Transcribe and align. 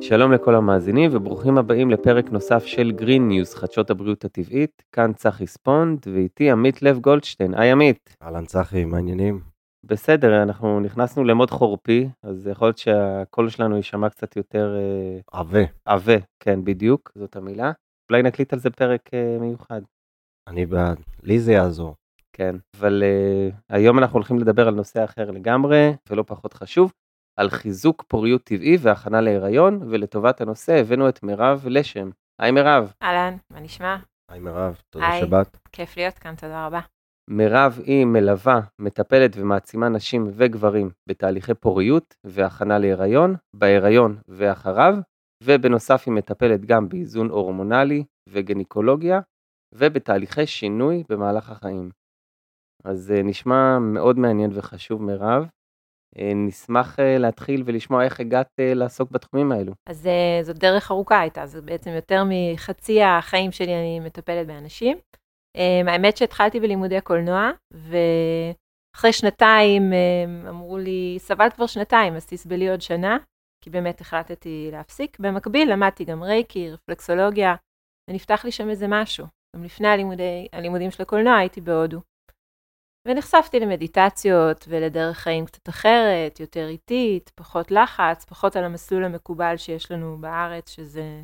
שלום 0.00 0.32
לכל 0.32 0.54
המאזינים 0.54 1.10
וברוכים 1.12 1.58
הבאים 1.58 1.90
לפרק 1.90 2.30
נוסף 2.30 2.64
של 2.64 2.92
גרין 2.92 3.28
ניוז, 3.28 3.54
חדשות 3.54 3.90
הבריאות 3.90 4.24
הטבעית. 4.24 4.82
כאן 4.92 5.12
צחי 5.12 5.46
ספונד 5.46 6.06
ואיתי 6.14 6.50
עמית 6.50 6.82
לב 6.82 6.98
גולדשטיין. 6.98 7.54
היי 7.54 7.72
עמית. 7.72 8.16
אהלן 8.22 8.44
צחי, 8.44 8.84
מה 8.84 8.96
העניינים? 8.96 9.40
בסדר, 9.84 10.42
אנחנו 10.42 10.80
נכנסנו 10.80 11.24
למוד 11.24 11.50
חורפי, 11.50 12.08
אז 12.22 12.46
יכול 12.46 12.68
להיות 12.68 12.78
שהקול 12.78 13.48
שלנו 13.48 13.76
יישמע 13.76 14.08
קצת 14.08 14.36
יותר... 14.36 14.76
אה, 14.76 15.20
עבה. 15.40 15.62
עבה, 15.84 16.16
כן, 16.40 16.64
בדיוק, 16.64 17.12
זאת 17.14 17.36
המילה. 17.36 17.72
אולי 18.10 18.22
נקליט 18.22 18.52
על 18.52 18.58
זה 18.58 18.70
פרק 18.70 19.00
אה, 19.14 19.36
מיוחד. 19.40 19.80
אני 20.48 20.66
בעד, 20.66 20.98
לי 21.22 21.38
זה 21.38 21.52
יעזור. 21.52 21.94
כן, 22.32 22.56
אבל 22.80 23.02
uh, 23.02 23.54
היום 23.68 23.98
אנחנו 23.98 24.14
הולכים 24.14 24.38
לדבר 24.38 24.68
על 24.68 24.74
נושא 24.74 25.04
אחר 25.04 25.30
לגמרי, 25.30 25.92
ולא 26.10 26.24
פחות 26.26 26.52
חשוב, 26.52 26.92
על 27.36 27.50
חיזוק 27.50 28.04
פוריות 28.08 28.44
טבעי 28.44 28.76
והכנה 28.80 29.20
להיריון, 29.20 29.82
ולטובת 29.90 30.40
הנושא 30.40 30.72
הבאנו 30.72 31.08
את 31.08 31.22
מירב 31.22 31.64
לשם. 31.66 32.10
היי 32.38 32.50
מירב. 32.50 32.92
אהלן, 33.02 33.36
מה 33.50 33.60
נשמע? 33.60 33.96
היי 34.30 34.40
מירב, 34.40 34.80
תודה 34.90 35.08
היי. 35.08 35.20
שבאת. 35.20 35.56
כיף 35.72 35.96
להיות 35.96 36.18
כאן, 36.18 36.34
תודה 36.34 36.66
רבה. 36.66 36.80
מירב 37.30 37.80
היא 37.84 38.04
מלווה, 38.06 38.60
מטפלת 38.78 39.36
ומעצימה 39.36 39.88
נשים 39.88 40.26
וגברים 40.32 40.90
בתהליכי 41.08 41.54
פוריות 41.54 42.14
והכנה 42.24 42.78
להיריון, 42.78 43.34
בהיריון 43.56 44.18
ואחריו, 44.28 44.94
ובנוסף 45.44 46.02
היא 46.06 46.14
מטפלת 46.14 46.64
גם 46.64 46.88
באיזון 46.88 47.30
הורמונלי 47.30 48.04
וגניקולוגיה, 48.28 49.20
ובתהליכי 49.74 50.46
שינוי 50.46 51.04
במהלך 51.08 51.50
החיים. 51.50 51.90
אז 52.84 53.10
אה, 53.10 53.22
נשמע 53.22 53.78
מאוד 53.78 54.18
מעניין 54.18 54.50
וחשוב 54.54 55.02
מירב. 55.02 55.46
אה, 56.18 56.32
נשמח 56.34 57.00
אה, 57.00 57.18
להתחיל 57.18 57.62
ולשמוע 57.66 58.04
איך 58.04 58.20
הגעת 58.20 58.48
לעסוק 58.58 59.10
בתחומים 59.10 59.52
האלו. 59.52 59.72
אז 59.86 60.08
זאת 60.42 60.58
דרך 60.58 60.90
ארוכה 60.90 61.20
הייתה, 61.20 61.46
זה 61.46 61.62
בעצם 61.62 61.90
יותר 61.90 62.22
מחצי 62.28 63.02
החיים 63.02 63.52
שלי 63.52 63.74
אני 63.74 64.00
מטפלת 64.00 64.46
באנשים. 64.46 64.98
האמת 65.86 66.16
שהתחלתי 66.16 66.60
בלימודי 66.60 67.00
קולנוע, 67.00 67.50
ואחרי 67.72 69.12
שנתיים 69.12 69.92
אמרו 70.48 70.78
לי, 70.78 71.14
סבלת 71.18 71.52
כבר 71.52 71.66
שנתיים, 71.66 72.14
אז 72.14 72.26
תסבלי 72.26 72.70
עוד 72.70 72.80
שנה, 72.80 73.18
כי 73.64 73.70
באמת 73.70 74.00
החלטתי 74.00 74.68
להפסיק. 74.72 75.20
במקביל 75.20 75.72
למדתי 75.72 76.04
גם 76.04 76.22
רייקי, 76.22 76.70
רפלקסולוגיה, 76.70 77.54
ונפתח 78.10 78.44
לי 78.44 78.52
שם 78.52 78.70
איזה 78.70 78.86
משהו. 78.88 79.26
גם 79.56 79.64
לפני 79.64 79.88
הלימודי, 79.88 80.48
הלימודים 80.52 80.90
של 80.90 81.02
הקולנוע 81.02 81.36
הייתי 81.36 81.60
בהודו. 81.60 82.00
ונחשפתי 83.06 83.60
למדיטציות 83.60 84.64
ולדרך 84.68 85.18
חיים 85.18 85.46
קצת 85.46 85.68
אחרת, 85.68 86.40
יותר 86.40 86.68
איטית, 86.68 87.30
פחות 87.34 87.70
לחץ, 87.70 88.24
פחות 88.24 88.56
על 88.56 88.64
המסלול 88.64 89.04
המקובל 89.04 89.56
שיש 89.56 89.90
לנו 89.90 90.18
בארץ, 90.20 90.70
שזה 90.70 91.22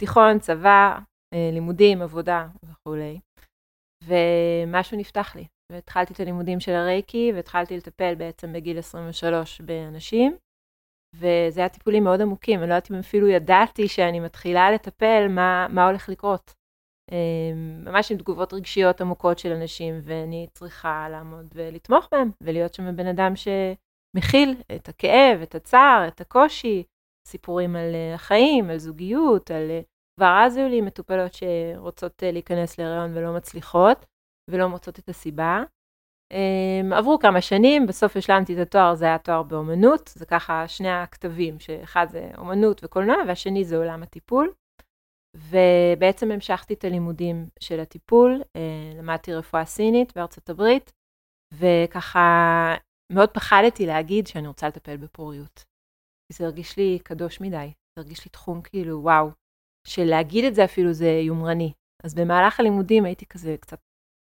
תיכון, 0.00 0.38
צבא, 0.38 0.98
אה, 1.34 1.50
לימודים, 1.52 2.02
עבודה 2.02 2.46
וכולי. 2.62 3.20
ומשהו 4.04 4.98
נפתח 4.98 5.36
לי, 5.36 5.46
והתחלתי 5.72 6.12
את 6.12 6.20
הלימודים 6.20 6.60
של 6.60 6.72
הרייקי, 6.72 7.32
והתחלתי 7.34 7.76
לטפל 7.76 8.14
בעצם 8.14 8.52
בגיל 8.52 8.78
23 8.78 9.60
באנשים, 9.60 10.36
וזה 11.16 11.60
היה 11.60 11.68
טיפולים 11.68 12.04
מאוד 12.04 12.20
עמוקים, 12.20 12.60
אני 12.60 12.68
לא 12.68 12.74
יודעת 12.74 12.90
אם 12.90 12.96
אפילו 12.96 13.28
ידעתי 13.28 13.88
שאני 13.88 14.20
מתחילה 14.20 14.70
לטפל 14.70 15.26
מה, 15.28 15.66
מה 15.70 15.86
הולך 15.86 16.08
לקרות. 16.08 16.59
אמ, 17.10 17.84
ממש 17.84 18.12
עם 18.12 18.18
תגובות 18.18 18.52
רגשיות 18.52 19.00
עמוקות 19.00 19.38
של 19.38 19.52
אנשים, 19.52 19.98
ואני 20.02 20.46
צריכה 20.52 21.08
לעמוד 21.10 21.46
ולתמוך 21.54 22.08
בהם, 22.12 22.30
ולהיות 22.40 22.74
שם 22.74 22.96
בן 22.96 23.06
אדם 23.06 23.32
שמכיל 23.36 24.54
את 24.74 24.88
הכאב, 24.88 25.40
את 25.42 25.54
הצער, 25.54 26.08
את 26.08 26.20
הקושי, 26.20 26.84
סיפורים 27.28 27.76
על 27.76 27.94
אה, 27.94 28.14
החיים, 28.14 28.70
על 28.70 28.78
זוגיות, 28.78 29.50
על... 29.50 29.70
אה, 29.70 29.80
כבר 30.20 30.42
אז 30.46 30.56
היו 30.56 30.68
לי 30.68 30.80
מטופלות 30.80 31.32
שרוצות 31.34 32.22
אה, 32.22 32.32
להיכנס 32.32 32.78
להיריון 32.78 33.16
ולא 33.16 33.36
מצליחות, 33.36 34.06
ולא 34.50 34.66
מוצאות 34.66 34.98
את 34.98 35.08
הסיבה. 35.08 35.62
אמ, 36.32 36.92
עברו 36.92 37.18
כמה 37.18 37.40
שנים, 37.40 37.86
בסוף 37.86 38.16
השלמתי 38.16 38.54
את 38.54 38.58
התואר, 38.58 38.94
זה 38.94 39.04
היה 39.04 39.18
תואר 39.18 39.42
באומנות, 39.42 40.10
זה 40.14 40.26
ככה 40.26 40.68
שני 40.68 40.90
הכתבים, 40.90 41.60
שאחד 41.60 42.06
זה 42.10 42.30
אומנות 42.38 42.84
וקולנוע, 42.84 43.16
והשני 43.28 43.64
זה 43.64 43.76
עולם 43.76 44.02
הטיפול. 44.02 44.52
ובעצם 45.36 46.30
המשכתי 46.30 46.74
את 46.74 46.84
הלימודים 46.84 47.48
של 47.60 47.80
הטיפול, 47.80 48.42
אה, 48.56 48.92
למדתי 48.98 49.34
רפואה 49.34 49.64
סינית 49.64 50.12
בארצות 50.16 50.50
הברית, 50.50 50.92
וככה 51.54 52.20
מאוד 53.12 53.30
פחדתי 53.30 53.86
להגיד 53.86 54.26
שאני 54.26 54.48
רוצה 54.48 54.68
לטפל 54.68 54.96
בפוריות. 54.96 55.64
זה 56.32 56.44
הרגיש 56.44 56.76
לי 56.76 56.98
קדוש 56.98 57.40
מדי, 57.40 57.66
זה 57.66 58.02
הרגיש 58.02 58.24
לי 58.24 58.30
תחום 58.30 58.62
כאילו 58.62 59.02
וואו, 59.02 59.30
שלהגיד 59.86 60.44
את 60.44 60.54
זה 60.54 60.64
אפילו 60.64 60.92
זה 60.92 61.08
יומרני. 61.08 61.72
אז 62.04 62.14
במהלך 62.14 62.60
הלימודים 62.60 63.04
הייתי 63.04 63.26
כזה 63.26 63.56
קצת, 63.60 63.80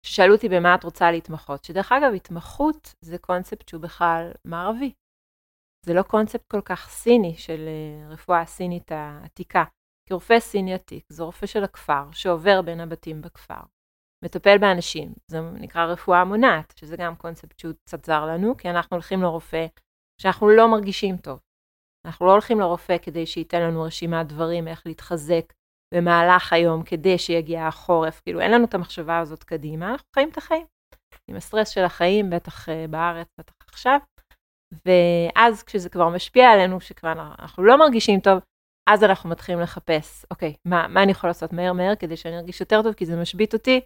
שאלו 0.05 0.35
אותי 0.35 0.49
במה 0.49 0.75
את 0.75 0.83
רוצה 0.83 1.11
להתמחות, 1.11 1.63
שדרך 1.63 1.91
אגב 1.91 2.13
התמחות 2.15 2.95
זה 3.01 3.17
קונספט 3.17 3.69
שהוא 3.69 3.81
בכלל 3.81 4.31
מערבי. 4.45 4.93
זה 5.85 5.93
לא 5.93 6.01
קונספט 6.01 6.47
כל 6.51 6.61
כך 6.61 6.89
סיני 6.89 7.35
של 7.37 7.65
אה, 7.67 8.09
רפואה 8.09 8.45
סינית 8.45 8.91
העתיקה. 8.91 9.63
כי 10.05 10.13
רופא 10.13 10.39
סיני 10.39 10.73
עתיק 10.73 11.05
זה 11.09 11.23
רופא 11.23 11.45
של 11.45 11.63
הכפר 11.63 12.11
שעובר 12.11 12.61
בין 12.61 12.79
הבתים 12.79 13.21
בכפר. 13.21 13.61
מטפל 14.25 14.57
באנשים, 14.57 15.13
זה 15.27 15.41
נקרא 15.41 15.85
רפואה 15.85 16.25
מונעת, 16.25 16.73
שזה 16.77 16.97
גם 16.97 17.15
קונספט 17.15 17.59
שהוא 17.59 17.73
קצת 17.85 18.05
זר 18.05 18.25
לנו, 18.25 18.57
כי 18.57 18.69
אנחנו 18.69 18.95
הולכים 18.95 19.21
לרופא 19.21 19.65
שאנחנו 20.21 20.49
לא 20.49 20.71
מרגישים 20.71 21.17
טוב. 21.17 21.39
אנחנו 22.07 22.25
לא 22.25 22.31
הולכים 22.31 22.59
לרופא 22.59 22.97
כדי 22.97 23.25
שייתן 23.25 23.61
לנו 23.61 23.83
רשימת 23.83 24.27
דברים 24.27 24.67
איך 24.67 24.81
להתחזק 24.85 25.53
במהלך 25.93 26.53
היום 26.53 26.83
כדי 26.83 27.17
שיגיע 27.17 27.67
החורף, 27.67 28.21
כאילו 28.21 28.39
אין 28.39 28.51
לנו 28.51 28.65
את 28.65 28.73
המחשבה 28.73 29.19
הזאת 29.19 29.43
קדימה, 29.43 29.91
אנחנו 29.91 30.07
חיים 30.15 30.29
את 30.29 30.37
החיים. 30.37 30.65
עם 31.27 31.35
הסטרס 31.35 31.69
של 31.69 31.83
החיים, 31.83 32.29
בטח 32.29 32.69
uh, 32.69 32.71
בארץ, 32.89 33.27
בטח 33.39 33.53
עכשיו. 33.67 33.99
ואז 34.85 35.63
כשזה 35.63 35.89
כבר 35.89 36.09
משפיע 36.09 36.49
עלינו, 36.49 36.81
שכבר 36.81 37.11
אנחנו 37.39 37.63
לא 37.63 37.77
מרגישים 37.77 38.19
טוב, 38.19 38.39
אז 38.89 39.03
אנחנו 39.03 39.29
מתחילים 39.29 39.61
לחפש, 39.61 40.25
אוקיי, 40.31 40.53
מה, 40.65 40.87
מה 40.87 41.03
אני 41.03 41.11
יכול 41.11 41.29
לעשות 41.29 41.53
מהר 41.53 41.73
מהר 41.73 41.95
כדי 41.95 42.17
שאני 42.17 42.37
ארגיש 42.37 42.59
יותר 42.59 42.81
טוב, 42.83 42.93
כי 42.93 43.05
זה 43.05 43.21
משבית 43.21 43.53
אותי, 43.53 43.81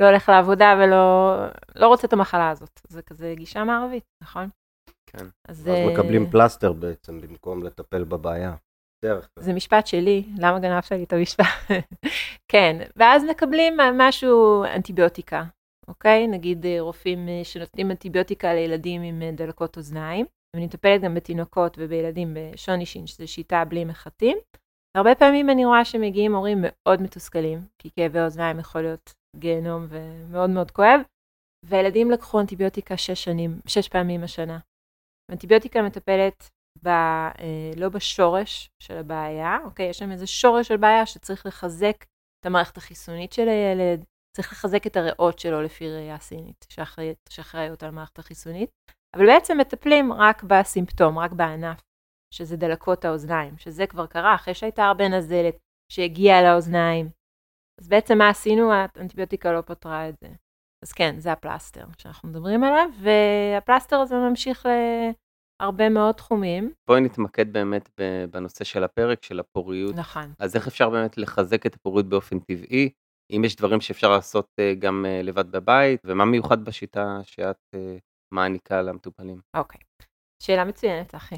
לא 0.00 0.06
הולך 0.06 0.28
לעבודה 0.28 0.74
ולא 0.78 1.34
לא 1.76 1.86
רוצה 1.86 2.06
את 2.06 2.12
המחלה 2.12 2.50
הזאת. 2.50 2.80
זה 2.88 3.02
כזה 3.02 3.34
גישה 3.36 3.64
מערבית, 3.64 4.04
נכון? 4.22 4.48
כן. 5.06 5.26
אז, 5.48 5.60
אז 5.60 5.92
מקבלים 5.92 6.30
פלסטר 6.30 6.72
בעצם 6.72 7.20
במקום 7.20 7.62
לטפל 7.62 8.04
בבעיה. 8.04 8.54
דרך 9.04 9.28
זה 9.38 9.52
משפט 9.52 9.86
שלי, 9.86 10.24
למה 10.38 10.58
גנבת 10.58 10.90
לי 10.90 11.04
את 11.04 11.12
המשפט? 11.12 11.44
כן, 12.52 12.76
ואז 12.96 13.24
מקבלים 13.30 13.76
משהו, 13.98 14.64
אנטיביוטיקה, 14.64 15.44
אוקיי? 15.88 16.26
נגיד 16.26 16.66
אה, 16.66 16.80
רופאים 16.80 17.28
אה, 17.28 17.40
שנותנים 17.44 17.90
אנטיביוטיקה 17.90 18.54
לילדים 18.54 19.02
עם 19.02 19.22
אה, 19.22 19.32
דלקות 19.32 19.76
אוזניים, 19.76 20.26
ואני 20.54 20.66
מטפלת 20.66 21.00
גם 21.02 21.14
בתינוקות 21.14 21.76
ובילדים 21.80 22.36
בשונישין, 22.36 23.06
שזו 23.06 23.28
שיטה 23.28 23.64
בלי 23.64 23.84
מחטים. 23.84 24.38
הרבה 24.96 25.14
פעמים 25.14 25.50
אני 25.50 25.64
רואה 25.64 25.84
שמגיעים 25.84 26.34
הורים 26.34 26.58
מאוד 26.60 27.02
מתוסכלים, 27.02 27.66
כי 27.78 27.90
כאבי 27.90 28.20
אוזניים 28.20 28.58
יכול 28.58 28.80
להיות 28.80 29.14
גיהנום 29.36 29.86
ומאוד 29.88 30.50
מאוד 30.50 30.70
כואב, 30.70 31.00
והילדים 31.64 32.10
לקחו 32.10 32.40
אנטיביוטיקה 32.40 32.96
שש 32.96 33.24
שנים, 33.24 33.60
שש 33.66 33.88
פעמים 33.88 34.24
השנה. 34.24 34.58
אנטיביוטיקה 35.30 35.82
מטפלת 35.82 36.50
ב, 36.82 36.88
אה, 36.88 37.70
לא 37.76 37.88
בשורש 37.88 38.70
של 38.82 38.96
הבעיה, 38.96 39.58
אוקיי? 39.64 39.86
יש 39.86 39.98
שם 39.98 40.12
איזה 40.12 40.26
שורש 40.26 40.68
של 40.68 40.76
בעיה 40.76 41.06
שצריך 41.06 41.46
לחזק 41.46 41.96
את 42.40 42.46
המערכת 42.46 42.76
החיסונית 42.76 43.32
של 43.32 43.48
הילד, 43.48 44.04
צריך 44.36 44.52
לחזק 44.52 44.86
את 44.86 44.96
הריאות 44.96 45.38
שלו 45.38 45.62
לפי 45.62 45.90
ראייה 45.90 46.18
סינית, 46.18 46.66
שאחראיות 47.30 47.82
על 47.82 47.88
המערכת 47.88 48.18
החיסונית. 48.18 48.70
אבל 49.14 49.26
בעצם 49.26 49.58
מטפלים 49.58 50.12
רק 50.12 50.42
בסימפטום, 50.42 51.18
רק 51.18 51.32
בענף, 51.32 51.80
שזה 52.34 52.56
דלקות 52.56 53.04
האוזניים, 53.04 53.58
שזה 53.58 53.86
כבר 53.86 54.06
קרה 54.06 54.34
אחרי 54.34 54.54
שהייתה 54.54 54.84
הרבה 54.84 55.08
נזלת 55.08 55.56
שהגיעה 55.92 56.42
לאוזניים. 56.42 57.08
אז 57.80 57.88
בעצם 57.88 58.18
מה 58.18 58.28
עשינו? 58.28 58.72
האנטיביוטיקה 58.72 59.52
לא 59.52 59.60
פתרה 59.60 60.08
את 60.08 60.14
זה. 60.20 60.28
אז 60.84 60.92
כן, 60.92 61.14
זה 61.18 61.32
הפלסטר 61.32 61.84
שאנחנו 61.98 62.28
מדברים 62.28 62.64
עליו, 62.64 62.88
והפלסטר 63.02 63.96
הזה 63.96 64.14
ממשיך 64.14 64.66
להרבה 65.62 65.88
מאוד 65.88 66.14
תחומים. 66.14 66.72
בואי 66.88 67.00
נתמקד 67.00 67.52
באמת 67.52 67.90
בנושא 68.30 68.64
של 68.64 68.84
הפרק, 68.84 69.22
של 69.22 69.40
הפוריות. 69.40 69.94
נכון. 69.94 70.32
אז 70.38 70.56
איך 70.56 70.66
אפשר 70.66 70.90
באמת 70.90 71.18
לחזק 71.18 71.66
את 71.66 71.74
הפוריות 71.74 72.08
באופן 72.08 72.38
טבעי? 72.38 72.90
אם 73.30 73.42
יש 73.44 73.56
דברים 73.56 73.80
שאפשר 73.80 74.10
לעשות 74.10 74.46
אה, 74.60 74.74
גם 74.78 75.06
אה, 75.08 75.22
לבד 75.22 75.50
בבית, 75.50 76.00
ומה 76.04 76.24
מיוחד 76.24 76.64
בשיטה 76.64 77.20
שאת 77.22 77.56
אה, 77.74 77.96
מעניקה 78.34 78.82
למטופלים? 78.82 79.40
אוקיי. 79.56 79.80
שאלה 80.42 80.64
מצוינת, 80.64 81.14
אחי. 81.14 81.36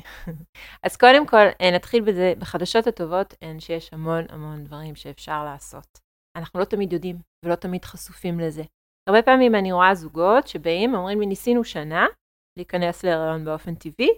אז 0.87 0.97
קודם 0.97 1.27
כל, 1.27 1.47
אה, 1.61 1.71
נתחיל 1.71 2.05
בזה, 2.05 2.33
בחדשות 2.39 2.87
הטובות 2.87 3.35
הן 3.43 3.61
שיש 3.61 3.93
המון 3.93 4.25
המון 4.29 4.65
דברים 4.65 4.95
שאפשר 4.95 5.45
לעשות. 5.45 5.99
אנחנו 6.37 6.61
לא 6.61 6.65
תמיד 6.65 6.93
יודעים 6.93 7.17
ולא 7.45 7.55
תמיד 7.55 7.85
חשופים 7.85 8.41
לזה. 8.41 8.63
הרבה 9.09 9.23
פעמים 9.23 9.55
אני 9.55 9.73
רואה 9.73 9.95
זוגות 9.95 10.49
שבאים, 10.49 10.95
אומרים 10.95 11.21
לי, 11.21 11.27
ניסינו 11.27 11.65
שנה 11.65 12.07
להיכנס 12.59 13.05
להיריון 13.05 13.45
באופן 13.45 13.75
טבעי, 13.75 14.11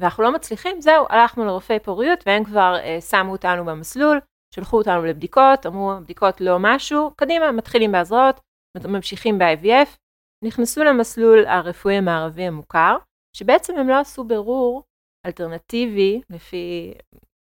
ואנחנו 0.00 0.22
לא 0.22 0.32
מצליחים, 0.34 0.80
זהו, 0.80 1.06
הלכנו 1.08 1.44
לרופאי 1.44 1.80
פוריות 1.80 2.24
והם 2.26 2.44
כבר 2.44 2.76
אה, 2.78 3.00
שמו 3.00 3.32
אותנו 3.32 3.64
במסלול, 3.64 4.20
שלחו 4.54 4.78
אותנו 4.78 5.04
לבדיקות, 5.04 5.66
אמרו, 5.66 5.92
בדיקות 6.02 6.40
לא 6.40 6.56
משהו, 6.60 7.10
קדימה, 7.16 7.52
מתחילים 7.52 7.92
בהזרעות, 7.92 8.40
ממשיכים 8.88 9.38
ב-IVF, 9.38 9.96
נכנסו 10.44 10.84
למסלול 10.84 11.46
הרפואי 11.46 11.94
המערבי 11.94 12.42
המוכר, 12.42 12.96
שבעצם 13.36 13.78
הם 13.78 13.88
לא 13.88 14.00
עשו 14.00 14.24
בירור 14.24 14.82
אלטרנטיבי, 15.26 16.20
לפי, 16.30 16.94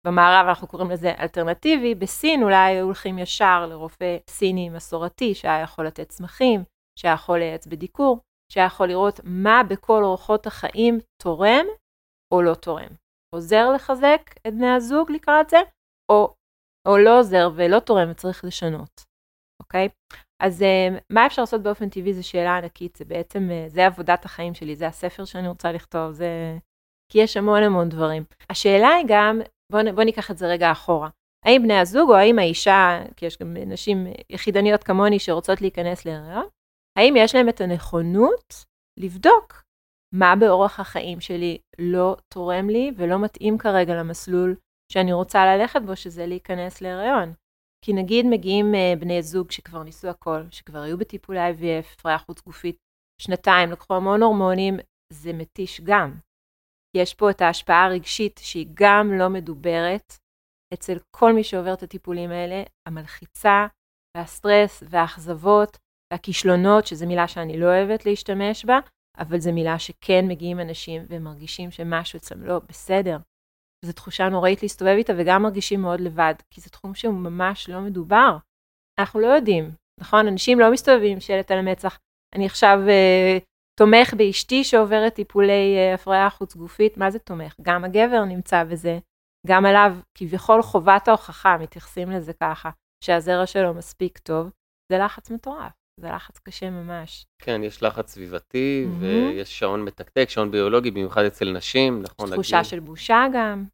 במערב 0.06 0.46
אנחנו 0.48 0.68
קוראים 0.68 0.90
לזה 0.90 1.12
אלטרנטיבי, 1.20 1.94
בסין 1.94 2.42
אולי 2.42 2.56
היו 2.56 2.84
הולכים 2.84 3.18
ישר 3.18 3.66
לרופא 3.66 4.16
סיני 4.30 4.68
מסורתי 4.68 5.34
שהיה 5.34 5.62
יכול 5.62 5.86
לתת 5.86 6.08
צמחים, 6.08 6.64
שהיה 6.98 7.14
יכול 7.14 7.38
לייעץ 7.38 7.66
בדיקור, 7.66 8.18
שהיה 8.52 8.66
יכול 8.66 8.88
לראות 8.88 9.20
מה 9.24 9.62
בכל 9.70 10.04
אורחות 10.04 10.46
החיים 10.46 10.98
תורם 11.22 11.66
או 12.34 12.42
לא 12.42 12.54
תורם. 12.54 12.88
עוזר 13.34 13.72
לחזק 13.74 14.20
את 14.46 14.54
בני 14.54 14.70
הזוג 14.70 15.12
לקראת 15.12 15.50
זה, 15.50 15.56
או, 16.12 16.34
או 16.88 16.98
לא 16.98 17.18
עוזר 17.18 17.48
ולא 17.56 17.80
תורם 17.80 18.10
וצריך 18.10 18.44
לשנות, 18.44 19.04
אוקיי? 19.62 19.88
אז 20.42 20.62
uh, 20.62 21.00
מה 21.10 21.26
אפשר 21.26 21.42
לעשות 21.42 21.62
באופן 21.62 21.88
טבעי 21.88 22.14
זו 22.14 22.28
שאלה 22.28 22.56
ענקית, 22.56 22.96
זה 22.96 23.04
בעצם, 23.04 23.48
uh, 23.48 23.68
זה 23.68 23.86
עבודת 23.86 24.24
החיים 24.24 24.54
שלי, 24.54 24.76
זה 24.76 24.86
הספר 24.86 25.24
שאני 25.24 25.48
רוצה 25.48 25.72
לכתוב, 25.72 26.12
זה... 26.12 26.58
כי 27.12 27.18
יש 27.18 27.36
המון 27.36 27.62
המון 27.62 27.88
דברים. 27.88 28.24
השאלה 28.50 28.88
היא 28.88 29.06
גם, 29.08 29.40
בואו 29.72 29.94
בוא 29.94 30.04
ניקח 30.04 30.30
את 30.30 30.38
זה 30.38 30.46
רגע 30.46 30.72
אחורה. 30.72 31.08
האם 31.44 31.62
בני 31.62 31.78
הזוג 31.78 32.10
או 32.10 32.14
האם 32.14 32.38
האישה, 32.38 33.02
כי 33.16 33.26
יש 33.26 33.38
גם 33.38 33.56
נשים 33.56 34.06
יחידניות 34.30 34.84
כמוני 34.84 35.18
שרוצות 35.18 35.60
להיכנס 35.60 36.04
להיריון, 36.04 36.46
האם 36.98 37.14
יש 37.16 37.34
להם 37.34 37.48
את 37.48 37.60
הנכונות 37.60 38.64
לבדוק 39.00 39.62
מה 40.14 40.36
באורח 40.36 40.80
החיים 40.80 41.20
שלי 41.20 41.58
לא 41.78 42.16
תורם 42.28 42.70
לי 42.70 42.92
ולא 42.96 43.18
מתאים 43.18 43.58
כרגע 43.58 43.94
למסלול 43.94 44.56
שאני 44.92 45.12
רוצה 45.12 45.56
ללכת 45.56 45.82
בו, 45.82 45.96
שזה 45.96 46.26
להיכנס 46.26 46.80
להיריון. 46.80 47.32
כי 47.84 47.92
נגיד 47.92 48.26
מגיעים 48.26 48.74
uh, 48.74 49.00
בני 49.00 49.22
זוג 49.22 49.50
שכבר 49.50 49.82
ניסו 49.82 50.08
הכל, 50.08 50.40
שכבר 50.50 50.78
היו 50.78 50.98
בטיפולי 50.98 51.50
IVF, 51.50 51.94
הפריה 51.94 52.18
חוץ 52.18 52.42
גופית, 52.42 52.76
שנתיים, 53.22 53.70
לקחו 53.70 53.94
המון 53.94 54.22
הורמונים, 54.22 54.76
זה 55.12 55.32
מתיש 55.32 55.80
גם. 55.80 56.14
יש 56.96 57.14
פה 57.14 57.30
את 57.30 57.40
ההשפעה 57.40 57.84
הרגשית 57.84 58.40
שהיא 58.42 58.66
גם 58.74 59.12
לא 59.18 59.28
מדוברת 59.28 60.12
אצל 60.74 60.98
כל 61.16 61.32
מי 61.32 61.44
שעובר 61.44 61.74
את 61.74 61.82
הטיפולים 61.82 62.30
האלה, 62.30 62.62
המלחיצה 62.88 63.66
והסטרס 64.16 64.82
והאכזבות 64.90 65.76
והכישלונות, 66.12 66.86
שזו 66.86 67.06
מילה 67.06 67.28
שאני 67.28 67.60
לא 67.60 67.66
אוהבת 67.66 68.06
להשתמש 68.06 68.64
בה, 68.64 68.78
אבל 69.18 69.40
זו 69.40 69.52
מילה 69.52 69.78
שכן 69.78 70.24
מגיעים 70.28 70.60
אנשים 70.60 71.02
ומרגישים 71.08 71.70
שמשהו 71.70 72.16
אצלם 72.16 72.42
לא 72.42 72.58
בסדר. 72.58 73.16
זו 73.86 73.92
תחושה 73.92 74.28
נוראית 74.28 74.62
להסתובב 74.62 74.94
איתה 74.96 75.12
וגם 75.18 75.42
מרגישים 75.42 75.80
מאוד 75.80 76.00
לבד, 76.00 76.34
כי 76.50 76.60
זה 76.60 76.70
תחום 76.70 76.94
שהוא 76.94 77.14
ממש 77.14 77.68
לא 77.68 77.80
מדובר. 77.80 78.36
אנחנו 79.00 79.20
לא 79.20 79.26
יודעים, 79.26 79.70
נכון? 80.00 80.28
אנשים 80.28 80.60
לא 80.60 80.72
מסתובבים 80.72 81.12
עם 81.12 81.20
שלט 81.20 81.50
על 81.50 81.58
המצח. 81.58 81.98
אני 82.34 82.46
עכשיו 82.46 82.78
uh, 82.86 83.42
תומך 83.78 84.14
באשתי 84.14 84.64
שעוברת 84.64 85.14
טיפולי 85.14 85.76
uh, 85.76 85.94
הפריה 85.94 86.30
חוץ 86.30 86.56
גופית, 86.56 86.96
מה 86.96 87.10
זה 87.10 87.18
תומך? 87.18 87.54
גם 87.62 87.84
הגבר 87.84 88.24
נמצא 88.24 88.64
בזה, 88.64 88.98
גם 89.46 89.66
עליו 89.66 89.96
כביכול 90.14 90.62
חובת 90.62 91.08
ההוכחה, 91.08 91.56
מתייחסים 91.60 92.10
לזה 92.10 92.32
ככה, 92.32 92.70
שהזרע 93.04 93.46
שלו 93.46 93.74
מספיק 93.74 94.18
טוב, 94.18 94.50
זה 94.92 94.98
לחץ 94.98 95.30
מטורף. 95.30 95.72
זה 96.00 96.08
לחץ 96.08 96.38
קשה 96.38 96.70
ממש. 96.70 97.26
כן, 97.42 97.60
יש 97.64 97.82
לחץ 97.82 98.10
סביבתי, 98.10 98.86
mm-hmm. 98.86 99.04
ויש 99.04 99.58
שעון 99.58 99.84
מתקתק, 99.84 100.28
שעון 100.28 100.50
ביולוגי, 100.50 100.90
במיוחד 100.90 101.24
אצל 101.24 101.52
נשים, 101.52 102.02
נכון? 102.02 102.30
תחושה 102.32 102.64
של 102.64 102.80
בושה 102.80 103.26
גם. 103.34 103.64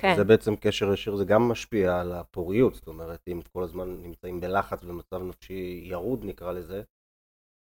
כן. 0.00 0.14
זה 0.16 0.24
בעצם 0.24 0.56
קשר 0.56 0.92
ישיר, 0.92 1.16
זה 1.16 1.24
גם 1.24 1.48
משפיע 1.48 2.00
על 2.00 2.12
הפוריות, 2.12 2.74
זאת 2.74 2.86
אומרת, 2.86 3.20
אם 3.28 3.40
כל 3.52 3.62
הזמן 3.62 4.02
נמצאים 4.02 4.40
בלחץ 4.40 4.84
במצב 4.84 5.22
נפשי 5.22 5.80
ירוד 5.84 6.24
נקרא 6.24 6.52
לזה, 6.52 6.82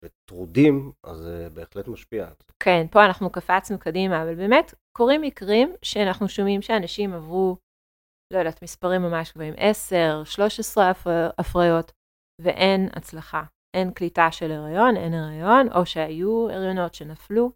וטרודים, 0.04 0.92
אז 1.04 1.18
זה 1.18 1.48
בהחלט 1.52 1.88
משפיע. 1.88 2.28
כן, 2.62 2.86
פה 2.90 3.04
אנחנו 3.04 3.30
קפצנו 3.30 3.78
קדימה, 3.78 4.22
אבל 4.22 4.34
באמת 4.34 4.74
קורים 4.96 5.22
מקרים 5.22 5.74
שאנחנו 5.82 6.28
שומעים 6.28 6.62
שאנשים 6.62 7.12
עברו, 7.12 7.56
לא 8.32 8.38
יודעת, 8.38 8.62
מספרים 8.62 9.02
ממש 9.02 9.32
גבוהים, 9.32 9.54
10, 9.56 10.22
13 10.24 10.92
הפריות, 11.38 11.92
ואין 12.40 12.88
הצלחה. 12.92 13.42
אין 13.76 13.92
קליטה 13.92 14.32
של 14.32 14.52
הריון, 14.52 14.96
אין 14.96 15.14
הריון, 15.14 15.72
או 15.72 15.86
שהיו 15.86 16.50
הריונות 16.50 16.94
שנפלו, 16.94 17.52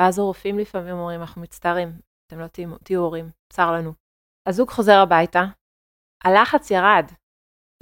ואז 0.00 0.18
הרופאים 0.18 0.58
לפעמים 0.58 0.94
אומרים, 0.94 1.20
אנחנו 1.20 1.42
מצטערים, 1.42 1.88
אתם 2.26 2.40
לא 2.40 2.46
תהיו 2.84 3.00
הורים, 3.00 3.30
צר 3.52 3.72
לנו. 3.72 3.92
הזוג 4.48 4.70
חוזר 4.70 4.98
הביתה, 4.98 5.44
הלחץ 6.24 6.70
ירד. 6.70 7.06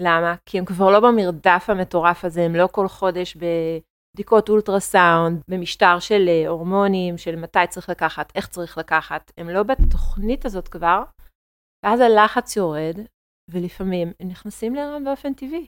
למה? 0.01 0.35
כי 0.47 0.59
הם 0.59 0.65
כבר 0.65 0.91
לא 0.91 1.01
במרדף 1.01 1.65
המטורף 1.69 2.25
הזה, 2.25 2.43
הם 2.43 2.55
לא 2.55 2.69
כל 2.73 2.89
חודש 2.89 3.37
בבדיקות 3.37 4.49
אולטרסאונד, 4.49 5.43
במשטר 5.49 5.99
של 5.99 6.29
אה, 6.29 6.49
הורמונים, 6.49 7.19
של 7.19 7.37
מתי 7.37 7.67
צריך 7.69 7.89
לקחת, 7.89 8.33
איך 8.37 8.49
צריך 8.49 8.79
לקחת, 8.79 9.33
הם 9.39 9.49
לא 9.49 9.63
בתוכנית 9.63 10.45
הזאת 10.45 10.69
כבר, 10.69 11.03
ואז 11.85 12.01
הלחץ 12.01 12.57
יורד, 12.57 12.97
ולפעמים 13.51 14.13
הם 14.21 14.29
נכנסים 14.29 14.75
להיריון 14.75 15.05
באופן 15.05 15.35
טבעי. 15.35 15.67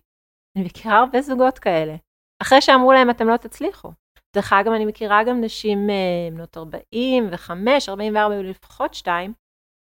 אני 0.56 0.64
מכירה 0.64 0.98
הרבה 0.98 1.20
זוגות 1.20 1.58
כאלה. 1.58 1.96
אחרי 2.42 2.60
שאמרו 2.60 2.92
להם 2.92 3.10
אתם 3.10 3.28
לא 3.28 3.36
תצליחו. 3.36 3.92
דרך 4.36 4.52
אגב, 4.52 4.72
אני 4.72 4.84
מכירה 4.86 5.24
גם 5.24 5.40
נשים 5.40 5.90
אה, 5.90 6.28
בנות 6.32 6.56
45, 6.56 7.88
44, 7.88 8.34
לפחות 8.42 8.94
שתיים, 8.94 9.32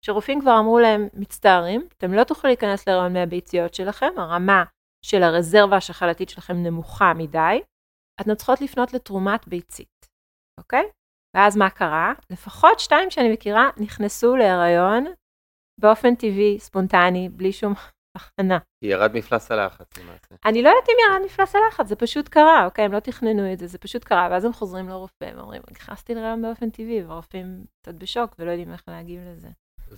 שרופאים 0.09 0.41
כבר 0.41 0.59
אמרו 0.59 0.79
להם, 0.79 1.09
מצטערים, 1.15 1.89
אתם 1.99 2.13
לא 2.13 2.25
תוכלו 2.25 2.49
להיכנס 2.49 2.89
להיריון 2.89 3.13
מהביציות 3.13 3.75
שלכם, 3.75 4.13
הרמה 4.17 4.65
של 5.05 5.23
הרזרבה 5.23 5.77
השחלתית 5.77 6.29
שלכם 6.29 6.55
נמוכה 6.57 7.13
מדי, 7.15 7.61
אתן 8.21 8.35
צריכות 8.35 8.61
לפנות 8.61 8.93
לתרומת 8.93 9.49
ביצית, 9.49 10.07
אוקיי? 10.61 10.85
ואז 11.37 11.57
מה 11.57 11.71
קרה? 11.71 12.13
לפחות 12.31 12.81
שתיים 12.81 13.11
שאני 13.11 13.33
מכירה 13.33 13.71
נכנסו 13.77 14.37
להיריון 14.37 15.05
באופן 15.81 16.15
טבעי, 16.15 16.59
ספונטני, 16.59 17.29
בלי 17.29 17.53
שום 17.53 17.73
הכנה. 18.17 18.59
ירד 18.85 19.11
מפלס 19.15 19.51
הלחץ 19.51 19.99
למעשה. 19.99 20.35
אני 20.45 20.63
לא 20.63 20.69
יודעת 20.69 20.89
אם 20.89 20.95
ירד 21.11 21.25
מפלס 21.25 21.55
הלחץ, 21.55 21.87
זה 21.87 21.97
פשוט 21.97 22.29
קרה, 22.29 22.65
אוקיי? 22.65 22.85
הם 22.85 22.93
לא 22.93 23.01
תכננו 23.01 23.53
את 23.53 23.59
זה, 23.59 23.67
זה 23.67 23.79
פשוט 23.79 24.05
קרה, 24.05 24.29
ואז 24.31 24.45
הם 24.45 24.53
חוזרים 24.53 24.89
לרופא, 24.89 25.31
ואומרים, 25.37 25.63
נכנסתי 25.71 26.15
לרעיון 26.15 26.43
באופן 26.43 26.71
טבעי, 26.71 27.03
והרופאים 27.03 27.65
קצת 27.83 27.95
בשוק 27.95 28.35
ולא 28.39 28.51
יודעים 28.51 28.73
איך 28.73 28.83
להגיב 28.89 29.21
לזה. 29.21 29.49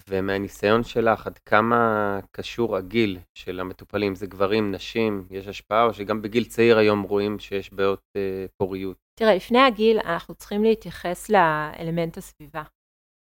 ומהניסיון 0.09 0.83
שלך, 0.85 1.27
עד 1.27 1.39
כמה 1.39 2.21
קשור 2.33 2.77
הגיל 2.77 3.19
של 3.35 3.61
המטופלים? 3.61 4.15
זה 4.15 4.27
גברים, 4.27 4.73
נשים, 4.73 5.27
יש 5.31 5.49
השפעה, 5.49 5.85
או 5.85 5.95
שגם 5.95 6.23
בגיל 6.23 6.45
צעיר 6.45 6.79
היום 6.79 7.03
רואים 7.03 7.39
שיש 7.39 7.73
בעיות 7.73 8.03
אה, 8.17 8.47
פוריות? 8.57 8.97
תראה, 9.19 9.35
לפני 9.35 9.61
הגיל 9.61 9.99
אנחנו 10.05 10.35
צריכים 10.35 10.63
להתייחס 10.63 11.31
לאלמנט 11.31 12.17
הסביבה 12.17 12.63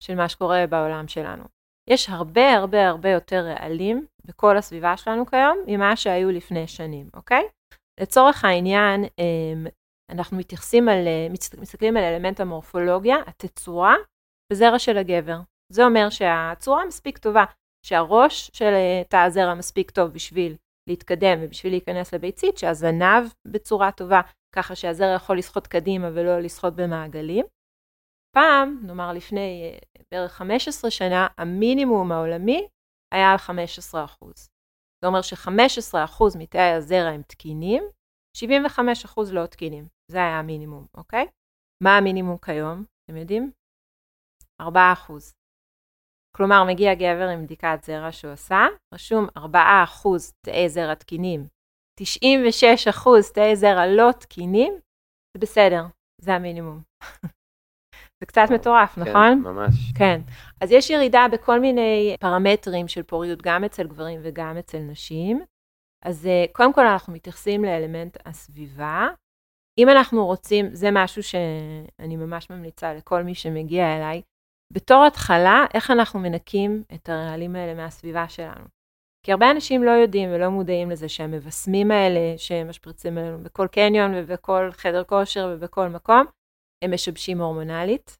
של 0.03 0.15
מה 0.15 0.29
שקורה 0.29 0.67
בעולם 0.67 1.07
שלנו. 1.07 1.43
יש 1.89 2.09
הרבה 2.09 2.53
הרבה 2.53 2.87
הרבה 2.87 3.09
יותר 3.09 3.45
רעלים 3.45 4.05
בכל 4.25 4.57
הסביבה 4.57 4.97
שלנו 4.97 5.25
כיום 5.25 5.57
ממה 5.67 5.95
שהיו 5.95 6.31
לפני 6.31 6.67
שנים, 6.67 7.09
אוקיי? 7.13 7.43
לצורך 7.99 8.45
העניין, 8.45 9.03
אמ, 9.03 9.67
אנחנו 10.09 10.37
מתייחסים 10.37 10.89
על, 10.89 11.07
מסתכלים 11.59 11.97
על 11.97 12.03
אלמנט 12.03 12.39
המורפולוגיה, 12.39 13.15
התצורה, 13.27 13.95
בזרע 14.51 14.79
של 14.79 14.97
הגבר. 14.97 15.39
זה 15.73 15.85
אומר 15.85 16.09
שהצורה 16.09 16.85
מספיק 16.85 17.17
טובה, 17.17 17.45
שהראש 17.85 18.51
של 18.53 18.73
תא 19.09 19.17
הזרע 19.17 19.53
מספיק 19.53 19.91
טוב 19.91 20.11
בשביל 20.11 20.55
להתקדם 20.89 21.37
ובשביל 21.41 21.73
להיכנס 21.73 22.13
לביצית, 22.13 22.57
שהזנב 22.57 23.23
בצורה 23.47 23.91
טובה, 23.91 24.21
ככה 24.55 24.75
שהזרע 24.75 25.15
יכול 25.15 25.37
לשחות 25.37 25.67
קדימה 25.67 26.07
ולא 26.13 26.39
לשחות 26.39 26.75
במעגלים. 26.75 27.45
פעם, 28.35 28.79
נאמר 28.83 29.13
לפני 29.13 29.71
אה, 29.73 29.77
בערך 30.11 30.31
15 30.31 30.91
שנה, 30.91 31.27
המינימום 31.37 32.11
העולמי 32.11 32.67
היה 33.13 33.31
על 33.31 33.37
15%. 33.37 34.25
זה 35.01 35.07
אומר 35.07 35.21
ש-15% 35.21 36.23
מתאי 36.37 36.71
הזרע 36.73 37.09
הם 37.09 37.21
תקינים, 37.21 37.83
75% 38.37 38.41
לא 39.31 39.45
תקינים. 39.45 39.87
זה 40.11 40.17
היה 40.17 40.39
המינימום, 40.39 40.85
אוקיי? 40.93 41.27
מה 41.83 41.97
המינימום 41.97 42.37
כיום? 42.37 42.83
אתם 43.05 43.17
יודעים? 43.17 43.51
4%. 44.61 44.65
כלומר, 46.37 46.63
מגיע 46.63 46.93
גבר 46.93 47.27
עם 47.27 47.43
בדיקת 47.43 47.79
זרע 47.83 48.11
שהוא 48.11 48.31
עשה, 48.31 48.65
רשום 48.93 49.27
4% 49.37 49.41
תאי 50.45 50.69
זרע 50.69 50.93
תקינים, 50.93 51.47
96% 52.01 52.03
תאי 53.33 53.55
זרע 53.55 53.87
לא 53.87 54.11
תקינים, 54.11 54.73
זה 55.33 55.39
בסדר, 55.39 55.83
זה 56.21 56.33
המינימום. 56.33 56.81
זה 58.19 58.25
קצת 58.27 58.45
מטורף, 58.53 58.95
כן, 58.95 59.01
נכון? 59.01 59.39
ממש. 59.39 59.73
כן. 59.97 60.21
אז 60.61 60.71
יש 60.71 60.89
ירידה 60.89 61.25
בכל 61.31 61.59
מיני 61.59 62.15
פרמטרים 62.19 62.87
של 62.87 63.03
פוריות, 63.03 63.41
גם 63.41 63.63
אצל 63.63 63.87
גברים 63.87 64.19
וגם 64.23 64.57
אצל 64.57 64.79
נשים. 64.79 65.41
אז 66.05 66.27
אה, 66.27 66.45
קודם 66.51 66.73
כל 66.73 66.87
אנחנו 66.87 67.13
מתייחסים 67.13 67.65
לאלמנט 67.65 68.17
הסביבה. 68.25 69.07
אם 69.77 69.89
אנחנו 69.89 70.25
רוצים, 70.25 70.75
זה 70.75 70.89
משהו 70.91 71.23
שאני 71.23 72.15
ממש 72.15 72.49
ממליצה 72.49 72.93
לכל 72.93 73.23
מי 73.23 73.35
שמגיע 73.35 73.97
אליי, 73.97 74.21
בתור 74.73 75.05
התחלה, 75.05 75.65
איך 75.73 75.91
אנחנו 75.91 76.19
מנקים 76.19 76.83
את 76.93 77.09
הרעלים 77.09 77.55
האלה 77.55 77.73
מהסביבה 77.73 78.29
שלנו. 78.29 78.65
כי 79.25 79.31
הרבה 79.31 79.51
אנשים 79.51 79.83
לא 79.83 79.91
יודעים 79.91 80.29
ולא 80.33 80.49
מודעים 80.49 80.89
לזה 80.89 81.09
שהמבשמים 81.09 81.91
האלה 81.91 82.37
שמשפריצים 82.37 83.17
עלינו 83.17 83.37
בכל 83.43 83.67
קניון 83.71 84.11
ובכל 84.15 84.69
חדר 84.71 85.03
כושר 85.03 85.53
ובכל 85.53 85.87
מקום, 85.87 86.25
הם 86.83 86.93
משבשים 86.93 87.41
הורמונלית, 87.41 88.17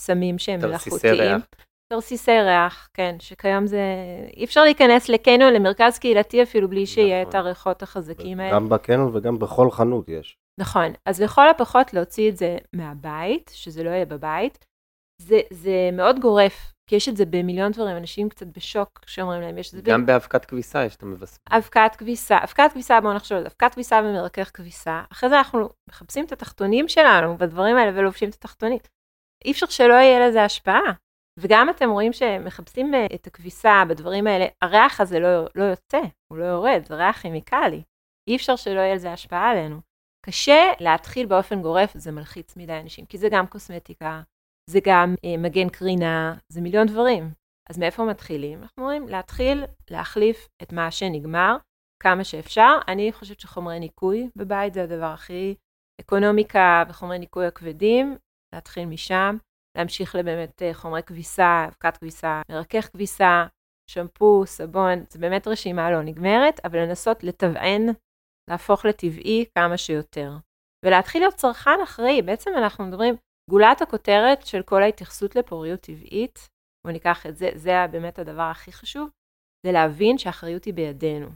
סמים 0.00 0.38
שהם 0.38 0.60
מלאכותיים. 0.60 1.40
תרסיסי 1.92 2.40
ריח, 2.40 2.88
כן, 2.94 3.16
שכיום 3.18 3.66
זה, 3.66 3.80
אי 4.36 4.44
אפשר 4.44 4.62
להיכנס 4.64 5.08
לקניון, 5.08 5.52
למרכז 5.52 5.98
קהילתי 5.98 6.42
אפילו 6.42 6.68
בלי 6.68 6.86
שיהיה 6.86 7.20
נכון. 7.20 7.30
את 7.30 7.34
הריחות 7.34 7.82
החזקים 7.82 8.40
האלה. 8.40 8.54
גם 8.54 8.68
בקניון 8.68 9.16
וגם 9.16 9.38
בכל 9.38 9.70
חנות 9.70 10.08
יש. 10.08 10.36
נכון, 10.60 10.92
אז 11.06 11.22
לכל 11.22 11.48
הפחות 11.48 11.94
להוציא 11.94 12.30
את 12.30 12.36
זה 12.36 12.58
מהבית, 12.72 13.50
שזה 13.54 13.82
לא 13.82 13.90
יהיה 13.90 14.06
בבית. 14.06 14.64
זה, 15.22 15.40
זה 15.52 15.90
מאוד 15.92 16.20
גורף, 16.20 16.72
כי 16.90 16.96
יש 16.96 17.08
את 17.08 17.16
זה 17.16 17.24
במיליון 17.24 17.72
דברים, 17.72 17.96
אנשים 17.96 18.28
קצת 18.28 18.46
בשוק 18.46 19.00
שאומרים 19.06 19.40
להם, 19.40 19.58
יש 19.58 19.68
את 19.68 19.72
זה... 19.72 19.90
גם 19.90 20.06
באבקת 20.06 20.44
כביסה 20.44 20.84
יש 20.84 20.96
את 20.96 21.02
המבשמים. 21.02 21.38
אבקת 21.50 21.96
כביסה, 21.98 22.38
אבקת 22.44 22.68
כביסה, 22.72 23.00
בואו 23.00 23.14
נחשוב 23.14 23.36
על 23.36 23.42
זה, 23.42 23.48
אבקת 23.48 23.74
כביסה 23.74 24.00
ומרכך 24.04 24.50
כביסה, 24.54 25.02
אחרי 25.12 25.28
זה 25.28 25.38
אנחנו 25.38 25.68
מחפשים 25.88 26.24
את 26.24 26.32
התחתונים 26.32 26.88
שלנו 26.88 27.38
בדברים 27.38 27.76
האלה 27.76 27.98
ולובשים 27.98 28.28
את 28.28 28.34
התחתונים. 28.34 28.78
אי 29.44 29.52
אפשר 29.52 29.66
שלא 29.66 29.94
יהיה 29.94 30.28
לזה 30.28 30.44
השפעה. 30.44 30.92
וגם 31.38 31.70
אתם 31.70 31.90
רואים 31.90 32.12
שמחפשים 32.12 32.94
אה, 32.94 33.06
את 33.14 33.26
הכביסה 33.26 33.82
בדברים 33.88 34.26
האלה, 34.26 34.46
הריח 34.62 35.00
הזה 35.00 35.18
לא, 35.20 35.46
לא 35.54 35.64
יוצא, 35.64 36.00
הוא 36.32 36.38
לא 36.38 36.44
יורד, 36.44 36.82
זה 36.84 36.94
ריח 36.94 37.20
כימיקלי. 37.20 37.82
אי 38.28 38.36
אפשר 38.36 38.56
שלא 38.56 38.80
יהיה 38.80 38.94
לזה 38.94 39.12
השפעה 39.12 39.50
עלינו. 39.50 39.80
קשה 40.26 40.72
להתחיל 40.80 41.26
באופן 41.26 41.62
גורף, 41.62 41.96
זה 41.96 42.12
מלחיץ 42.12 42.56
מדי 42.56 42.80
אנשים, 42.80 43.06
כי 43.06 43.18
זה 43.18 43.28
גם 43.30 43.46
קוסמטיקה, 43.46 44.22
זה 44.70 44.78
גם 44.84 45.14
אה, 45.24 45.36
מגן 45.38 45.68
קרינה, 45.68 46.34
זה 46.48 46.60
מיליון 46.60 46.86
דברים. 46.86 47.30
אז 47.70 47.78
מאיפה 47.78 48.04
מתחילים? 48.04 48.62
אנחנו 48.62 48.82
אומרים 48.82 49.08
להתחיל 49.08 49.64
להחליף 49.90 50.48
את 50.62 50.72
מה 50.72 50.90
שנגמר 50.90 51.56
כמה 52.02 52.24
שאפשר. 52.24 52.78
אני 52.88 53.12
חושבת 53.12 53.40
שחומרי 53.40 53.80
ניקוי 53.80 54.30
בבית 54.36 54.74
זה 54.74 54.82
הדבר 54.82 55.06
הכי 55.06 55.54
אקונומיקה 56.00 56.84
וחומרי 56.88 57.18
ניקוי 57.18 57.46
הכבדים, 57.46 58.16
להתחיל 58.54 58.84
משם. 58.84 59.36
להמשיך 59.76 60.14
לבאמת 60.14 60.62
אה, 60.62 60.74
חומרי 60.74 61.02
כביסה, 61.02 61.64
אבקת 61.68 61.96
כביסה, 61.96 62.42
מרכך 62.50 62.88
כביסה, 62.92 63.46
שמפו, 63.90 64.46
סבון, 64.46 65.04
זה 65.10 65.18
באמת 65.18 65.48
רשימה 65.48 65.90
לא 65.90 66.02
נגמרת, 66.02 66.60
אבל 66.64 66.78
לנסות 66.78 67.24
לטבען, 67.24 67.86
להפוך 68.50 68.84
לטבעי 68.84 69.44
כמה 69.58 69.76
שיותר. 69.76 70.32
ולהתחיל 70.84 71.22
להיות 71.22 71.34
צרכן 71.34 71.80
אחראי, 71.84 72.22
בעצם 72.22 72.50
אנחנו 72.58 72.86
מדברים, 72.86 73.14
גולת 73.50 73.82
הכותרת 73.82 74.46
של 74.46 74.62
כל 74.62 74.82
ההתייחסות 74.82 75.36
לפוריות 75.36 75.80
טבעית, 75.80 76.48
בואו 76.84 76.92
ניקח 76.92 77.26
את 77.26 77.36
זה, 77.36 77.50
זה 77.54 77.72
באמת 77.90 78.18
הדבר 78.18 78.42
הכי 78.42 78.72
חשוב, 78.72 79.10
זה 79.66 79.72
להבין 79.72 80.18
שהאחריות 80.18 80.64
היא 80.64 80.74
בידינו, 80.74 81.28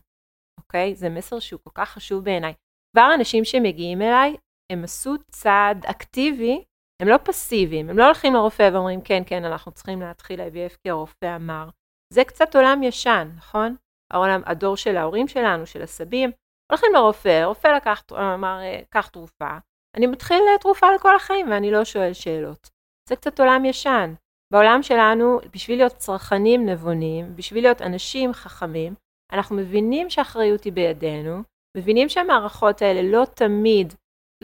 אוקיי? 0.61 0.95
זה 0.95 1.09
מסר 1.09 1.38
שהוא 1.38 1.61
כל 1.64 1.71
כך 1.75 1.90
חשוב 1.90 2.25
בעיניי. 2.25 2.55
כבר 2.97 3.14
אנשים 3.14 3.45
שמגיעים 3.45 4.02
אליי, 4.02 4.37
הם 4.73 4.85
עשו 4.85 5.14
צעד 5.31 5.87
אקטיבי 5.87 6.64
הם 7.00 7.09
לא 7.09 7.17
פסיביים, 7.25 7.90
הם 7.90 7.99
לא 7.99 8.05
הולכים 8.05 8.35
לרופא 8.35 8.71
ואומרים, 8.73 9.00
כן, 9.00 9.23
כן, 9.26 9.45
אנחנו 9.45 9.73
צריכים 9.73 10.00
להתחיל 10.00 10.40
IVF 10.40 10.76
כי 10.83 10.90
הרופא 10.90 11.37
אמר. 11.37 11.69
זה 12.14 12.25
קצת 12.25 12.57
עולם 12.57 12.83
ישן, 12.83 13.29
נכון? 13.37 13.76
העולם, 14.12 14.40
הדור 14.47 14.76
של 14.76 14.97
ההורים 14.97 15.29
שלנו, 15.29 15.67
של 15.67 15.83
הסבים, 15.83 16.31
הולכים 16.73 16.90
לרופא, 16.95 17.45
רופא 17.45 17.69
לקח, 17.69 18.02
אמר, 18.12 18.59
קח 18.90 19.09
תרופה, 19.09 19.59
אני 19.97 20.06
מתחיל 20.06 20.42
תרופה 20.61 20.87
לכל 20.94 21.16
החיים 21.16 21.50
ואני 21.50 21.70
לא 21.70 21.85
שואל 21.85 22.12
שאלות. 22.12 22.70
זה 23.09 23.16
קצת 23.16 23.40
עולם 23.40 23.64
ישן. 23.64 24.14
בעולם 24.52 24.82
שלנו, 24.82 25.38
בשביל 25.54 25.78
להיות 25.78 25.92
צרכנים 25.97 26.66
נבונים, 26.66 27.37
בשביל 27.37 27.64
להיות 27.64 27.82
אנשים 27.82 28.32
חכמים, 28.32 28.94
אנחנו 29.32 29.56
מבינים 29.56 30.11
שהאחריות 30.11 30.64
היא 30.64 30.73
בידינו, 30.73 31.42
מבינים 31.76 32.09
שהמערכות 32.09 32.82
האלה 32.82 33.02
לא 33.02 33.25
תמיד 33.35 33.94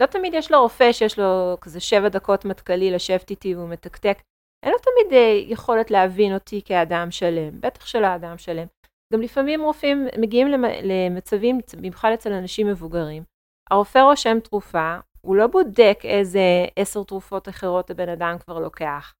לא 0.01 0.05
תמיד 0.05 0.33
יש 0.33 0.51
לו 0.51 0.61
רופא 0.61 0.91
שיש 0.91 1.19
לו 1.19 1.57
כזה 1.61 1.79
שבע 1.79 2.09
דקות 2.09 2.45
מטכ"לי 2.45 2.91
לשבת 2.91 3.29
איתי 3.29 3.55
והוא 3.55 3.69
מתקתק. 3.69 4.17
אין 4.65 4.71
לו 4.71 4.77
תמיד 4.79 5.13
אה, 5.13 5.41
יכולת 5.47 5.91
להבין 5.91 6.33
אותי 6.33 6.61
כאדם 6.65 7.11
שלם, 7.11 7.61
בטח 7.61 7.85
שלא 7.85 8.15
אדם 8.15 8.37
שלם. 8.37 8.67
גם 9.13 9.21
לפעמים 9.21 9.61
רופאים 9.61 10.07
מגיעים 10.17 10.47
למצבים, 10.83 11.59
במיוחד 11.77 12.11
אצל 12.13 12.33
אנשים 12.33 12.67
מבוגרים. 12.67 13.23
הרופא 13.71 13.99
רושם 13.99 14.39
תרופה, 14.39 14.97
הוא 15.27 15.35
לא 15.35 15.47
בודק 15.47 15.99
איזה 16.03 16.65
עשר 16.75 17.03
תרופות 17.03 17.49
אחרות 17.49 17.89
הבן 17.89 18.09
אדם 18.09 18.35
כבר 18.39 18.59
לוקח. 18.59 19.13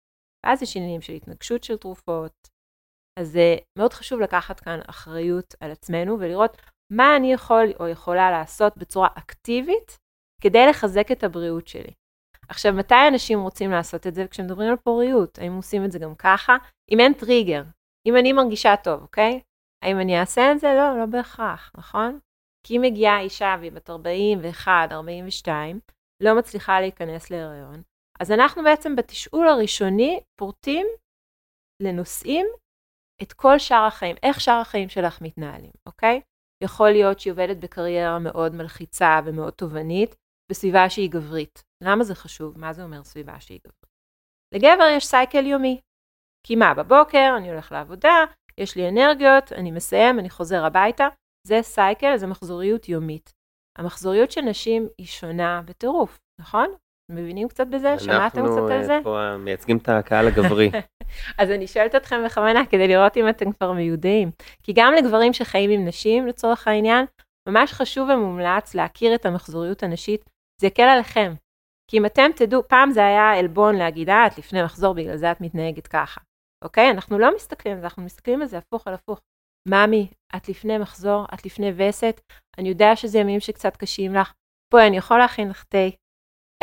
ואז 0.45 0.61
יש 0.61 0.77
עניינים 0.77 1.01
של 1.01 1.13
התנגשות 1.13 1.63
של 1.63 1.77
תרופות. 1.77 2.47
אז 3.19 3.31
זה 3.31 3.55
מאוד 3.79 3.93
חשוב 3.93 4.19
לקחת 4.19 4.59
כאן 4.59 4.79
אחריות 4.89 5.55
על 5.59 5.71
עצמנו 5.71 6.19
ולראות 6.19 6.57
מה 6.93 7.15
אני 7.15 7.33
יכול 7.33 7.65
או 7.79 7.87
יכולה 7.87 8.31
לעשות 8.31 8.77
בצורה 8.77 9.07
אקטיבית 9.17 9.97
כדי 10.41 10.65
לחזק 10.69 11.11
את 11.11 11.23
הבריאות 11.23 11.67
שלי. 11.67 11.91
עכשיו, 12.49 12.73
מתי 12.73 13.07
אנשים 13.07 13.39
רוצים 13.39 13.71
לעשות 13.71 14.07
את 14.07 14.15
זה? 14.15 14.27
כשמדברים 14.27 14.69
על 14.69 14.77
פוריות, 14.77 15.39
האם 15.39 15.53
עושים 15.53 15.85
את 15.85 15.91
זה 15.91 15.99
גם 15.99 16.15
ככה? 16.15 16.57
אם 16.91 16.99
אין 16.99 17.13
טריגר, 17.13 17.63
אם 18.07 18.15
אני 18.19 18.33
מרגישה 18.33 18.75
טוב, 18.83 19.01
אוקיי? 19.01 19.41
האם 19.83 19.99
אני 19.99 20.19
אעשה 20.19 20.51
את 20.51 20.59
זה? 20.59 20.67
לא, 20.67 20.99
לא 20.99 21.05
בהכרח, 21.05 21.71
נכון? 21.77 22.19
כי 22.63 22.77
אם 22.77 22.81
מגיעה 22.81 23.19
אישה 23.19 23.55
והיא 23.59 23.71
בת 23.71 23.89
41, 23.89 24.91
42, 24.91 25.79
לא 26.23 26.37
מצליחה 26.37 26.79
להיכנס 26.79 27.31
להיריון, 27.31 27.81
אז 28.19 28.31
אנחנו 28.31 28.63
בעצם 28.63 28.95
בתשאול 28.95 29.47
הראשוני 29.47 30.19
פורטים 30.39 30.87
לנושאים 31.83 32.47
את 33.21 33.33
כל 33.33 33.59
שאר 33.59 33.85
החיים, 33.87 34.15
איך 34.23 34.41
שאר 34.41 34.59
החיים 34.61 34.89
שלך 34.89 35.21
מתנהלים, 35.21 35.71
אוקיי? 35.85 36.21
יכול 36.63 36.89
להיות 36.89 37.19
שהיא 37.19 37.31
עובדת 37.31 37.57
בקריירה 37.57 38.19
מאוד 38.19 38.55
מלחיצה 38.55 39.19
ומאוד 39.25 39.53
תובענית, 39.53 40.15
בסביבה 40.51 40.89
שהיא 40.89 41.11
גברית. 41.11 41.63
למה 41.83 42.03
זה 42.03 42.15
חשוב? 42.15 42.59
מה 42.59 42.73
זה 42.73 42.83
אומר 42.83 43.03
סביבה 43.03 43.39
שהיא 43.39 43.59
גברית? 43.59 43.85
לגבר 44.53 44.87
יש 44.97 45.05
סייקל 45.05 45.45
יומי. 45.45 45.81
כי 46.47 46.55
מה, 46.55 46.73
בבוקר 46.73 47.33
אני 47.37 47.51
הולך 47.51 47.71
לעבודה, 47.71 48.25
יש 48.57 48.75
לי 48.75 48.89
אנרגיות, 48.89 49.51
אני 49.51 49.71
מסיים, 49.71 50.19
אני 50.19 50.29
חוזר 50.29 50.65
הביתה. 50.65 51.07
זה 51.47 51.61
סייקל, 51.61 52.17
זה 52.17 52.27
מחזוריות 52.27 52.89
יומית. 52.89 53.33
המחזוריות 53.77 54.31
של 54.31 54.41
נשים 54.41 54.87
היא 54.97 55.07
שונה 55.07 55.61
בטירוף, 55.65 56.19
נכון? 56.41 56.67
מבינים 57.11 57.47
קצת 57.47 57.67
בזה? 57.67 57.99
שמעתם 57.99 58.45
קצת 58.45 58.71
על 58.71 58.83
זה? 58.83 58.95
אנחנו 58.95 59.11
פה 59.11 59.37
מייצגים 59.37 59.77
את 59.77 59.89
הקהל 59.89 60.27
הגברי. 60.27 60.71
אז 61.39 61.51
אני 61.51 61.67
שואלת 61.67 61.95
אתכם 61.95 62.25
בכוונה 62.25 62.65
כדי 62.65 62.87
לראות 62.87 63.17
אם 63.17 63.29
אתם 63.29 63.51
כבר 63.51 63.71
מיודעים. 63.71 64.31
כי 64.63 64.73
גם 64.75 64.93
לגברים 64.93 65.33
שחיים 65.33 65.69
עם 65.69 65.85
נשים 65.85 66.27
לצורך 66.27 66.67
העניין, 66.67 67.05
ממש 67.49 67.73
חשוב 67.73 68.09
ומומלץ 68.09 68.75
להכיר 68.75 69.15
את 69.15 69.25
המחזוריות 69.25 69.83
הנשית 69.83 70.25
זה 70.61 70.67
יקל 70.67 70.83
עליכם. 70.83 71.33
כי 71.91 71.97
אם 71.97 72.05
אתם 72.05 72.31
תדעו, 72.35 72.67
פעם 72.67 72.91
זה 72.91 73.05
היה 73.05 73.31
עלבון 73.39 73.75
להגיד, 73.75 74.09
אה, 74.09 74.27
את 74.27 74.37
לפני 74.37 74.63
מחזור, 74.63 74.93
בגלל 74.93 75.17
זה 75.17 75.31
את 75.31 75.41
מתנהגת 75.41 75.87
ככה. 75.87 76.21
אוקיי? 76.63 76.91
אנחנו 76.91 77.19
לא 77.19 77.35
מסתכלים 77.35 77.75
על 77.75 77.79
זה, 77.79 77.85
אנחנו 77.87 78.03
מסתכלים 78.03 78.41
על 78.41 78.47
זה 78.47 78.57
הפוך 78.57 78.87
על 78.87 78.93
הפוך. 78.93 79.19
ממי, 79.67 80.07
את 80.35 80.49
לפני 80.49 80.77
מחזור, 80.77 81.25
את 81.33 81.45
לפני 81.45 81.71
וסת, 81.75 82.21
אני 82.57 82.69
יודע 82.69 82.95
שזה 82.95 83.19
ימים 83.19 83.39
שקצת 83.39 83.77
קשים 83.77 84.15
לך, 84.15 84.33
בואי, 84.73 84.87
אני 84.87 84.97
יכול 84.97 85.17
להכין 85.17 85.49
לך 85.49 85.63
תה. 85.63 85.87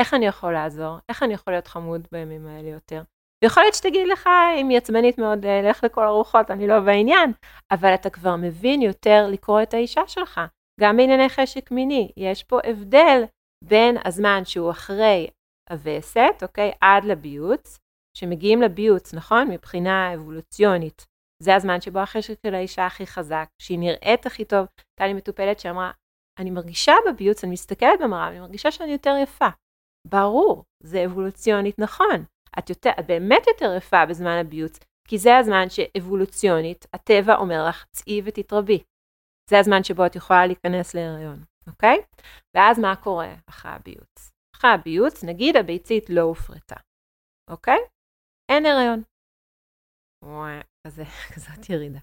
איך 0.00 0.14
אני 0.14 0.26
יכול 0.26 0.52
לעזור? 0.52 0.98
איך 1.08 1.22
אני 1.22 1.34
יכול 1.34 1.52
להיות 1.52 1.66
חמוד 1.66 2.08
בימים 2.12 2.46
האלה 2.46 2.68
יותר? 2.68 3.02
ויכול 3.44 3.62
להיות 3.62 3.74
שתגיד 3.74 4.08
לך, 4.08 4.28
אם 4.60 4.68
היא 4.68 4.78
עצבנית 4.78 5.18
מאוד, 5.18 5.44
אה, 5.44 5.62
לך 5.62 5.84
לכל 5.84 6.04
הרוחות, 6.04 6.50
אני 6.50 6.66
לא 6.66 6.80
בעניין, 6.80 7.32
אבל 7.70 7.94
אתה 7.94 8.10
כבר 8.10 8.36
מבין 8.36 8.82
יותר 8.82 9.26
לקרוא 9.28 9.62
את 9.62 9.74
האישה 9.74 10.00
שלך. 10.06 10.40
גם 10.80 10.96
בענייני 10.96 11.28
חשק 11.28 11.70
מיני, 11.70 12.12
יש 12.16 12.42
פה 12.42 12.58
הבדל 12.64 13.22
בין 13.64 13.96
הזמן 14.04 14.44
שהוא 14.44 14.70
אחרי 14.70 15.30
הווסת, 15.70 16.42
אוקיי, 16.42 16.72
עד 16.80 17.04
לביוץ, 17.04 17.78
שמגיעים 18.16 18.62
לביוץ, 18.62 19.14
נכון? 19.14 19.50
מבחינה 19.50 20.14
אבולוציונית. 20.14 21.13
זה 21.44 21.54
הזמן 21.54 21.80
שבו 21.80 21.98
החשק 21.98 22.34
של 22.46 22.54
האישה 22.54 22.86
הכי 22.86 23.06
חזק, 23.06 23.48
שהיא 23.62 23.78
נראית 23.78 24.26
הכי 24.26 24.44
טוב. 24.44 24.66
הייתה 24.76 25.06
לי 25.06 25.14
מטופלת 25.14 25.60
שאמרה, 25.60 25.90
אני 26.38 26.50
מרגישה 26.50 26.92
בביוץ, 27.08 27.44
אני 27.44 27.52
מסתכלת 27.52 28.00
במראה, 28.02 28.28
אני 28.28 28.40
מרגישה 28.40 28.70
שאני 28.70 28.92
יותר 28.92 29.14
יפה. 29.22 29.48
ברור, 30.06 30.64
זה 30.82 31.04
אבולוציונית 31.04 31.78
נכון. 31.78 32.24
את, 32.58 32.70
יותר, 32.70 32.90
את 33.00 33.06
באמת 33.06 33.42
יותר 33.46 33.74
יפה 33.76 34.06
בזמן 34.06 34.38
הביוץ, 34.40 34.78
כי 35.08 35.18
זה 35.18 35.36
הזמן 35.36 35.66
שאבולוציונית, 35.68 36.86
הטבע 36.92 37.36
אומר 37.36 37.66
לך, 37.68 37.84
צאי 37.92 38.20
ותתרבי. 38.24 38.82
זה 39.50 39.58
הזמן 39.58 39.84
שבו 39.84 40.06
את 40.06 40.16
יכולה 40.16 40.46
להיכנס 40.46 40.94
להיריון. 40.94 41.44
אוקיי? 41.66 41.98
ואז 42.54 42.78
מה 42.78 42.96
קורה 42.96 43.34
אחרי 43.48 43.70
הביוץ? 43.70 44.32
אחרי 44.56 44.70
הביוץ, 44.70 45.24
נגיד 45.24 45.56
הביצית 45.56 46.10
לא 46.10 46.20
הופרטה, 46.20 46.76
אוקיי? 47.50 47.78
אין 48.50 48.66
הריון. 48.66 49.02
כזה, 50.86 51.04
כזאת 51.34 51.70
ירידה. 51.70 51.98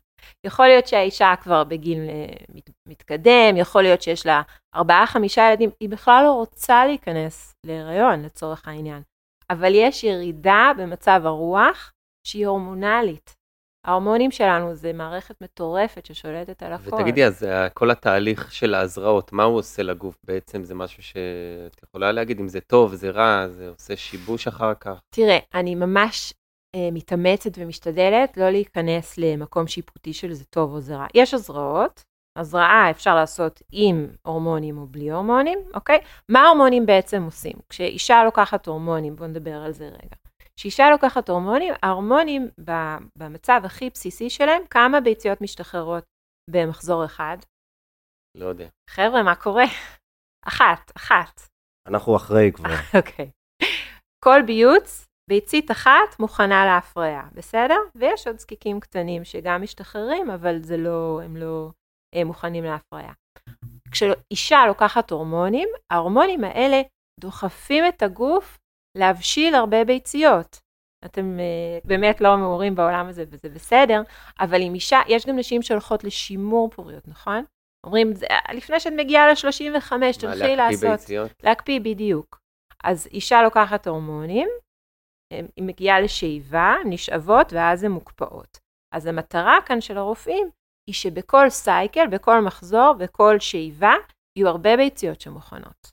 יכול 0.45 0.67
להיות 0.67 0.88
שהאישה 0.88 1.33
כבר 1.41 1.63
בגיל 1.63 1.97
uh, 1.97 2.61
מתקדם, 2.88 3.57
יכול 3.57 3.81
להיות 3.81 4.01
שיש 4.01 4.25
לה 4.25 4.41
ארבעה, 4.75 5.07
חמישה 5.07 5.50
ילדים, 5.50 5.69
היא 5.79 5.89
בכלל 5.89 6.23
לא 6.23 6.31
רוצה 6.31 6.85
להיכנס 6.85 7.53
להיריון 7.65 8.23
לצורך 8.23 8.67
העניין. 8.67 9.01
אבל 9.50 9.71
יש 9.75 10.03
ירידה 10.03 10.71
במצב 10.77 11.21
הרוח 11.25 11.91
שהיא 12.27 12.47
הורמונלית. 12.47 13.35
ההורמונים 13.85 14.31
שלנו 14.31 14.75
זה 14.75 14.93
מערכת 14.93 15.41
מטורפת 15.41 16.05
ששולטת 16.05 16.63
על 16.63 16.73
הכל. 16.73 16.95
ותגידי, 16.95 17.25
אז 17.25 17.43
אה, 17.43 17.69
כל 17.69 17.91
התהליך 17.91 18.51
של 18.51 18.73
ההזרעות, 18.73 19.33
מה 19.33 19.43
הוא 19.43 19.57
עושה 19.57 19.83
לגוף 19.83 20.17
בעצם? 20.23 20.63
זה 20.63 20.75
משהו 20.75 21.03
שאת 21.03 21.83
יכולה 21.83 22.11
להגיד 22.11 22.39
אם 22.39 22.47
זה 22.47 22.61
טוב, 22.61 22.95
זה 22.95 23.09
רע, 23.09 23.47
זה 23.47 23.69
עושה 23.69 23.97
שיבוש 23.97 24.47
אחר 24.47 24.73
כך? 24.73 25.00
תראה, 25.15 25.38
אני 25.53 25.75
ממש 25.75 26.33
אה, 26.33 26.40
מתאמצת 26.75 27.51
ומשתדלת 27.57 28.37
לא 28.37 28.49
להיכנס 28.49 29.17
למקום 29.17 29.67
שיפוטי 29.67 30.13
של 30.13 30.33
זה 30.33 30.45
טוב 30.45 30.73
או 30.73 30.81
זה 30.81 30.95
רע. 30.95 31.05
יש 31.13 31.33
הזרעות, 31.33 32.03
הזרעה 32.37 32.89
אפשר 32.91 33.15
לעשות 33.15 33.61
עם 33.71 34.07
הורמונים 34.21 34.77
או 34.77 34.87
בלי 34.87 35.11
הורמונים, 35.11 35.59
אוקיי? 35.73 35.99
מה 36.29 36.39
ההורמונים 36.39 36.85
בעצם 36.85 37.23
עושים? 37.23 37.53
כשאישה 37.69 38.23
לוקחת 38.23 38.67
הורמונים, 38.67 39.15
בואו 39.15 39.29
נדבר 39.29 39.55
על 39.55 39.71
זה 39.71 39.85
רגע. 39.85 40.15
כשאישה 40.55 40.89
לוקחת 40.89 41.29
הורמונים, 41.29 41.73
ההורמונים 41.83 42.49
במצב 43.15 43.61
הכי 43.63 43.89
בסיסי 43.89 44.29
שלהם, 44.29 44.61
כמה 44.69 45.01
ביציות 45.01 45.41
משתחררות 45.41 46.03
במחזור 46.49 47.05
אחד? 47.05 47.37
לא 48.37 48.45
יודע. 48.45 48.67
חבר'ה, 48.89 49.23
מה 49.23 49.35
קורה? 49.35 49.65
אחת, 50.47 50.91
אחת. 50.97 51.41
אנחנו 51.87 52.15
אחרי 52.15 52.51
כבר. 52.53 52.69
אוקיי. 52.97 53.29
כל 54.23 54.41
ביוץ, 54.45 55.07
ביצית 55.29 55.71
אחת 55.71 56.19
מוכנה 56.19 56.65
להפריה, 56.65 57.21
בסדר? 57.33 57.77
ויש 57.95 58.27
עוד 58.27 58.39
זקיקים 58.39 58.79
קטנים 58.79 59.23
שגם 59.23 59.61
משתחררים, 59.61 60.29
אבל 60.29 60.63
זה 60.63 60.77
לא, 60.77 61.21
הם 61.23 61.37
לא 61.37 61.71
הם 62.15 62.27
מוכנים 62.27 62.63
להפריה. 62.63 63.11
כשאישה 63.91 64.65
לוקחת 64.67 65.11
הורמונים, 65.11 65.69
ההורמונים 65.91 66.43
האלה 66.43 66.81
דוחפים 67.19 67.83
את 67.87 68.03
הגוף 68.03 68.57
להבשיל 68.97 69.55
הרבה 69.55 69.85
ביציות. 69.85 70.59
אתם 71.05 71.37
uh, 71.37 71.87
באמת 71.87 72.21
לא 72.21 72.37
מעורים 72.37 72.75
בעולם 72.75 73.07
הזה 73.07 73.23
וזה 73.29 73.49
בסדר, 73.49 74.01
אבל 74.39 74.61
עם 74.61 74.73
אישה, 74.73 74.99
יש 75.07 75.25
גם 75.25 75.39
נשים 75.39 75.61
שהולכות 75.61 76.03
לשימור 76.03 76.69
פוריות, 76.69 77.07
נכון? 77.07 77.43
אומרים, 77.85 78.13
לפני 78.53 78.79
שאת 78.79 78.93
מגיעה 78.97 79.27
ל-35, 79.27 79.89
תלכי 80.19 80.55
לעשות... 80.55 80.57
להקפיא 80.57 80.91
ביציות? 80.91 81.31
להקפיא 81.43 81.79
בדיוק. 81.79 82.39
אז 82.83 83.07
אישה 83.11 83.41
לוקחת 83.41 83.87
הורמונים, 83.87 84.49
היא 85.31 85.65
מגיעה 85.65 86.01
לשאיבה, 86.01 86.75
נשאבות 86.85 87.53
ואז 87.53 87.83
הן 87.83 87.91
מוקפאות. 87.91 88.59
אז 88.95 89.05
המטרה 89.05 89.57
כאן 89.65 89.81
של 89.81 89.97
הרופאים 89.97 90.50
היא 90.89 90.95
שבכל 90.95 91.50
סייקל, 91.50 92.07
בכל 92.07 92.41
מחזור, 92.41 92.93
בכל 92.93 93.39
שאיבה, 93.39 93.93
יהיו 94.38 94.47
הרבה 94.47 94.77
ביציות 94.77 95.21
שמוכנות, 95.21 95.91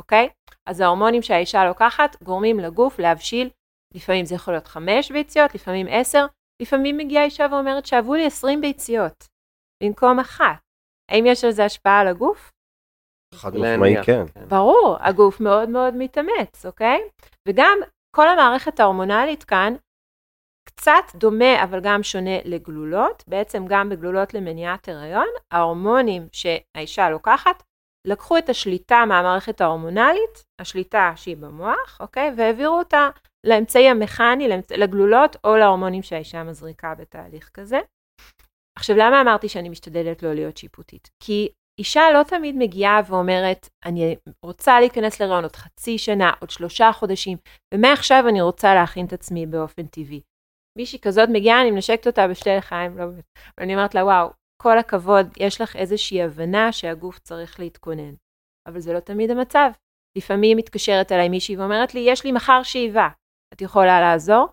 אוקיי? 0.00 0.28
אז 0.68 0.80
ההורמונים 0.80 1.22
שהאישה 1.22 1.64
לוקחת 1.64 2.22
גורמים 2.22 2.60
לגוף 2.60 2.98
להבשיל, 2.98 3.50
לפעמים 3.94 4.24
זה 4.24 4.34
יכול 4.34 4.54
להיות 4.54 4.66
חמש 4.66 5.12
ביציות, 5.12 5.54
לפעמים 5.54 5.86
עשר, 5.90 6.26
לפעמים 6.62 6.96
מגיעה 6.96 7.24
אישה 7.24 7.46
ואומרת 7.50 7.86
שאבו 7.86 8.14
לי 8.14 8.26
עשרים 8.26 8.60
ביציות, 8.60 9.24
במקום 9.82 10.18
אחת. 10.18 10.60
האם 11.10 11.26
יש 11.26 11.44
על 11.44 11.50
זה 11.50 11.64
השפעה 11.64 12.00
על 12.00 12.08
הגוף? 12.08 12.50
חד 13.34 13.56
משמעי 13.56 14.04
כן. 14.04 14.26
כן. 14.34 14.48
ברור, 14.48 14.96
הגוף 15.00 15.40
מאוד 15.40 15.68
מאוד 15.68 15.94
מתאמץ, 15.96 16.66
אוקיי? 16.66 17.00
וגם 17.48 17.78
כל 18.16 18.28
המערכת 18.28 18.80
ההורמונלית 18.80 19.44
כאן 19.44 19.74
קצת 20.68 21.14
דומה 21.14 21.64
אבל 21.64 21.80
גם 21.80 22.02
שונה 22.02 22.38
לגלולות, 22.44 23.24
בעצם 23.26 23.64
גם 23.68 23.88
בגלולות 23.88 24.34
למניעת 24.34 24.88
הריון, 24.88 25.28
ההורמונים 25.50 26.28
שהאישה 26.32 27.10
לוקחת 27.10 27.62
לקחו 28.06 28.38
את 28.38 28.48
השליטה 28.48 29.04
מהמערכת 29.08 29.60
ההורמונלית, 29.60 30.44
השליטה 30.60 31.12
שהיא 31.16 31.36
במוח, 31.36 31.98
אוקיי? 32.00 32.32
והעבירו 32.36 32.78
אותה 32.78 33.08
לאמצעי 33.46 33.88
המכני, 33.88 34.48
לגלולות 34.76 35.36
או 35.44 35.56
להורמונים 35.56 36.02
שהאישה 36.02 36.44
מזריקה 36.44 36.94
בתהליך 36.94 37.50
כזה. 37.54 37.80
עכשיו 38.78 38.96
למה 38.96 39.20
אמרתי 39.20 39.48
שאני 39.48 39.68
משתדלת 39.68 40.22
לא 40.22 40.34
להיות 40.34 40.56
שיפוטית? 40.56 41.10
כי 41.22 41.48
אישה 41.78 42.02
לא 42.14 42.22
תמיד 42.22 42.56
מגיעה 42.58 43.00
ואומרת, 43.06 43.68
אני 43.84 44.16
רוצה 44.44 44.80
להיכנס 44.80 45.20
להריון 45.20 45.42
עוד 45.42 45.56
חצי 45.56 45.98
שנה, 45.98 46.32
עוד 46.40 46.50
שלושה 46.50 46.90
חודשים, 46.92 47.38
ומעכשיו 47.74 48.24
אני 48.28 48.40
רוצה 48.42 48.74
להכין 48.74 49.06
את 49.06 49.12
עצמי 49.12 49.46
באופן 49.46 49.86
טבעי. 49.86 50.20
מישהי 50.78 50.98
כזאת 51.00 51.28
מגיעה, 51.32 51.62
אני 51.62 51.70
מנשקת 51.70 52.06
אותה 52.06 52.28
בשתי 52.28 52.50
לחיים, 52.56 52.98
לא 52.98 53.06
באמת. 53.06 53.24
ואני 53.58 53.74
אומרת 53.74 53.94
לה, 53.94 54.04
וואו, 54.04 54.28
כל 54.62 54.78
הכבוד, 54.78 55.26
יש 55.36 55.60
לך 55.60 55.76
איזושהי 55.76 56.22
הבנה 56.22 56.72
שהגוף 56.72 57.18
צריך 57.18 57.60
להתכונן. 57.60 58.14
אבל 58.68 58.80
זה 58.80 58.92
לא 58.92 59.00
תמיד 59.00 59.30
המצב. 59.30 59.70
לפעמים 60.18 60.56
מתקשרת 60.56 61.12
אליי 61.12 61.28
מישהי 61.28 61.56
ואומרת 61.56 61.94
לי, 61.94 62.00
יש 62.00 62.24
לי 62.24 62.32
מחר 62.32 62.62
שאיבה, 62.62 63.08
את 63.54 63.60
יכולה 63.60 64.00
לעזור? 64.00 64.48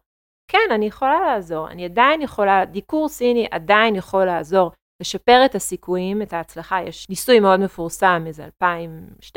כן, 0.52 0.70
אני 0.76 0.86
יכולה 0.86 1.20
לעזור. 1.20 1.70
אני 1.70 1.86
עדיין 1.86 2.22
יכולה, 2.22 2.66
דיקור 2.66 3.10
סיני 3.10 3.48
עדיין 3.52 3.96
יכול 3.96 4.26
לעזור 4.26 4.72
לשפר 5.02 5.42
את 5.46 5.56
הסיכויים, 5.56 6.22
את 6.22 6.34
ההצלחה. 6.34 6.78
יש 6.88 7.10
ניסוי 7.10 7.40
מאוד 7.40 7.60
מפורסם, 7.60 8.24
איזה 8.28 8.48
2012-2013, 8.64 9.36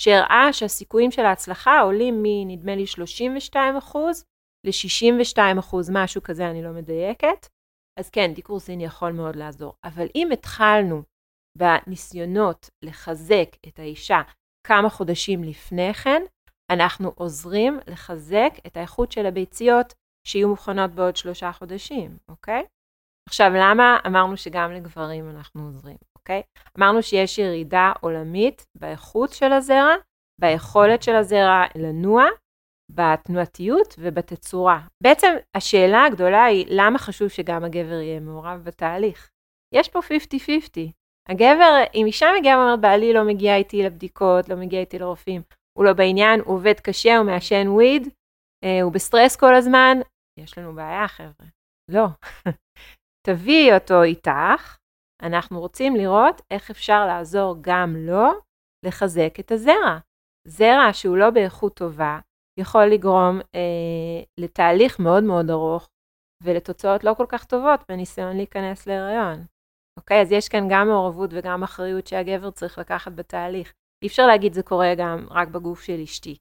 שהראה 0.00 0.52
שהסיכויים 0.52 1.10
של 1.10 1.24
ההצלחה 1.24 1.80
עולים 1.80 2.22
מנדמה 2.22 2.74
לי 2.76 2.86
32 2.86 3.76
אחוז 3.76 4.24
ל-62 4.66 5.58
אחוז, 5.58 5.90
משהו 5.92 6.22
כזה, 6.22 6.50
אני 6.50 6.62
לא 6.62 6.70
מדייקת. 6.70 7.46
אז 7.98 8.10
כן, 8.10 8.34
דיקור 8.34 8.60
סיני 8.60 8.84
יכול 8.84 9.12
מאוד 9.12 9.36
לעזור. 9.36 9.74
אבל 9.84 10.06
אם 10.14 10.28
התחלנו 10.32 11.02
בניסיונות 11.58 12.70
לחזק 12.84 13.48
את 13.68 13.78
האישה 13.78 14.22
כמה 14.66 14.88
חודשים 14.90 15.44
לפני 15.44 15.94
כן, 15.94 16.22
אנחנו 16.72 17.12
עוזרים 17.14 17.78
לחזק 17.86 18.52
את 18.66 18.76
האיכות 18.76 19.12
של 19.12 19.26
הביציות 19.26 19.94
שיהיו 20.26 20.48
מוכנות 20.48 20.90
בעוד 20.90 21.16
שלושה 21.16 21.52
חודשים, 21.52 22.18
אוקיי? 22.28 22.64
עכשיו, 23.28 23.50
למה 23.54 23.98
אמרנו 24.06 24.36
שגם 24.36 24.72
לגברים 24.72 25.30
אנחנו 25.30 25.62
עוזרים, 25.62 25.96
אוקיי? 26.18 26.42
אמרנו 26.78 27.02
שיש 27.02 27.38
ירידה 27.38 27.92
עולמית 28.00 28.66
באיכות 28.74 29.32
של 29.32 29.52
הזרע, 29.52 29.94
ביכולת 30.40 31.02
של 31.02 31.14
הזרע 31.14 31.64
לנוע, 31.74 32.24
בתנועתיות 32.92 33.94
ובתצורה. 33.98 34.80
בעצם 35.02 35.34
השאלה 35.56 36.04
הגדולה 36.04 36.44
היא 36.44 36.66
למה 36.68 36.98
חשוב 36.98 37.28
שגם 37.28 37.64
הגבר 37.64 38.00
יהיה 38.00 38.20
מעורב 38.20 38.60
בתהליך. 38.64 39.30
יש 39.74 39.88
פה 39.88 39.98
50-50. 39.98 40.02
הגבר, 41.28 41.82
אם 41.94 42.06
אישה 42.06 42.26
מגיעה 42.38 42.58
ואומרת, 42.58 42.80
בעלי 42.80 43.12
לא 43.12 43.24
מגיע 43.24 43.56
איתי 43.56 43.82
לבדיקות, 43.82 44.48
לא 44.48 44.56
מגיע 44.56 44.80
איתי 44.80 44.98
לרופאים, 44.98 45.42
הוא 45.78 45.84
לא 45.84 45.92
בעניין, 45.92 46.40
הוא 46.40 46.54
עובד 46.54 46.80
קשה, 46.80 47.16
הוא 47.16 47.26
מעשן 47.26 47.68
וויד, 47.68 48.08
אה, 48.64 48.82
הוא 48.82 48.92
בסטרס 48.92 49.36
כל 49.36 49.54
הזמן, 49.54 49.98
יש 50.38 50.58
לנו 50.58 50.74
בעיה 50.74 51.08
חבר'ה. 51.08 51.46
לא. 51.90 52.06
תביאי 53.26 53.74
אותו 53.74 54.02
איתך, 54.02 54.76
אנחנו 55.22 55.60
רוצים 55.60 55.96
לראות 55.96 56.42
איך 56.50 56.70
אפשר 56.70 57.06
לעזור 57.06 57.56
גם 57.60 57.96
לו 57.96 58.28
לחזק 58.86 59.40
את 59.40 59.52
הזרע. 59.52 59.98
זרע 60.48 60.92
שהוא 60.92 61.16
לא 61.16 61.30
באיכות 61.30 61.76
טובה, 61.76 62.18
יכול 62.60 62.84
לגרום 62.84 63.40
אה, 63.54 64.22
לתהליך 64.40 65.00
מאוד 65.00 65.24
מאוד 65.24 65.50
ארוך 65.50 65.88
ולתוצאות 66.42 67.04
לא 67.04 67.14
כל 67.14 67.26
כך 67.28 67.44
טובות 67.44 67.80
בניסיון 67.88 68.36
להיכנס 68.36 68.86
להיריון. 68.86 69.44
אוקיי, 69.98 70.20
אז 70.22 70.32
יש 70.32 70.48
כאן 70.48 70.66
גם 70.70 70.88
מעורבות 70.88 71.30
וגם 71.32 71.62
אחריות 71.62 72.06
שהגבר 72.06 72.50
צריך 72.50 72.78
לקחת 72.78 73.12
בתהליך. 73.12 73.72
אי 74.02 74.08
אפשר 74.08 74.26
להגיד 74.26 74.52
זה 74.52 74.62
קורה 74.62 74.94
גם 74.98 75.26
רק 75.30 75.48
בגוף 75.48 75.82
של 75.82 76.00
אשתי. 76.00 76.36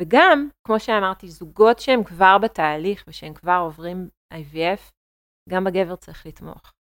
וגם, 0.00 0.48
כמו 0.66 0.80
שאמרתי, 0.80 1.28
זוגות 1.28 1.78
שהם 1.78 2.04
כבר 2.04 2.38
בתהליך 2.42 3.04
ושהם 3.08 3.34
כבר 3.34 3.60
עוברים 3.64 4.08
IVF, 4.34 4.93
גם 5.50 5.64
בגבר 5.64 5.96
צריך 5.96 6.26
לתמוך. 6.26 6.72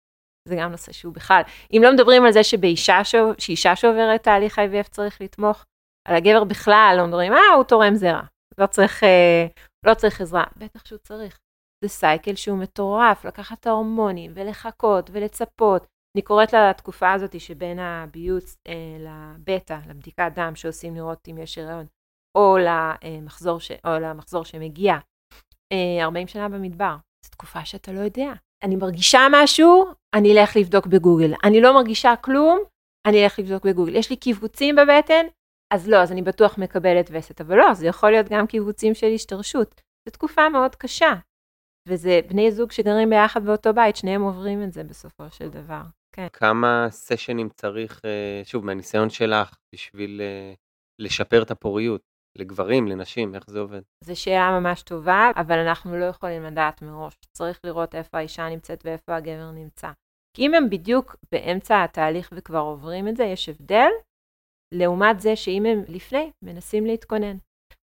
זה 0.48 0.56
גם 0.60 0.72
נושא 0.72 0.92
שהוא 0.92 1.14
בכלל, 1.14 1.42
אם 1.72 1.82
לא 1.84 1.94
מדברים 1.94 2.26
על 2.26 2.32
זה 2.32 2.44
שבאישה 2.44 3.04
שוב, 3.04 3.34
שאישה 3.38 3.76
שעוברת 3.76 4.24
תהליך 4.24 4.60
IVF 4.60 4.90
צריך 4.90 5.22
לתמוך, 5.22 5.66
על 6.08 6.16
הגבר 6.16 6.44
בכלל 6.44 6.96
לא 6.98 7.08
מדברים, 7.08 7.34
אה, 7.34 7.54
הוא 7.56 7.64
תורם 7.64 7.96
זרע, 7.96 8.22
לא 8.58 8.66
צריך, 8.66 9.04
אה, 9.04 9.48
לא 9.86 9.94
צריך 9.94 10.22
עזרה. 10.22 10.44
בטח 10.58 10.86
שהוא 10.86 11.00
צריך. 11.00 11.40
זה 11.84 11.90
סייקל 11.90 12.36
שהוא 12.36 12.58
מטורף, 12.58 13.26
לקחת 13.26 13.60
את 13.60 13.68
ההורמונים 13.68 14.32
ולחכות 14.36 15.10
ולצפות. 15.14 15.88
אני 16.18 16.22
קוראת 16.22 16.54
לתקופה 16.54 17.12
הזאת 17.12 17.40
שבין 17.40 17.80
הביוץ 17.80 18.58
אה, 18.68 18.98
לבטא, 19.00 19.78
לבדיקת 19.88 20.32
דם 20.36 20.56
שעושים 20.56 20.96
לראות 20.96 21.28
אם 21.28 21.38
יש 21.38 21.58
הריון, 21.58 21.86
או 22.38 22.58
למחזור, 22.58 23.60
ש, 23.60 23.72
או 23.72 24.00
למחזור 24.00 24.46
שמגיע, 24.46 24.94
אה, 25.74 26.04
40 26.04 26.28
שנה 26.28 26.50
במדבר. 26.50 26.96
זו 27.26 27.32
תקופה 27.32 27.66
שאתה 27.66 27.92
לא 27.92 28.00
יודע. 28.00 28.34
אני 28.64 28.76
מרגישה 28.76 29.20
משהו, 29.32 29.86
אני 30.14 30.34
אלך 30.34 30.56
לבדוק 30.56 30.88
בגוגל. 30.88 31.34
אני 31.44 31.62
לא 31.62 31.74
מרגישה 31.74 32.16
כלום, 32.16 32.60
אני 33.08 33.24
אלך 33.24 33.40
לבדוק 33.40 33.66
בגוגל. 33.66 33.96
יש 33.96 34.10
לי 34.10 34.16
קיבוצים 34.16 34.76
בבטן, 34.76 35.26
אז 35.74 35.90
לא, 35.90 35.98
אז 35.98 36.12
אני 36.12 36.22
בטוח 36.22 36.58
מקבלת 36.58 37.10
וסת. 37.12 37.42
אבל 37.42 37.58
לא, 37.58 37.74
זה 37.74 37.88
יכול 37.88 38.12
להיות 38.12 38.28
גם 38.30 38.48
קיבוצים 38.48 38.94
של 38.94 39.08
השתרשות. 39.16 39.82
זו 40.08 40.12
תקופה 40.12 40.50
מאוד 40.50 40.76
קשה. 40.76 41.14
וזה 41.88 42.20
בני 42.28 42.52
זוג 42.52 42.72
שגרים 42.72 43.10
ביחד 43.10 43.46
באותו 43.46 43.74
בית, 43.74 43.96
שניהם 43.96 44.22
עוברים 44.22 44.64
את 44.64 44.74
זה 44.74 44.84
בסופו 44.84 45.24
של 45.32 45.50
דבר. 45.50 45.82
כן. 46.16 46.28
כמה 46.34 46.88
סשנים 46.90 47.50
צריך, 47.50 48.02
אה, 48.06 48.42
שוב, 48.44 48.66
מהניסיון 48.66 49.10
שלך, 49.10 49.56
בשביל 49.76 50.22
אה, 50.22 50.54
לשפר 51.00 51.44
את 51.44 51.52
הפוריות? 51.52 52.02
לגברים, 52.38 52.88
לנשים, 52.88 53.36
איך 53.36 53.50
זה 53.50 53.60
עובד? 53.60 53.82
זו 54.04 54.22
שאלה 54.22 54.60
ממש 54.60 54.84
טובה, 54.84 55.32
אבל 55.36 55.60
אנחנו 55.60 55.98
לא 55.98 56.06
יכולים 56.06 56.44
לדעת 56.44 56.82
מראש. 56.82 57.14
צריך 57.38 57.60
לראות 57.64 57.96
איפה 57.96 58.18
האישה 58.18 58.50
נמצאת 58.50 58.86
ואיפה 58.86 59.16
הגבר 59.16 59.52
נמצא. 59.52 59.92
כי 60.36 60.46
אם 60.46 60.54
הם 60.54 60.70
בדיוק 60.70 61.16
באמצע 61.32 61.84
התהליך 61.84 62.30
וכבר 62.36 62.60
עוברים 62.60 63.08
את 63.08 63.16
זה, 63.16 63.24
יש 63.24 63.50
הבדל, 63.50 63.90
לעומת 64.74 65.20
זה 65.20 65.36
שאם 65.36 65.66
הם 65.66 65.84
לפני, 65.88 66.32
מנסים 66.42 66.86
להתכונן. 66.86 67.38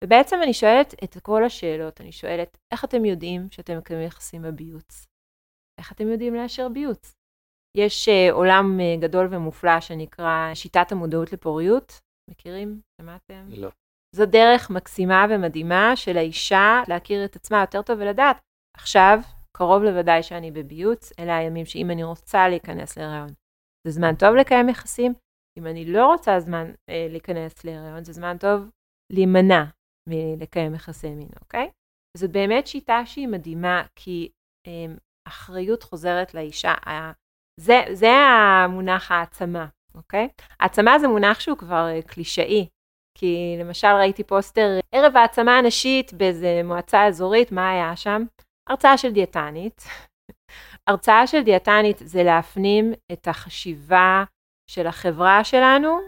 ובעצם 0.04 0.36
אני 0.42 0.54
שואלת 0.54 0.94
את 1.04 1.16
כל 1.22 1.44
השאלות, 1.44 2.00
אני 2.00 2.12
שואלת, 2.12 2.58
איך 2.72 2.84
אתם 2.84 3.04
יודעים 3.04 3.50
שאתם 3.50 3.78
מקיימים 3.78 4.06
יחסים 4.06 4.42
בביוץ? 4.42 5.06
איך 5.80 5.92
אתם 5.92 6.08
יודעים 6.08 6.34
לאשר 6.34 6.68
ביוץ? 6.68 7.12
יש 7.76 8.08
uh, 8.08 8.32
עולם 8.32 8.78
uh, 8.78 9.02
גדול 9.02 9.28
ומופלא 9.30 9.80
שנקרא 9.80 10.54
שיטת 10.54 10.92
המודעות 10.92 11.32
לפוריות, 11.32 12.00
מכירים? 12.30 12.80
שמעתם? 13.00 13.46
לא. 13.48 13.70
זו 14.14 14.26
דרך 14.26 14.70
מקסימה 14.70 15.26
ומדהימה 15.30 15.96
של 15.96 16.16
האישה 16.16 16.82
להכיר 16.88 17.24
את 17.24 17.36
עצמה 17.36 17.60
יותר 17.60 17.82
טוב 17.82 17.98
ולדעת, 18.00 18.40
עכשיו, 18.76 19.18
קרוב 19.56 19.82
לוודאי 19.82 20.22
שאני 20.22 20.50
בביוץ, 20.50 21.12
אלה 21.18 21.36
הימים 21.36 21.66
שאם 21.66 21.90
אני 21.90 22.04
רוצה 22.04 22.48
להיכנס 22.48 22.98
להיריון, 22.98 23.28
זה 23.86 23.90
זמן 23.90 24.14
טוב 24.14 24.34
לקיים 24.34 24.68
יחסים, 24.68 25.14
אם 25.58 25.66
אני 25.66 25.84
לא 25.84 26.06
רוצה 26.06 26.40
זמן 26.40 26.70
אה, 26.90 27.06
להיכנס 27.10 27.64
להיריון, 27.64 28.04
זה 28.04 28.12
זמן 28.12 28.38
טוב 28.38 28.70
להימנע 29.12 29.64
מלקיים 30.08 30.74
יחסי 30.74 31.10
מין, 31.10 31.28
אוקיי? 31.40 31.70
זאת 32.16 32.30
באמת 32.30 32.66
שיטה 32.66 33.06
שהיא 33.06 33.28
מדהימה, 33.28 33.82
כי 33.96 34.30
אה, 34.66 34.94
אחריות 35.28 35.82
חוזרת 35.82 36.34
לאישה. 36.34 36.74
זה, 37.60 37.80
זה 37.92 38.10
המונח 38.10 39.10
העצמה, 39.10 39.66
אוקיי? 39.94 40.28
העצמה 40.60 40.98
זה 40.98 41.08
מונח 41.08 41.40
שהוא 41.40 41.58
כבר 41.58 41.86
אה, 41.88 42.02
קלישאי, 42.02 42.68
כי 43.18 43.56
למשל 43.60 43.88
ראיתי 43.88 44.24
פוסטר, 44.24 44.68
ערב 44.92 45.16
העצמה 45.16 45.58
הנשית 45.58 46.12
באיזה 46.12 46.60
מועצה 46.64 47.06
אזורית, 47.06 47.52
מה 47.52 47.70
היה 47.70 47.96
שם? 47.96 48.22
הרצאה 48.68 48.98
של 48.98 49.12
דיאטנית. 49.12 49.82
הרצאה 50.88 51.26
של 51.26 51.42
דיאטנית 51.42 51.98
זה 51.98 52.22
להפנים 52.22 52.92
את 53.12 53.28
החשיבה 53.28 54.24
של 54.70 54.86
החברה 54.86 55.44
שלנו, 55.44 55.98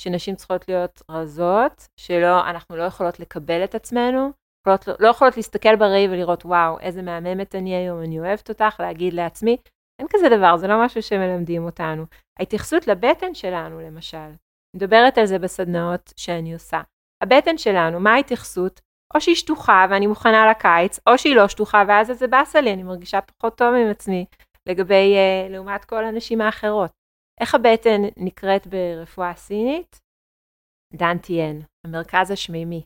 שנשים 0.00 0.34
צריכות 0.34 0.68
להיות 0.68 1.02
רזות, 1.10 1.86
שאנחנו 2.00 2.76
לא 2.76 2.82
יכולות 2.82 3.20
לקבל 3.20 3.64
את 3.64 3.74
עצמנו, 3.74 4.30
יכולות, 4.62 5.00
לא 5.00 5.08
יכולות 5.08 5.36
להסתכל 5.36 5.76
בראי 5.76 6.08
ולראות 6.08 6.44
וואו, 6.44 6.80
איזה 6.80 7.02
מהממת 7.02 7.54
אני 7.54 7.74
היום, 7.74 8.02
אני 8.02 8.20
אוהבת 8.20 8.48
אותך, 8.48 8.80
להגיד 8.80 9.14
לעצמי, 9.14 9.56
אין 9.98 10.08
כזה 10.10 10.28
דבר, 10.28 10.56
זה 10.56 10.66
לא 10.66 10.84
משהו 10.84 11.02
שמלמדים 11.02 11.64
אותנו. 11.64 12.04
ההתייחסות 12.38 12.86
לבטן 12.86 13.34
שלנו, 13.34 13.80
למשל, 13.80 14.30
מדברת 14.76 15.18
על 15.18 15.26
זה 15.26 15.38
בסדנאות 15.38 16.12
שאני 16.16 16.54
עושה. 16.54 16.80
הבטן 17.22 17.58
שלנו, 17.58 18.00
מה 18.00 18.14
ההתייחסות? 18.14 18.80
או 19.14 19.20
שהיא 19.20 19.34
שטוחה 19.34 19.86
ואני 19.90 20.06
מוכנה 20.06 20.50
לקיץ, 20.50 20.98
או 21.06 21.18
שהיא 21.18 21.36
לא 21.36 21.48
שטוחה 21.48 21.82
ואז 21.88 22.06
זה 22.06 22.26
באסה 22.28 22.60
לי, 22.60 22.72
אני 22.72 22.82
מרגישה 22.82 23.20
פחות 23.20 23.58
טוב 23.58 23.74
עם 23.74 23.90
עצמי 23.90 24.26
לגבי, 24.68 25.14
uh, 25.16 25.52
לעומת 25.52 25.84
כל 25.84 26.04
הנשים 26.04 26.40
האחרות. 26.40 26.90
איך 27.40 27.54
הבטן 27.54 28.02
נקראת 28.16 28.66
ברפואה 28.66 29.34
סינית? 29.34 30.00
דנטיאן, 30.94 31.60
המרכז 31.86 32.30
השמימי, 32.30 32.84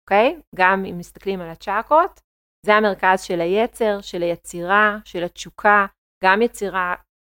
אוקיי? 0.00 0.40
גם 0.56 0.84
אם 0.84 0.98
מסתכלים 0.98 1.40
על 1.40 1.50
הצ'קרות, 1.50 2.20
זה 2.66 2.74
המרכז 2.74 3.22
של 3.22 3.40
היצר, 3.40 4.00
של 4.00 4.22
היצירה, 4.22 4.98
של 5.04 5.24
התשוקה, 5.24 5.86
גם 6.24 6.42
יצירה 6.42 6.94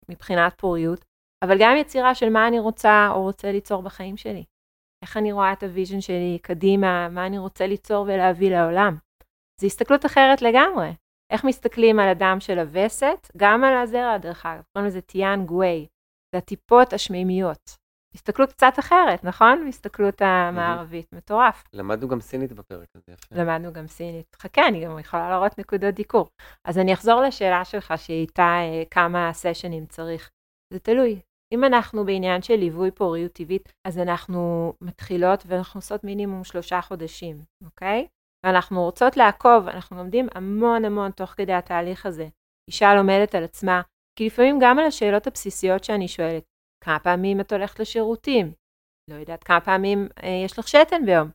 מבחינת 0.10 0.54
פוריות, 0.58 1.06
אבל 1.44 1.58
גם 1.60 1.76
יצירה 1.78 2.16
של 2.16 2.30
מה 2.30 2.48
אני 2.48 2.60
רוצה 2.60 3.10
או 3.12 3.22
רוצה 3.22 3.52
ליצור 3.52 3.82
בחיים 3.84 4.18
שלי. 4.18 4.44
איך 5.04 5.18
אני 5.18 5.32
רואה 5.32 5.54
את 5.54 5.64
ה 5.64 5.69
vision 5.69 6.02
שלי 6.02 6.40
קדימה, 6.42 7.10
מה 7.10 7.26
אני 7.26 7.38
רוצה 7.38 7.68
ליצור 7.68 8.06
ולהביא 8.08 8.52
לעולם. 8.52 8.98
זו 9.62 9.68
הסתכלות 9.68 10.06
אחרת 10.06 10.42
לגמרי. 10.42 10.94
איך 11.32 11.44
מסתכלים 11.44 12.00
על 12.00 12.10
הדם 12.10 12.38
של 12.40 12.60
הווסת, 12.60 13.28
גם 13.38 13.64
על 13.64 13.78
הזרע 13.78 14.18
דרך 14.18 14.46
אגב, 14.46 14.64
קוראים 14.74 14.88
לזה 14.88 15.02
טיאן 15.02 15.46
גווי, 15.46 15.88
זה 16.32 16.38
הטיפות 16.38 16.94
השמימיות. 16.94 17.78
הסתכלות 18.16 18.52
קצת 18.52 18.74
אחרת, 18.80 19.24
נכון? 19.24 19.68
הסתכלות 19.68 20.22
המערבית, 20.22 21.14
מטורף. 21.14 21.64
למדנו 21.74 22.08
גם 22.08 22.22
סינית 22.22 22.54
בפרק 22.54 22.88
הזה, 22.96 23.12
יפה. 23.12 23.36
למדנו 23.36 23.74
גם 23.74 23.88
סינית. 23.88 24.36
חכה, 24.42 24.68
אני 24.68 24.86
גם 24.86 25.00
יכולה 25.00 25.30
להראות 25.30 25.60
נקודות 25.60 25.96
דיקור. 25.96 26.30
אז 26.66 26.78
אני 26.78 26.94
אחזור 26.94 27.22
לשאלה 27.22 27.66
שלך, 27.66 27.94
שאיתה 27.98 28.44
אה, 28.44 28.84
כמה 28.92 29.34
סשנים 29.34 29.86
צריך. 29.86 30.30
זה 30.74 30.80
תלוי. 30.80 31.20
אם 31.54 31.64
אנחנו 31.64 32.06
בעניין 32.06 32.42
של 32.42 32.56
ליווי 32.56 32.92
פוריות 32.92 33.32
טבעית, 33.32 33.74
אז 33.88 33.98
אנחנו 33.98 34.74
מתחילות 34.82 35.44
ואנחנו 35.48 35.78
עושות 35.78 36.04
מינימום 36.04 36.44
שלושה 36.44 36.82
חודשים, 36.82 37.44
אוקיי? 37.66 38.08
ואנחנו 38.46 38.84
רוצות 38.84 39.18
לעקוב, 39.18 39.68
אנחנו 39.68 39.98
לומדים 39.98 40.28
המון 40.36 40.86
המון 40.86 41.12
תוך 41.12 41.30
כדי 41.30 41.54
התהליך 41.54 42.06
הזה. 42.06 42.28
אישה 42.70 42.96
לומדת 42.96 43.36
על 43.36 43.44
עצמה, 43.44 43.82
כי 44.16 44.26
לפעמים 44.26 44.58
גם 44.62 44.80
על 44.80 44.86
השאלות 44.86 45.28
הבסיסיות 45.28 45.84
שאני 45.84 46.08
שואלת, 46.08 46.44
כמה 46.84 47.00
פעמים 47.00 47.40
את 47.40 47.52
הולכת 47.52 47.80
לשירותים? 47.80 48.54
לא 49.10 49.16
יודעת 49.16 49.44
כמה 49.44 49.62
פעמים 49.62 50.08
אה, 50.24 50.44
יש 50.46 50.60
לך 50.60 50.68
שתן 50.68 51.06
ביום. 51.06 51.30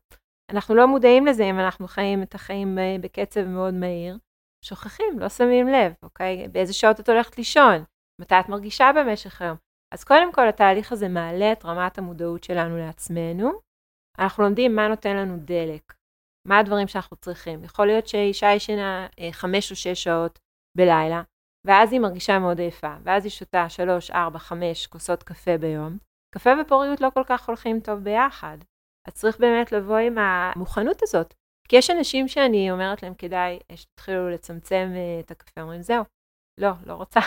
אנחנו 0.50 0.74
לא 0.74 0.87
מודעים 0.87 1.27
לזה 1.27 1.44
אם 1.44 1.59
אנחנו 1.59 1.88
חיים 1.88 2.22
את 2.22 2.35
החיים 2.35 2.79
אה, 2.79 2.96
בקצב 3.00 3.44
מאוד 3.44 3.74
מהיר. 3.74 4.18
שוכחים, 4.64 5.18
לא 5.18 5.29
שמים 5.29 5.68
לב, 5.68 5.92
אוקיי? 6.03 6.48
באיזה 6.48 6.72
שעות 6.72 7.00
את 7.00 7.09
הולכת 7.09 7.38
לישון? 7.38 7.85
מתי 8.20 8.35
את 8.40 8.48
מרגישה 8.48 8.90
במשך 8.96 9.42
היום? 9.42 9.57
אז 9.95 10.05
קודם 10.05 10.33
כל 10.33 10.49
התהליך 10.49 10.93
הזה 10.93 11.09
מעלה 11.09 11.53
את 11.53 11.65
רמת 11.65 11.99
המודעות 11.99 12.45
שלנו 12.45 12.79
לעצמנו. 12.79 13.53
אנחנו 14.19 14.43
לומדים 14.43 14.77
מה 14.77 14.89
נותן 14.89 15.17
לנו 15.17 15.37
דלק, 15.39 15.95
מה 16.49 16.59
הדברים 16.59 16.89
שאנחנו 16.89 17.17
צריכים. 17.17 17.65
יכול 17.65 17.87
להיות 17.87 18.07
שאישה 18.07 18.47
ישנה 18.57 19.07
אה, 19.21 19.33
חמש 19.33 19.71
או 19.71 19.77
שש 19.77 20.05
שעות 20.05 20.39
בלילה, 20.77 21.23
ואז 21.67 21.93
היא 21.93 22.01
מרגישה 22.01 22.39
מאוד 22.39 22.59
עייפה, 22.59 22.95
ואז 23.03 23.25
היא 23.25 23.31
שותה 23.31 23.69
שלוש, 23.69 24.11
ארבע, 24.11 24.39
חמש 24.39 24.87
כוסות 24.87 25.23
קפה 25.23 25.59
ביום. 25.59 25.99
קפה 26.35 26.51
ופוריות 26.63 27.01
לא 27.01 27.09
כל 27.15 27.25
כך 27.27 27.49
הולכים 27.49 27.81
טוב 27.81 27.99
ביחד. 28.01 28.59
אז 29.09 29.15
צריך 29.15 29.39
באמת 29.41 29.73
לבוא 29.73 29.99
עם 29.99 30.19
המוכנות 30.19 31.03
הזאת. 31.03 31.35
כי 31.69 31.77
יש 31.77 31.91
אנשים 31.91 32.29
שאני 32.29 32.71
אומרת 32.71 33.03
להם, 33.03 33.15
כדאי 33.15 33.59
שתתחילו 33.75 34.31
לצמצם 34.31 34.93
אה, 34.95 35.21
את 35.21 35.31
הקפה, 35.31 35.61
אומרים, 35.61 35.83
זהו, 35.83 36.05
לא, 36.61 36.71
לא 36.87 36.95
רוצה, 36.95 37.21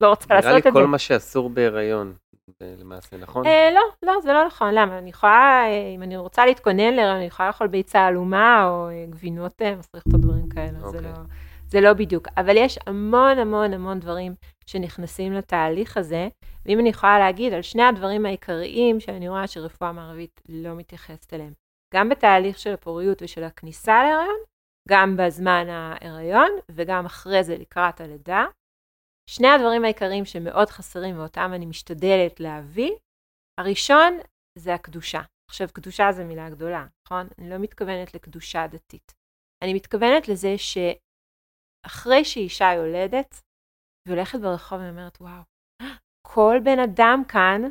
לא 0.00 0.08
רוצה 0.08 0.34
לעשות 0.34 0.38
את 0.38 0.42
זה. 0.42 0.48
נראה 0.48 0.70
לי 0.70 0.72
כל 0.72 0.86
מה 0.86 0.98
שאסור 0.98 1.50
בהיריון, 1.50 2.14
למעשה, 2.60 3.16
נכון? 3.16 3.46
אה, 3.46 3.70
לא, 3.74 3.80
לא, 4.02 4.20
זה 4.22 4.32
לא 4.32 4.46
נכון. 4.46 4.74
למה? 4.74 4.98
אני 4.98 5.10
יכולה, 5.10 5.64
אה, 5.66 5.94
אם 5.94 6.02
אני 6.02 6.16
רוצה 6.16 6.46
להתכונן 6.46 6.94
להיריון, 6.94 7.16
אני 7.16 7.24
יכולה 7.24 7.48
לאכול 7.48 7.66
ביצה 7.66 8.06
עלומה, 8.06 8.68
או 8.68 8.88
אה, 8.88 9.04
גבינות 9.10 9.62
מסריחות 9.78 10.12
או 10.12 10.18
דברים 10.18 10.48
כאלה. 10.48 10.78
אוקיי. 10.82 11.00
זה 11.00 11.00
לא... 11.00 11.10
זה 11.68 11.80
לא 11.80 11.92
בדיוק, 11.92 12.28
אבל 12.36 12.56
יש 12.56 12.78
המון 12.86 13.38
המון 13.38 13.72
המון 13.72 14.00
דברים 14.00 14.34
שנכנסים 14.66 15.32
לתהליך 15.32 15.96
הזה, 15.96 16.28
ואם 16.66 16.80
אני 16.80 16.88
יכולה 16.88 17.18
להגיד 17.18 17.52
על 17.52 17.62
שני 17.62 17.82
הדברים 17.82 18.26
העיקריים 18.26 19.00
שאני 19.00 19.28
רואה 19.28 19.46
שרפואה 19.46 19.92
מערבית 19.92 20.40
לא 20.48 20.74
מתייחסת 20.74 21.34
אליהם, 21.34 21.52
גם 21.94 22.08
בתהליך 22.08 22.58
של 22.58 22.72
הפוריות 22.72 23.22
ושל 23.22 23.44
הכניסה 23.44 24.02
להיריון, 24.02 24.38
גם 24.88 25.16
בזמן 25.16 25.66
ההיריון 25.68 26.50
וגם 26.70 27.06
אחרי 27.06 27.44
זה 27.44 27.56
לקראת 27.58 28.00
הלידה. 28.00 28.44
שני 29.30 29.48
הדברים 29.48 29.84
העיקריים 29.84 30.24
שמאוד 30.24 30.68
חסרים 30.68 31.18
ואותם 31.18 31.50
אני 31.54 31.66
משתדלת 31.66 32.40
להביא, 32.40 32.92
הראשון 33.60 34.18
זה 34.58 34.74
הקדושה. 34.74 35.20
עכשיו, 35.50 35.68
קדושה 35.72 36.12
זו 36.12 36.24
מילה 36.24 36.50
גדולה, 36.50 36.86
נכון? 37.06 37.28
אני 37.38 37.50
לא 37.50 37.56
מתכוונת 37.58 38.14
לקדושה 38.14 38.66
דתית. 38.66 39.12
אני 39.64 39.74
מתכוונת 39.74 40.28
לזה 40.28 40.58
ש... 40.58 40.78
אחרי 41.86 42.24
שאישה 42.24 42.64
יולדת, 42.76 43.42
והולכת 44.08 44.38
ברחוב 44.40 44.78
ואומרת, 44.80 45.20
וואו, 45.20 45.42
כל 46.26 46.56
בן 46.64 46.78
אדם 46.78 47.22
כאן 47.28 47.62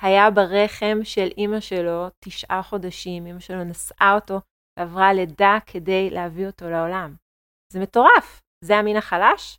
היה 0.00 0.30
ברחם 0.30 1.04
של 1.04 1.28
אימא 1.38 1.60
שלו 1.60 2.06
תשעה 2.24 2.62
חודשים, 2.62 3.26
אימא 3.26 3.40
שלו 3.40 3.64
נשאה 3.64 4.12
אותו 4.14 4.40
ועברה 4.78 5.12
לידה 5.12 5.58
כדי 5.66 6.10
להביא 6.10 6.46
אותו 6.46 6.70
לעולם. 6.70 7.16
זה 7.72 7.80
מטורף. 7.80 8.40
זה 8.64 8.76
המין 8.76 8.96
החלש? 8.96 9.58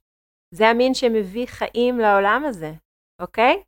זה 0.55 0.67
המין 0.67 0.93
שמביא 0.93 1.47
חיים 1.47 1.99
לעולם 1.99 2.43
הזה, 2.45 2.71
אוקיי? 3.21 3.63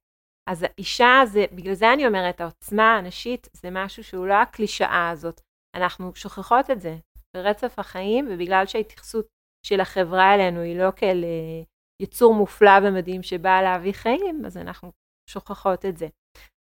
אז 0.49 0.63
האישה, 0.63 1.21
זה, 1.25 1.45
בגלל 1.51 1.73
זה 1.73 1.93
אני 1.93 2.07
אומרת, 2.07 2.41
העוצמה 2.41 2.97
הנשית 2.97 3.49
זה 3.53 3.69
משהו 3.71 4.03
שהוא 4.03 4.27
לא 4.27 4.33
הקלישאה 4.33 5.09
הזאת. 5.09 5.41
אנחנו 5.75 6.15
שוכחות 6.15 6.69
את 6.69 6.81
זה 6.81 6.95
ברצף 7.35 7.79
החיים, 7.79 8.27
ובגלל 8.31 8.65
שההתייחסות 8.65 9.27
של 9.65 9.79
החברה 9.79 10.35
אלינו 10.35 10.59
היא 10.59 10.77
לא 10.79 10.91
כאל 10.95 11.23
אה, 11.23 11.63
יצור 12.01 12.33
מופלא 12.33 12.71
ומדהים 12.83 13.23
שבא 13.23 13.61
להביא 13.61 13.93
חיים, 13.93 14.45
אז 14.45 14.57
אנחנו 14.57 14.91
שוכחות 15.29 15.85
את 15.85 15.97
זה. 15.97 16.07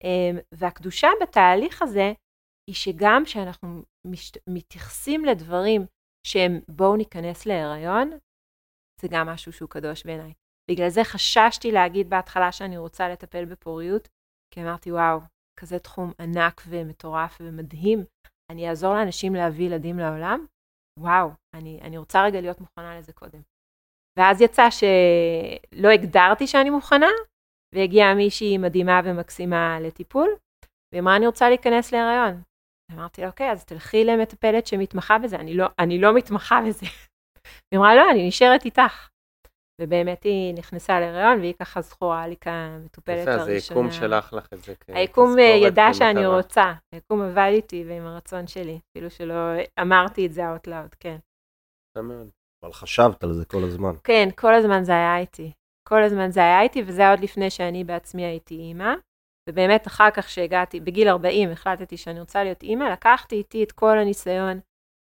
אמ, 0.04 0.38
והקדושה 0.54 1.08
בתהליך 1.22 1.82
הזה 1.82 2.14
היא 2.70 2.76
שגם 2.76 3.24
כשאנחנו 3.26 3.84
מתייחסים 4.50 5.26
לדברים 5.26 5.86
שהם 6.28 6.60
בואו 6.68 6.96
ניכנס 6.96 7.46
להיריון, 7.46 8.12
זה 9.04 9.08
גם 9.12 9.28
משהו 9.28 9.54
שהוא 9.54 9.70
קדוש 9.70 10.06
בעיניי. 10.06 10.34
בגלל 10.72 10.90
זה 10.90 11.04
חששתי 11.04 11.72
להגיד 11.72 12.10
בהתחלה 12.10 12.52
שאני 12.52 12.78
רוצה 12.78 13.10
לטפל 13.10 13.46
בפוריות, 13.46 14.08
כי 14.54 14.62
אמרתי 14.64 14.92
וואו, 14.92 15.20
כזה 15.60 15.80
תחום 15.80 16.12
ענק 16.20 16.62
ומטורף 16.68 17.38
ומדהים, 17.42 18.00
אני 18.52 18.70
אעזור 18.70 18.94
לאנשים 18.94 19.36
להביא 19.36 19.66
ילדים 19.66 20.00
לעולם, 20.00 20.46
וואו, 21.00 21.30
אני, 21.54 21.80
אני 21.82 21.98
רוצה 21.98 22.24
רגע 22.24 22.42
להיות 22.42 22.62
מוכנה 22.62 22.98
לזה 23.00 23.14
קודם. 23.14 23.42
ואז 24.20 24.42
יצא 24.42 24.70
שלא 24.70 25.90
הגדרתי 25.90 26.48
שאני 26.48 26.70
מוכנה, 26.70 27.12
והגיעה 27.76 28.16
מישהי 28.16 28.58
מדהימה 28.58 29.02
ומקסימה 29.04 29.80
לטיפול, 29.80 30.30
והיא 30.92 31.02
אמרה, 31.02 31.16
אני 31.16 31.28
רוצה 31.28 31.50
להיכנס 31.50 31.92
להיריון. 31.92 32.42
אמרתי 32.92 33.22
לה, 33.22 33.28
אוקיי, 33.28 33.52
אז 33.52 33.66
תלכי 33.66 34.06
למטפלת 34.06 34.68
שמתמחה 34.68 35.20
בזה, 35.20 35.36
אני 35.36 35.54
לא, 35.54 35.66
אני 35.80 36.02
לא 36.02 36.16
מתמחה 36.16 36.60
בזה. 36.68 36.86
היא 37.72 37.80
אמרה, 37.80 37.96
לא, 37.96 38.12
אני 38.12 38.28
נשארת 38.28 38.66
איתך. 38.66 39.10
ובאמת 39.82 40.24
היא 40.24 40.54
נכנסה 40.54 41.00
להיריון, 41.00 41.40
והיא 41.40 41.54
ככה 41.60 41.82
זכורה 41.82 42.28
לי 42.28 42.36
כמטופלת 42.42 43.28
הראשונה. 43.28 43.56
אז 43.56 43.70
היקום 43.70 43.92
שלח 43.92 44.34
לך 44.34 44.48
את 44.54 44.64
זה 44.64 44.76
כתזכורת. 44.76 44.98
היקום 44.98 45.40
אה, 45.40 45.44
ידע 45.44 45.94
שאני 45.94 46.26
רוצה, 46.26 46.74
היקום 46.96 47.22
עבד 47.22 47.50
איתי 47.54 47.84
ועם 47.88 48.06
הרצון 48.06 48.48
שלי, 48.48 48.80
אפילו 48.92 49.10
שלא 49.10 49.34
אמרתי 49.82 50.26
את 50.26 50.34
זה 50.34 50.42
out 50.42 50.68
loud, 50.68 50.96
כן. 51.00 51.18
אבל 52.64 52.74
חשבת 52.74 53.24
על 53.24 53.34
זה 53.34 53.46
כל 53.46 53.64
הזמן. 53.64 53.94
כן, 54.04 54.30
כל 54.36 54.54
הזמן 54.54 54.84
זה 54.84 54.92
היה 54.92 55.18
איתי. 55.18 55.52
כל 55.88 56.04
הזמן 56.04 56.32
זה 56.32 56.40
היה 56.40 56.62
איתי, 56.62 56.84
וזה 56.88 57.10
עוד 57.10 57.20
לפני 57.20 57.50
שאני 57.50 57.84
בעצמי 57.84 58.26
הייתי 58.26 58.56
אימא. 58.56 58.94
ובאמת 59.50 59.88
אחר 59.88 60.12
כך 60.12 60.30
שהגעתי, 60.30 60.80
בגיל 60.80 61.08
40 61.08 61.52
החלטתי 61.52 61.98
שאני 61.98 62.20
רוצה 62.20 62.44
להיות 62.44 62.64
אימא, 62.64 62.84
לקחתי 62.84 63.36
איתי 63.36 63.64
את 63.64 63.72
כל 63.72 63.98
הניסיון 63.98 64.60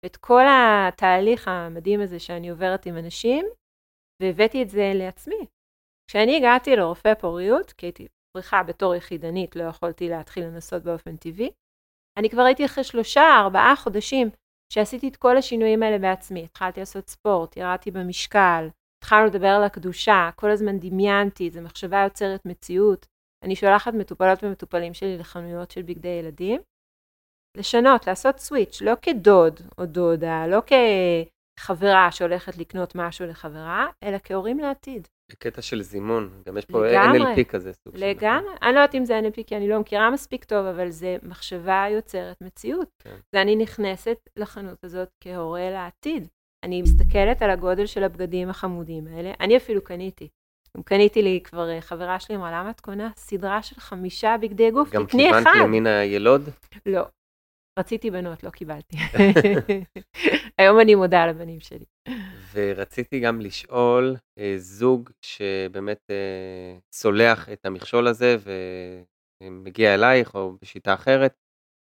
ואת 0.07 0.17
כל 0.17 0.43
התהליך 0.49 1.47
המדהים 1.47 2.01
הזה 2.01 2.19
שאני 2.19 2.49
עוברת 2.49 2.85
עם 2.85 2.97
אנשים, 2.97 3.45
והבאתי 4.21 4.63
את 4.63 4.69
זה 4.69 4.91
לעצמי. 4.95 5.45
כשאני 6.09 6.37
הגעתי 6.37 6.75
לרופא 6.75 7.13
פוריות, 7.13 7.71
כי 7.71 7.85
הייתי 7.85 8.07
פריחה 8.33 8.63
בתור 8.63 8.95
יחידנית, 8.95 9.55
לא 9.55 9.63
יכולתי 9.63 10.09
להתחיל 10.09 10.43
לנסות 10.45 10.83
באופן 10.83 11.15
טבעי, 11.15 11.51
אני 12.17 12.29
כבר 12.29 12.41
הייתי 12.41 12.65
אחרי 12.65 12.83
שלושה, 12.83 13.21
ארבעה 13.39 13.75
חודשים 13.75 14.29
שעשיתי 14.73 15.07
את 15.07 15.15
כל 15.15 15.37
השינויים 15.37 15.83
האלה 15.83 15.97
בעצמי. 15.97 16.43
התחלתי 16.43 16.79
לעשות 16.79 17.09
ספורט, 17.09 17.57
ירדתי 17.57 17.91
במשקל, 17.91 18.69
התחלנו 19.03 19.25
לדבר 19.25 19.47
על 19.47 19.63
הקדושה, 19.63 20.29
כל 20.35 20.49
הזמן 20.49 20.79
דמיינתי, 20.79 21.49
זו 21.49 21.61
מחשבה 21.61 22.03
יוצרת 22.03 22.45
מציאות. 22.45 23.05
אני 23.43 23.55
שולחת 23.55 23.93
מטופלות 23.93 24.43
ומטופלים 24.43 24.93
שלי 24.93 25.17
לחנויות 25.17 25.71
של 25.71 25.81
בגדי 25.81 26.07
ילדים. 26.07 26.61
לשנות, 27.57 28.07
לעשות 28.07 28.39
סוויץ', 28.39 28.81
לא 28.81 28.93
כדוד 29.01 29.59
או 29.77 29.85
דודה, 29.85 30.47
לא 30.47 30.61
כחברה 31.59 32.11
שהולכת 32.11 32.57
לקנות 32.57 32.95
משהו 32.95 33.25
לחברה, 33.25 33.87
אלא 34.03 34.17
כהורים 34.23 34.59
לעתיד. 34.59 35.07
בקטע 35.31 35.61
של 35.61 35.81
זימון, 35.81 36.29
גם 36.45 36.57
יש 36.57 36.65
פה 36.65 36.87
לגמרי, 36.87 37.19
NLP 37.19 37.43
כזה 37.43 37.73
סוג. 37.73 37.93
לגמרי, 37.97 38.49
אני 38.61 38.73
לא 38.73 38.79
יודעת 38.79 38.95
אם 38.95 39.05
זה 39.05 39.19
NLP 39.19 39.43
כי 39.47 39.57
אני 39.57 39.69
לא 39.69 39.79
מכירה 39.79 40.11
מספיק 40.11 40.43
טוב, 40.43 40.65
אבל 40.65 40.89
זה 40.89 41.17
מחשבה 41.23 41.85
יוצרת 41.91 42.41
מציאות. 42.41 42.89
כן. 43.03 43.15
ואני 43.33 43.55
נכנסת 43.55 44.29
לחנות 44.37 44.83
הזאת 44.83 45.09
כהורה 45.23 45.69
לעתיד. 45.69 46.27
אני 46.63 46.81
מסתכלת 46.81 47.41
על 47.41 47.49
הגודל 47.49 47.85
של 47.85 48.03
הבגדים 48.03 48.49
החמודים 48.49 49.07
האלה, 49.07 49.33
אני 49.39 49.57
אפילו 49.57 49.83
קניתי. 49.83 50.27
קניתי 50.85 51.21
לי 51.21 51.39
כבר, 51.43 51.69
אה, 51.69 51.81
חברה 51.81 52.19
שלי 52.19 52.35
אמרה, 52.35 52.51
למה 52.51 52.69
את 52.69 52.79
קונה 52.79 53.09
סדרה 53.15 53.61
של 53.61 53.75
חמישה 53.75 54.35
בגדי 54.41 54.71
גוף? 54.71 54.91
גם 54.91 55.05
כיוונת 55.05 55.47
למין 55.61 55.87
הילוד? 55.87 56.49
לא. 56.85 57.05
רציתי 57.77 58.11
בנות, 58.11 58.43
לא 58.43 58.49
קיבלתי. 58.49 58.97
היום 60.59 60.79
אני 60.79 60.95
מודה 60.95 61.23
על 61.23 61.29
הבנים 61.29 61.59
שלי. 61.59 61.85
ורציתי 62.53 63.19
גם 63.19 63.41
לשאול 63.41 64.15
אה, 64.39 64.53
זוג 64.57 65.09
שבאמת 65.21 65.99
אה, 66.09 66.77
סולח 66.91 67.49
את 67.49 67.65
המכשול 67.65 68.07
הזה 68.07 68.35
ומגיע 69.43 69.93
אלייך 69.93 70.35
או 70.35 70.57
בשיטה 70.61 70.93
אחרת, 70.93 71.33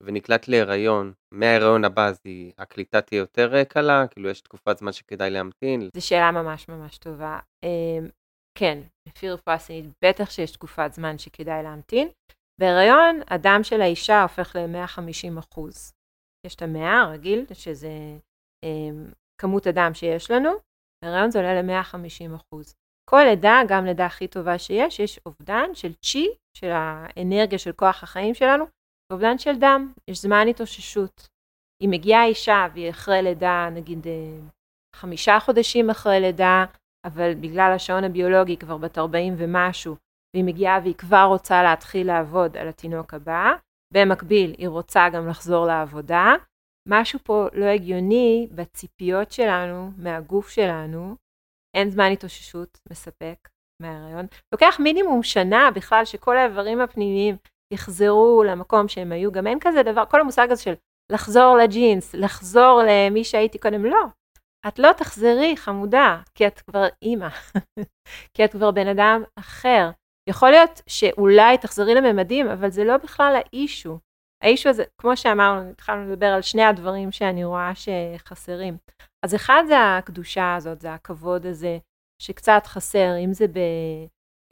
ונקלט 0.03 0.49
להיריון, 0.49 1.13
מההיריון 1.35 1.85
הבא 1.85 2.07
אז 2.07 2.21
הקליטה 2.59 3.01
תהיה 3.01 3.19
יותר 3.19 3.55
אה, 3.55 3.65
קלה? 3.65 4.07
כאילו 4.11 4.29
יש 4.29 4.41
תקופת 4.41 4.79
זמן 4.79 4.93
שכדאי 4.93 5.31
להמתין? 5.31 5.89
זו 5.95 6.07
שאלה 6.07 6.31
ממש 6.31 6.69
ממש 6.69 6.99
טובה. 6.99 7.39
כן, 8.59 8.79
לפי 9.09 9.31
רפואה 9.31 9.59
סינית 9.59 9.91
בטח 10.05 10.31
שיש 10.31 10.51
תקופת 10.51 10.93
זמן 10.93 11.19
שכדאי 11.19 11.63
להמתין. 11.63 12.09
בהיריון 12.61 13.21
הדם 13.29 13.61
של 13.63 13.81
האישה 13.81 14.23
הופך 14.23 14.57
ל-150 14.57 15.39
אחוז. 15.39 15.93
יש 16.47 16.55
את 16.55 16.63
המאה 16.63 17.01
הרגיל, 17.01 17.45
שזה 17.53 17.89
אמ, 18.65 19.13
כמות 19.41 19.67
הדם 19.67 19.91
שיש 19.95 20.31
לנו, 20.31 20.51
בהיריון 21.05 21.31
זה 21.31 21.39
עולה 21.39 21.63
ל-150 21.63 22.37
אחוז. 22.37 22.75
כל 23.11 23.23
לידה, 23.25 23.61
גם 23.69 23.85
לידה 23.85 24.07
הכי 24.07 24.29
טובה 24.29 24.59
שיש, 24.59 25.01
יש 25.01 25.21
אובדן 25.27 25.75
של 25.75 25.93
צ'י, 25.95 26.29
של 26.57 26.71
האנרגיה 26.71 27.59
של 27.59 27.73
כוח 27.73 28.03
החיים 28.03 28.35
שלנו, 28.35 28.65
אובדן 29.13 29.39
של 29.39 29.59
דם, 29.61 29.93
יש 30.11 30.23
זמן 30.23 30.47
התאוששות. 30.51 31.29
אם 31.85 31.91
מגיעה 31.91 32.25
אישה 32.25 32.67
והיא 32.73 32.91
אחרי 32.91 33.23
לידה, 33.23 33.69
נגיד 33.73 34.07
אה, 34.07 34.39
חמישה 34.97 35.41
חודשים 35.41 35.91
אחרי 35.91 36.21
לידה, 36.21 36.65
אבל 37.07 37.35
בגלל 37.35 37.73
השעון 37.75 38.05
הביולוגי 38.05 38.57
כבר 38.57 38.77
בת 38.77 38.99
40 38.99 39.35
ומשהו, 39.39 39.97
והיא 40.35 40.45
מגיעה 40.45 40.79
והיא 40.83 40.95
כבר 40.95 41.25
רוצה 41.29 41.63
להתחיל 41.63 42.07
לעבוד 42.07 42.57
על 42.57 42.69
התינוק 42.69 43.15
הבא, 43.15 43.53
במקביל 43.95 44.55
היא 44.59 44.69
רוצה 44.69 45.09
גם 45.09 45.29
לחזור 45.29 45.67
לעבודה, 45.67 46.35
משהו 46.89 47.19
פה 47.25 47.47
לא 47.53 47.65
הגיוני 47.65 48.49
בציפיות 48.55 49.33
שלנו, 49.33 49.91
מהגוף 49.99 50.49
שלנו, 50.49 51.17
אין 51.77 51.91
זמן 51.91 52.11
התאוששות 52.13 52.81
מספק 52.91 53.49
מההריון. 53.83 54.27
לוקח 54.53 54.77
מינימום 54.81 55.23
שנה 55.23 55.71
בכלל 55.75 56.05
שכל 56.05 56.37
האיברים 56.37 56.81
הפנימיים 56.81 57.37
יחזרו 57.73 58.43
למקום 58.47 58.89
שהם 58.89 59.13
היו, 59.13 59.33
גם 59.33 59.47
אין 59.47 59.59
כזה 59.61 59.83
דבר, 59.83 60.05
כל 60.07 60.21
המושג 60.21 60.47
הזה 60.51 60.63
של 60.63 60.75
לחזור 61.13 61.57
לג'ינס, 61.57 62.15
לחזור 62.15 62.83
למי 62.89 63.25
שהייתי 63.25 63.59
קודם, 63.59 63.85
לא. 63.85 64.05
את 64.69 64.79
לא 64.79 64.93
תחזרי, 64.97 65.57
חמודה, 65.57 66.21
כי 66.35 66.47
את 66.47 66.61
כבר 66.61 66.87
אימא, 67.03 67.29
כי 68.35 68.45
את 68.45 68.53
כבר 68.53 68.71
בן 68.71 68.87
אדם 68.87 69.23
אחר. 69.39 69.91
יכול 70.29 70.51
להיות 70.51 70.83
שאולי 70.87 71.59
תחזרי 71.59 71.95
לממדים, 71.95 72.49
אבל 72.49 72.71
זה 72.71 72.85
לא 72.85 72.97
בכלל 72.97 73.35
האישו. 73.37 73.99
האישו 74.43 74.69
הזה, 74.69 74.85
כמו 74.99 75.17
שאמרנו, 75.17 75.71
התחלנו 75.71 76.13
לדבר 76.13 76.27
על 76.27 76.43
שני 76.43 76.63
הדברים 76.65 77.13
שאני 77.13 77.45
רואה 77.45 77.73
שחסרים. 77.75 78.77
אז 79.25 79.35
אחד 79.35 79.63
זה 79.69 79.77
הקדושה 79.79 80.55
הזאת, 80.55 80.81
זה 80.81 80.95
הכבוד 80.95 81.47
הזה 81.47 81.79
שקצת 82.23 82.63
חסר, 82.67 83.11
אם 83.25 83.33
זה 83.33 83.47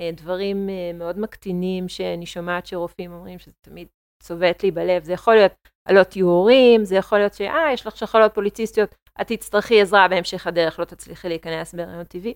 בדברים 0.00 0.68
אה, 0.68 0.92
מאוד 0.94 1.18
מקטינים 1.18 1.88
שאני 1.88 2.26
שומעת 2.26 2.66
שרופאים 2.66 3.12
אומרים 3.12 3.38
שזה 3.38 3.52
תמיד 3.60 3.88
צובט 4.22 4.62
לי 4.62 4.70
בלב, 4.70 5.04
זה 5.04 5.12
יכול 5.12 5.34
להיות 5.34 5.52
עלות 5.88 6.16
יורים, 6.16 6.84
זה 6.84 6.96
יכול 6.96 7.18
להיות 7.18 7.34
שאה, 7.34 7.72
יש 7.72 7.86
לך 7.86 7.96
שחלות 7.96 8.34
פוליציסטיות, 8.34 8.94
את 9.20 9.26
תצטרכי 9.26 9.80
עזרה 9.80 10.08
בהמשך 10.08 10.46
הדרך, 10.46 10.78
לא 10.78 10.84
תצליחי 10.84 11.28
להיכנס 11.28 11.74
בהריון 11.74 12.04
טבעי. 12.04 12.34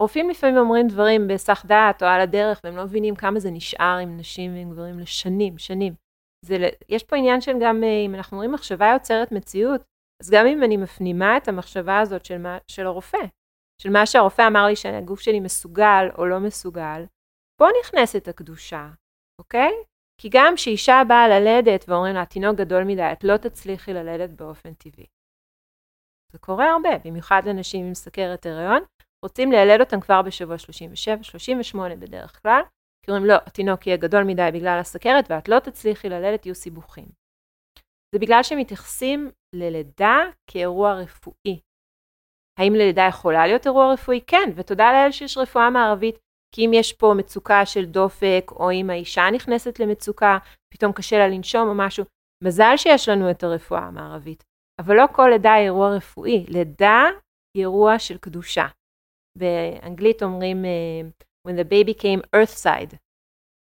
רופאים 0.00 0.30
לפעמים 0.30 0.56
אומרים 0.56 0.88
דברים 0.88 1.28
בהיסח 1.28 1.64
דעת 1.66 2.02
או 2.02 2.08
על 2.08 2.20
הדרך, 2.20 2.60
והם 2.64 2.76
לא 2.76 2.84
מבינים 2.84 3.14
כמה 3.16 3.40
זה 3.40 3.50
נשאר 3.50 3.98
עם 4.02 4.16
נשים 4.16 4.54
ועם 4.54 4.70
גברים 4.70 4.98
לשנים, 4.98 5.58
שנים. 5.58 5.94
זה, 6.44 6.56
יש 6.88 7.04
פה 7.04 7.16
עניין 7.16 7.40
של 7.40 7.52
גם, 7.62 7.84
אה, 7.84 8.04
אם 8.06 8.14
אנחנו 8.14 8.36
אומרים 8.36 8.52
מחשבה 8.52 8.90
יוצרת 8.94 9.32
מציאות, 9.32 9.80
אז 10.22 10.30
גם 10.30 10.46
אם 10.46 10.62
אני 10.62 10.76
מפנימה 10.76 11.36
את 11.36 11.48
המחשבה 11.48 12.00
הזאת 12.00 12.24
של, 12.24 12.38
מה, 12.38 12.58
של 12.68 12.86
הרופא, 12.86 13.24
של 13.82 13.90
מה 13.90 14.06
שהרופא 14.06 14.46
אמר 14.46 14.66
לי 14.66 14.76
שהגוף 14.76 15.20
שלי 15.20 15.40
מסוגל 15.40 16.08
או 16.18 16.26
לא 16.26 16.38
מסוגל, 16.38 17.04
פה 17.60 17.66
נכנסת 17.80 18.28
הקדושה, 18.28 18.88
אוקיי? 19.40 19.72
כי 20.20 20.28
גם 20.32 20.54
כשאישה 20.56 21.02
באה 21.08 21.28
ללדת 21.28 21.84
ואומרים 21.88 22.14
לה, 22.14 22.22
התינוק 22.22 22.56
גדול 22.56 22.84
מדי, 22.84 23.12
את 23.12 23.24
לא 23.24 23.36
תצליחי 23.36 23.92
ללדת 23.92 24.30
באופן 24.30 24.74
טבעי. 24.74 25.06
זה 26.32 26.38
קורה 26.38 26.70
הרבה, 26.70 26.88
במיוחד 27.04 27.42
לנשים 27.46 27.86
עם 27.86 27.94
סכרת 27.94 28.46
הריון, 28.46 28.82
רוצים 29.24 29.52
לילד 29.52 29.80
אותם 29.80 30.00
כבר 30.00 30.22
בשבוע 30.22 30.58
37, 30.58 31.22
38 31.22 31.96
בדרך 31.96 32.42
כלל, 32.42 32.62
כי 33.04 33.10
אומרים 33.10 33.26
לא, 33.26 33.34
התינוק 33.46 33.86
יהיה 33.86 33.96
גדול 33.96 34.24
מדי 34.24 34.48
בגלל 34.54 34.78
הסכרת 34.80 35.30
ואת 35.30 35.48
לא 35.48 35.58
תצליחי 35.58 36.08
ללדת, 36.08 36.46
יהיו 36.46 36.54
סיבוכים. 36.54 37.08
זה 38.14 38.18
בגלל 38.18 38.42
שמתייחסים 38.42 39.30
ללידה 39.54 40.18
כאירוע 40.50 40.94
רפואי. 40.94 41.60
האם 42.58 42.72
לידה 42.74 43.06
יכולה 43.08 43.46
להיות 43.46 43.66
אירוע 43.66 43.92
רפואי? 43.92 44.20
כן, 44.26 44.50
ותודה 44.56 44.92
לאל 44.92 45.12
שיש 45.12 45.38
רפואה 45.38 45.70
מערבית, 45.70 46.18
כי 46.54 46.66
אם 46.66 46.70
יש 46.74 46.92
פה 46.92 47.14
מצוקה 47.16 47.66
של 47.66 47.84
דופק, 47.84 48.50
או 48.50 48.70
אם 48.70 48.90
האישה 48.90 49.22
נכנסת 49.34 49.80
למצוקה, 49.80 50.38
פתאום 50.74 50.92
קשה 50.92 51.18
לה 51.18 51.28
לנשום 51.28 51.68
או 51.68 51.74
משהו, 51.74 52.04
מזל 52.44 52.76
שיש 52.76 53.08
לנו 53.08 53.30
את 53.30 53.42
הרפואה 53.42 53.80
המערבית. 53.80 54.44
אבל 54.80 54.96
לא 54.96 55.04
כל 55.12 55.28
לידה 55.32 55.52
היא 55.52 55.64
אירוע 55.64 55.96
רפואי, 55.96 56.46
לידה 56.48 57.04
היא 57.56 57.62
אירוע 57.62 57.98
של 57.98 58.18
קדושה. 58.18 58.66
באנגלית 59.38 60.22
אומרים 60.22 60.64
uh, 60.64 61.48
when 61.48 61.52
the 61.52 61.64
baby 61.64 62.00
came 62.00 62.36
earthside, 62.36 62.96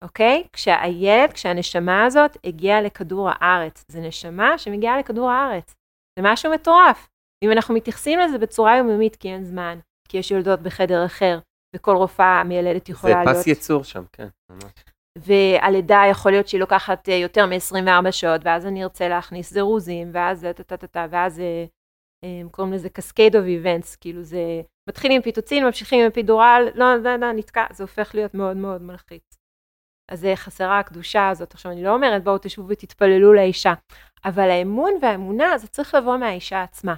אוקיי? 0.04 0.44
Okay? 0.46 0.50
כשהילד, 0.54 1.34
כשהנשמה 1.34 2.06
הזאת 2.06 2.38
הגיעה 2.44 2.82
לכדור 2.82 3.30
הארץ. 3.32 3.86
זו 3.88 4.02
נשמה 4.02 4.58
שמגיעה 4.58 5.00
לכדור 5.00 5.30
הארץ. 5.30 5.76
זה 6.20 6.26
משהו 6.26 6.52
מטורף. 6.52 7.10
אם 7.44 7.52
אנחנו 7.52 7.76
מתייחסים 7.76 8.20
לזה 8.20 8.38
בצורה 8.38 8.78
יומיומית, 8.78 9.16
כי 9.16 9.34
אין 9.34 9.44
זמן, 9.44 9.80
כי 10.10 10.18
יש 10.18 10.32
יולדות 10.32 10.62
בחדר 10.62 11.06
אחר, 11.06 11.40
וכל 11.76 11.96
רופאה 11.96 12.44
מיילדת 12.44 12.90
יכולה 12.90 13.24
להיות... 13.24 13.36
זה 13.36 13.42
פס 13.42 13.48
ייצור 13.48 13.84
שם, 13.84 14.04
כן, 14.12 14.28
ממש. 14.52 14.72
והלידה 15.18 16.02
יכול 16.12 16.32
להיות 16.32 16.48
שהיא 16.48 16.60
לוקחת 16.60 17.08
יותר 17.08 17.46
מ-24 17.46 18.12
שעות, 18.12 18.42
ואז 18.44 18.66
אני 18.66 18.84
ארצה 18.84 19.08
להכניס 19.08 19.54
זירוזים, 19.54 20.10
ואז 20.14 20.48
טה-טה-טה, 20.56 21.06
ואז 21.10 21.42
הם 22.26 22.50
קוראים 22.50 22.74
לזה 22.74 22.88
cascade 22.98 23.34
of 23.34 23.64
events, 23.64 23.98
כאילו 24.00 24.24
זה 24.24 24.62
מתחיל 24.88 25.12
עם 25.12 25.22
פיתוצין, 25.22 25.66
ממשיכים 25.66 26.00
עם 26.00 26.08
אפידורל, 26.08 26.68
לא, 26.76 26.96
לא, 26.96 27.16
לא, 27.16 27.32
נתקע, 27.32 27.66
זה 27.72 27.84
הופך 27.84 28.16
להיות 28.16 28.34
מאוד 28.34 28.58
מאוד 28.58 28.82
מלחיץ. 28.82 29.38
אז 30.12 30.20
זה 30.20 30.34
חסרה 30.36 30.80
הקדושה 30.80 31.30
הזאת. 31.30 31.54
עכשיו, 31.54 31.72
אני 31.72 31.84
לא 31.84 31.94
אומרת, 31.94 32.24
בואו 32.24 32.38
תשבו 32.38 32.68
ותתפללו 32.68 33.34
לאישה, 33.34 33.74
אבל 34.26 34.50
האמון 34.50 34.92
והאמונה, 35.02 35.58
זה 35.58 35.68
צריך 35.68 35.96
לבוא 35.96 36.18
מהאישה 36.18 36.64
עצמה. 36.64 36.96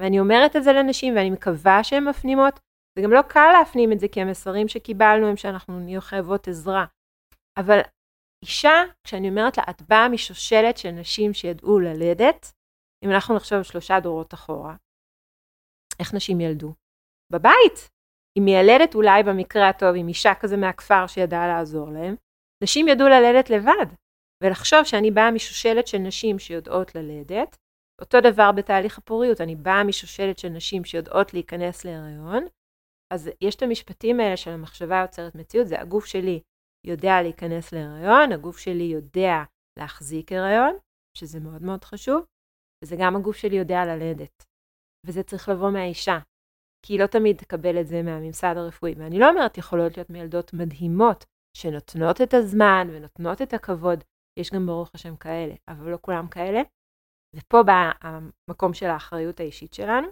ואני 0.00 0.20
אומרת 0.20 0.56
את 0.56 0.64
זה 0.64 0.72
לנשים, 0.72 1.16
ואני 1.16 1.30
מקווה 1.30 1.84
שהן 1.84 2.08
מפנימות. 2.08 2.60
זה 2.98 3.02
גם 3.04 3.12
לא 3.12 3.22
קל 3.22 3.50
להפנים 3.58 3.92
את 3.92 4.00
זה, 4.00 4.08
כי 4.08 4.20
המסרים 4.20 4.68
שקיבלנו 4.68 5.26
הם 5.26 5.36
שאנחנו 5.36 5.80
נהיה 5.80 6.00
חייבות 6.00 6.48
עזרה. 6.48 6.84
אבל 7.58 7.80
אישה, 8.44 8.82
כשאני 9.04 9.28
אומרת 9.28 9.58
לה, 9.58 9.64
את 9.70 9.82
באה 9.82 10.08
משושלת 10.08 10.76
של 10.78 10.90
נשים 10.90 11.34
שידעו 11.34 11.78
ללדת, 11.78 12.52
אם 13.04 13.10
אנחנו 13.10 13.36
נחשוב 13.36 13.62
שלושה 13.62 14.00
דורות 14.00 14.34
אחורה, 14.34 14.76
איך 16.00 16.14
נשים 16.14 16.40
ילדו? 16.40 16.85
בבית. 17.32 17.90
היא 18.38 18.44
מיילדת 18.44 18.94
אולי 18.94 19.22
במקרה 19.22 19.68
הטוב 19.68 19.96
עם 19.96 20.08
אישה 20.08 20.34
כזה 20.40 20.56
מהכפר 20.56 21.06
שידעה 21.06 21.48
לעזור 21.48 21.90
להם, 21.90 22.14
נשים 22.62 22.88
ידעו 22.88 23.08
ללדת 23.08 23.50
לבד. 23.50 23.86
ולחשוב 24.42 24.84
שאני 24.84 25.10
באה 25.10 25.30
משושלת 25.30 25.86
של 25.86 25.98
נשים 25.98 26.38
שיודעות 26.38 26.94
ללדת, 26.94 27.56
אותו 28.00 28.18
דבר 28.20 28.52
בתהליך 28.52 28.98
הפוריות, 28.98 29.40
אני 29.40 29.56
באה 29.56 29.84
משושלת 29.84 30.38
של 30.38 30.48
נשים 30.48 30.84
שיודעות 30.84 31.34
להיכנס 31.34 31.84
להיריון, 31.84 32.46
אז 33.12 33.30
יש 33.40 33.54
את 33.54 33.62
המשפטים 33.62 34.20
האלה 34.20 34.36
של 34.36 34.50
המחשבה 34.50 35.02
יוצרת 35.02 35.34
מציאות, 35.34 35.66
זה 35.66 35.80
הגוף 35.80 36.06
שלי 36.06 36.40
יודע 36.86 37.22
להיכנס 37.22 37.72
להיריון, 37.72 38.32
הגוף 38.32 38.58
שלי 38.58 38.84
יודע 38.84 39.36
להחזיק 39.78 40.32
הריון, 40.32 40.76
שזה 41.16 41.40
מאוד 41.40 41.62
מאוד 41.62 41.84
חשוב, 41.84 42.24
וזה 42.84 42.96
גם 43.00 43.16
הגוף 43.16 43.36
שלי 43.36 43.56
יודע 43.56 43.84
ללדת. 43.84 44.44
וזה 45.06 45.22
צריך 45.22 45.48
לבוא 45.48 45.70
מהאישה, 45.70 46.18
כי 46.82 46.92
היא 46.92 47.00
לא 47.00 47.06
תמיד 47.06 47.36
תקבל 47.36 47.80
את 47.80 47.86
זה 47.86 48.02
מהממסד 48.02 48.54
הרפואי. 48.56 48.94
ואני 48.98 49.18
לא 49.18 49.30
אומרת 49.30 49.58
יכולות 49.58 49.96
להיות 49.96 50.10
מילדות 50.10 50.52
מדהימות, 50.54 51.24
שנותנות 51.56 52.20
את 52.20 52.34
הזמן 52.34 52.88
ונותנות 52.92 53.42
את 53.42 53.52
הכבוד, 53.54 54.04
יש 54.38 54.50
גם 54.50 54.66
ברוך 54.66 54.90
השם 54.94 55.16
כאלה, 55.16 55.54
אבל 55.68 55.90
לא 55.90 55.98
כולם 56.00 56.28
כאלה. 56.28 56.60
ופה 57.36 57.62
בא 57.62 57.92
המקום 58.00 58.74
של 58.74 58.86
האחריות 58.86 59.40
האישית 59.40 59.74
שלנו. 59.74 60.08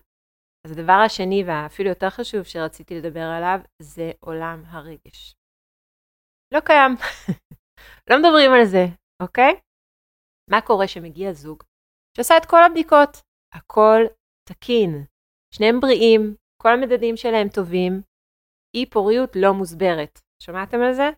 אז 0.67 0.73
הדבר 0.73 1.01
השני 1.07 1.45
והאפילו 1.47 1.89
יותר 1.89 2.11
חשוב 2.11 2.43
שרציתי 2.43 2.95
לדבר 2.99 3.27
עליו 3.37 3.59
זה 3.83 4.13
עולם 4.21 4.63
הרגש. 4.67 5.35
לא 6.55 6.61
קיים. 6.61 6.93
לא 8.11 8.17
מדברים 8.19 8.51
על 8.53 8.65
זה, 8.65 8.85
אוקיי? 9.23 9.61
מה 10.51 10.61
קורה 10.67 10.89
שמגיע 10.89 11.33
זוג 11.33 11.63
שעשה 12.17 12.37
את 12.37 12.47
כל 12.51 12.63
הבדיקות, 12.67 13.11
הכל 13.55 14.01
תקין, 14.49 14.91
שניהם 15.55 15.81
בריאים, 15.81 16.37
כל 16.65 16.73
המדדים 16.73 17.17
שלהם 17.17 17.49
טובים, 17.49 17.93
אי 18.77 18.91
פוריות 18.91 19.31
לא 19.37 19.53
מוסברת. 19.53 20.21
שמעתם 20.43 20.77
על 20.87 20.93
זה? 20.93 21.09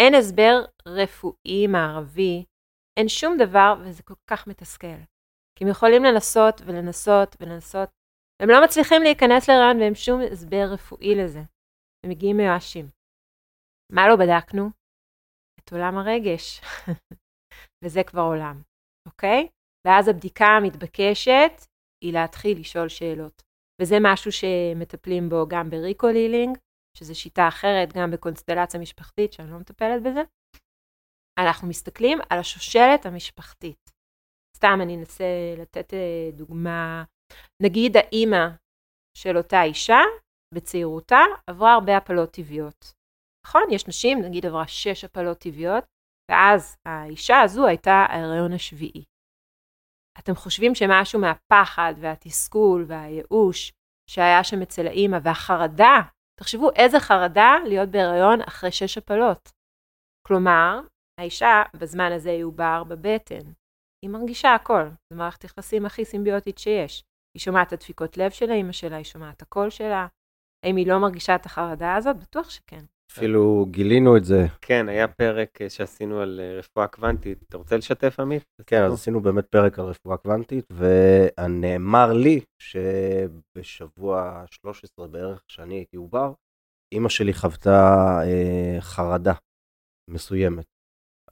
אין 0.00 0.14
הסבר 0.14 0.54
רפואי 0.88 1.66
מערבי, 1.72 2.44
אין 2.98 3.08
שום 3.08 3.36
דבר, 3.38 3.70
וזה 3.80 4.02
כל 4.02 4.14
כך 4.30 4.46
מתסכל. 4.46 5.00
כי 5.54 5.64
הם 5.64 5.70
יכולים 5.70 6.02
לנסות 6.04 6.56
ולנסות 6.66 7.36
ולנסות, 7.40 7.88
הם 8.42 8.48
לא 8.50 8.64
מצליחים 8.64 9.02
להיכנס 9.02 9.48
להיריון 9.48 9.76
ואין 9.80 9.94
שום 9.94 10.20
הסבר 10.32 10.64
רפואי 10.72 11.14
לזה. 11.14 11.42
הם 12.04 12.10
מגיעים 12.10 12.36
מיואשים. 12.36 12.86
מה 13.92 14.08
לא 14.08 14.16
בדקנו? 14.16 14.64
את 15.60 15.72
עולם 15.72 15.94
הרגש. 15.98 16.60
וזה 17.84 18.00
כבר 18.06 18.26
עולם, 18.32 18.62
אוקיי? 19.08 19.48
ואז 19.86 20.08
הבדיקה 20.08 20.46
המתבקשת 20.46 21.54
היא 22.04 22.12
להתחיל 22.12 22.60
לשאול 22.60 22.88
שאלות. 22.88 23.45
וזה 23.82 23.96
משהו 24.00 24.32
שמטפלים 24.32 25.28
בו 25.28 25.48
גם 25.48 25.70
בריקול 25.70 26.14
הילינג, 26.14 26.58
שזו 26.98 27.20
שיטה 27.20 27.48
אחרת, 27.48 27.92
גם 27.92 28.10
בקונסטלציה 28.10 28.80
משפחתית, 28.80 29.32
שאני 29.32 29.50
לא 29.50 29.58
מטפלת 29.58 30.02
בזה. 30.02 30.22
אנחנו 31.38 31.68
מסתכלים 31.68 32.18
על 32.30 32.38
השושלת 32.38 33.06
המשפחתית. 33.06 33.90
סתם 34.56 34.78
אני 34.82 34.96
אנסה 34.96 35.24
לתת 35.58 35.94
אה, 35.94 36.30
דוגמה, 36.32 37.04
נגיד 37.62 37.96
האימא 37.96 38.46
של 39.18 39.36
אותה 39.36 39.62
אישה, 39.62 40.00
בצעירותה, 40.54 41.20
עברה 41.50 41.74
הרבה 41.74 41.96
הפלות 41.96 42.30
טבעיות. 42.30 42.92
נכון? 43.46 43.62
יש 43.70 43.88
נשים, 43.88 44.18
נגיד 44.22 44.46
עברה 44.46 44.68
שש 44.68 45.04
הפלות 45.04 45.38
טבעיות, 45.38 45.84
ואז 46.30 46.76
האישה 46.86 47.40
הזו 47.40 47.66
הייתה 47.66 48.06
ההריון 48.08 48.52
השביעי. 48.52 49.04
אתם 50.18 50.34
חושבים 50.34 50.74
שמשהו 50.74 51.20
מהפחד 51.20 51.94
והתסכול 52.00 52.84
והייאוש 52.88 53.72
שהיה 54.10 54.44
שם 54.44 54.62
אצל 54.62 54.86
האימא 54.86 55.18
והחרדה, 55.22 56.00
תחשבו 56.40 56.70
איזה 56.76 57.00
חרדה 57.00 57.54
להיות 57.64 57.88
בהיריון 57.88 58.40
אחרי 58.40 58.72
שש 58.72 58.98
הפלות. 58.98 59.52
כלומר, 60.26 60.80
האישה 61.20 61.62
בזמן 61.74 62.12
הזה 62.12 62.30
היא 62.30 62.44
עובר 62.44 62.84
בבטן. 62.84 63.52
היא 64.04 64.10
מרגישה 64.10 64.54
הכל, 64.54 64.88
זו 65.12 65.18
מערכת 65.18 65.44
יחסים 65.44 65.86
הכי 65.86 66.04
סימביוטית 66.04 66.58
שיש. 66.58 67.02
היא 67.36 67.40
שומעת 67.40 67.68
את 67.68 67.72
הדפיקות 67.72 68.16
לב 68.16 68.30
של 68.30 68.50
האימא 68.50 68.72
שלה, 68.72 68.96
היא 68.96 69.04
שומעת 69.04 69.36
את 69.36 69.42
הקול 69.42 69.70
שלה. 69.70 70.06
האם 70.64 70.76
היא 70.76 70.86
לא 70.86 70.98
מרגישה 70.98 71.34
את 71.34 71.46
החרדה 71.46 71.94
הזאת? 71.94 72.16
בטוח 72.16 72.50
שכן. 72.50 72.84
אפילו 73.16 73.66
גילינו 73.70 74.16
את 74.16 74.24
זה. 74.24 74.46
כן, 74.60 74.88
היה 74.88 75.08
פרק 75.08 75.62
אה, 75.62 75.70
שעשינו 75.70 76.20
על 76.20 76.40
אה, 76.42 76.58
רפואה 76.58 76.86
קוונטית. 76.86 77.42
אתה 77.48 77.56
רוצה 77.56 77.76
לשתף, 77.76 78.20
עמית? 78.20 78.44
כן, 78.66 78.82
אז 78.82 78.92
עשינו 78.92 79.20
באמת 79.20 79.46
פרק 79.46 79.78
על 79.78 79.84
רפואה 79.84 80.16
קוונטית, 80.16 80.68
ונאמר 80.72 82.12
לי 82.12 82.40
שבשבוע 82.62 84.44
13 84.50 85.06
בערך, 85.06 85.42
שאני 85.48 85.74
הייתי 85.74 85.96
עובר, 85.96 86.32
אימא 86.94 87.08
שלי 87.08 87.32
חוותה 87.32 88.20
אה, 88.24 88.76
חרדה 88.80 89.34
מסוימת. 90.10 90.64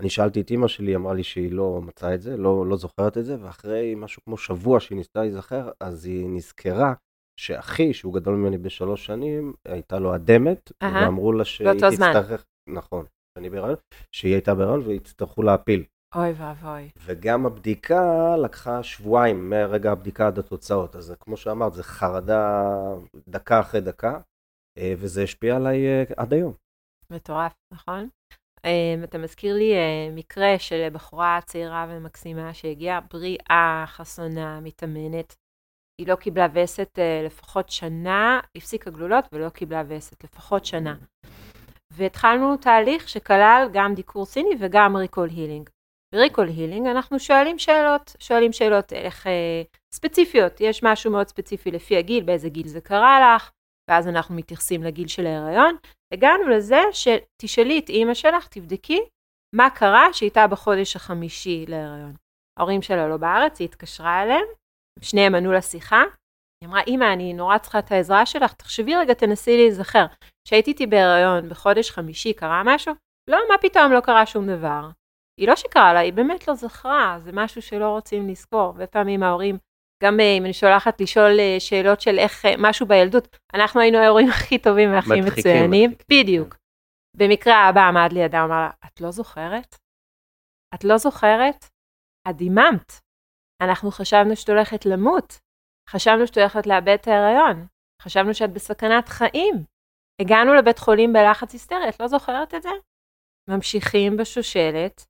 אני 0.00 0.10
שאלתי 0.10 0.40
את 0.40 0.50
אימא 0.50 0.68
שלי, 0.68 0.96
אמרה 0.96 1.14
לי 1.14 1.22
שהיא 1.22 1.52
לא 1.52 1.80
מצאה 1.82 2.14
את 2.14 2.22
זה, 2.22 2.36
לא, 2.36 2.66
לא 2.66 2.76
זוכרת 2.76 3.18
את 3.18 3.24
זה, 3.24 3.44
ואחרי 3.44 3.94
משהו 3.94 4.22
כמו 4.24 4.36
שבוע 4.36 4.80
שהיא 4.80 4.96
ניסתה 4.96 5.20
להיזכר, 5.20 5.70
אז 5.80 6.04
היא 6.04 6.28
נזכרה 6.28 6.94
שאחי, 7.40 7.94
שהוא 7.94 8.14
גדול 8.14 8.34
ממני 8.34 8.58
בשלוש 8.58 9.06
שנים, 9.06 9.52
הייתה 9.64 9.98
לו 9.98 10.14
אדמת, 10.14 10.70
uh-huh. 10.70 10.86
ואמרו 10.86 11.32
לה 11.32 11.44
שהיא 11.44 11.68
תצטרך... 11.72 12.44
נכון, 12.68 13.06
אני 13.38 13.50
בהיריון, 13.50 13.76
שהיא 14.12 14.32
הייתה 14.32 14.54
בהיריון 14.54 14.80
ויצטרכו 14.80 15.42
להפיל. 15.42 15.84
אוי 16.14 16.32
ואבוי. 16.32 16.90
וגם 17.04 17.46
הבדיקה 17.46 18.36
לקחה 18.36 18.82
שבועיים 18.82 19.50
מרגע 19.50 19.92
הבדיקה 19.92 20.26
עד 20.26 20.38
התוצאות. 20.38 20.96
אז 20.96 21.14
כמו 21.20 21.36
שאמרת, 21.36 21.72
זה 21.72 21.82
חרדה 21.82 22.62
דקה 23.28 23.60
אחרי 23.60 23.80
דקה, 23.80 24.18
אה, 24.78 24.94
וזה 24.98 25.22
השפיע 25.22 25.56
עליי 25.56 25.86
אה, 25.86 26.04
עד 26.16 26.32
היום. 26.32 26.52
מטורף, 27.10 27.52
נכון? 27.72 28.08
אה, 28.64 29.04
אתה 29.04 29.18
מזכיר 29.18 29.54
לי 29.54 29.72
מקרה 30.12 30.58
של 30.58 30.88
בחורה 30.92 31.38
צעירה 31.44 31.86
ומקסימה 31.90 32.54
שהגיעה 32.54 33.00
בריאה, 33.00 33.84
חסונה, 33.86 34.60
מתאמנת, 34.60 35.34
היא 36.00 36.08
לא 36.08 36.14
קיבלה 36.14 36.46
וסת 36.52 36.98
uh, 36.98 37.26
לפחות 37.26 37.68
שנה, 37.70 38.40
הפסיקה 38.56 38.90
גלולות 38.90 39.24
ולא 39.32 39.48
קיבלה 39.48 39.82
וסת 39.88 40.24
לפחות 40.24 40.64
שנה. 40.64 40.94
והתחלנו 41.92 42.56
תהליך 42.56 43.08
שכלל 43.08 43.68
גם 43.72 43.94
דיקור 43.94 44.26
סיני 44.26 44.54
וגם 44.60 44.96
ריקול 44.96 45.28
הילינג. 45.28 45.70
בריקול 46.14 46.48
הילינג 46.48 46.86
אנחנו 46.86 47.18
שואלים 47.18 47.58
שאלות, 47.58 48.16
שואלים 48.18 48.52
שאלות 48.52 48.92
איך 48.92 49.26
uh, 49.26 49.30
ספציפיות, 49.94 50.60
יש 50.60 50.82
משהו 50.82 51.10
מאוד 51.10 51.28
ספציפי 51.28 51.70
לפי 51.70 51.96
הגיל, 51.96 52.24
באיזה 52.24 52.48
גיל 52.48 52.68
זה 52.68 52.80
קרה 52.80 53.36
לך, 53.36 53.50
ואז 53.90 54.08
אנחנו 54.08 54.34
מתייחסים 54.34 54.82
לגיל 54.82 55.08
של 55.08 55.26
ההיריון. 55.26 55.76
הגענו 56.14 56.48
לזה 56.48 56.80
שתשאלי 56.92 57.78
את 57.78 57.88
אימא 57.88 58.14
שלך, 58.14 58.48
תבדקי 58.48 59.00
מה 59.54 59.70
קרה 59.70 60.12
שהייתה 60.12 60.46
בחודש 60.46 60.96
החמישי 60.96 61.64
להיריון. 61.68 62.14
ההורים 62.58 62.82
שלה 62.82 63.08
לא 63.08 63.16
בארץ, 63.16 63.60
היא 63.60 63.68
התקשרה 63.68 64.22
אליהם, 64.22 64.44
שניהם 65.00 65.34
ענו 65.34 65.52
לשיחה. 65.52 66.02
היא 66.60 66.68
אמרה, 66.68 66.80
אמא, 66.86 67.12
אני 67.12 67.32
נורא 67.32 67.58
צריכה 67.58 67.78
את 67.78 67.92
העזרה 67.92 68.26
שלך, 68.26 68.52
תחשבי 68.52 68.96
רגע, 68.96 69.14
תנסי 69.14 69.56
להיזכר. 69.56 70.06
כשהייתי 70.46 70.70
איתי 70.70 70.86
בהיריון 70.86 71.48
בחודש 71.48 71.90
חמישי, 71.90 72.32
קרה 72.32 72.62
משהו? 72.64 72.94
לא, 73.30 73.38
מה 73.48 73.58
פתאום, 73.58 73.92
לא 73.92 74.00
קרה 74.00 74.26
שום 74.26 74.46
דבר. 74.46 74.88
היא 75.40 75.48
לא 75.48 75.56
שקרה 75.56 75.92
לה, 75.92 76.00
היא 76.00 76.12
באמת 76.12 76.48
לא 76.48 76.54
זכרה, 76.54 77.16
זה 77.18 77.30
משהו 77.32 77.62
שלא 77.62 77.88
רוצים 77.88 78.28
לזכור. 78.28 78.60
הרבה 78.60 78.86
פעמים 78.86 79.22
ההורים, 79.22 79.58
גם 80.02 80.20
אה, 80.20 80.36
אם 80.38 80.44
אני 80.44 80.52
שולחת 80.52 81.00
לשאול 81.00 81.40
אה, 81.40 81.56
שאלות 81.58 82.00
של 82.00 82.18
איך, 82.18 82.44
אה, 82.44 82.54
משהו 82.58 82.86
בילדות, 82.86 83.36
אנחנו 83.54 83.80
היינו 83.80 83.98
ההורים 83.98 84.28
הכי 84.28 84.58
טובים 84.58 84.92
והכי 84.92 85.20
מצוינים. 85.20 85.90
מדחיקים. 85.90 86.20
בדיוק. 86.22 86.56
במקרה 87.16 87.54
האבא 87.54 87.80
עמד 87.80 88.12
לידה, 88.12 88.44
אמר 88.44 88.60
לה, 88.60 88.70
את 88.86 89.00
לא 89.00 89.10
זוכרת? 89.10 89.76
את 90.74 90.84
לא 90.84 90.96
זוכרת? 90.96 91.64
את 92.28 92.36
דיממת. 92.36 93.03
אנחנו 93.62 93.90
חשבנו 93.90 94.36
שאת 94.36 94.48
הולכת 94.48 94.86
למות, 94.86 95.40
חשבנו 95.90 96.26
שאת 96.26 96.38
הולכת 96.38 96.66
לאבד 96.66 96.96
את 97.00 97.08
ההיריון, 97.08 97.66
חשבנו 98.02 98.34
שאת 98.34 98.52
בסכנת 98.52 99.08
חיים. 99.08 99.64
הגענו 100.20 100.54
לבית 100.54 100.78
חולים 100.78 101.12
בלחץ 101.12 101.52
היסטרי, 101.52 101.88
את 101.88 102.00
לא 102.00 102.08
זוכרת 102.08 102.54
את 102.54 102.62
זה? 102.62 102.68
ממשיכים 103.50 104.16
בשושלת, 104.16 105.04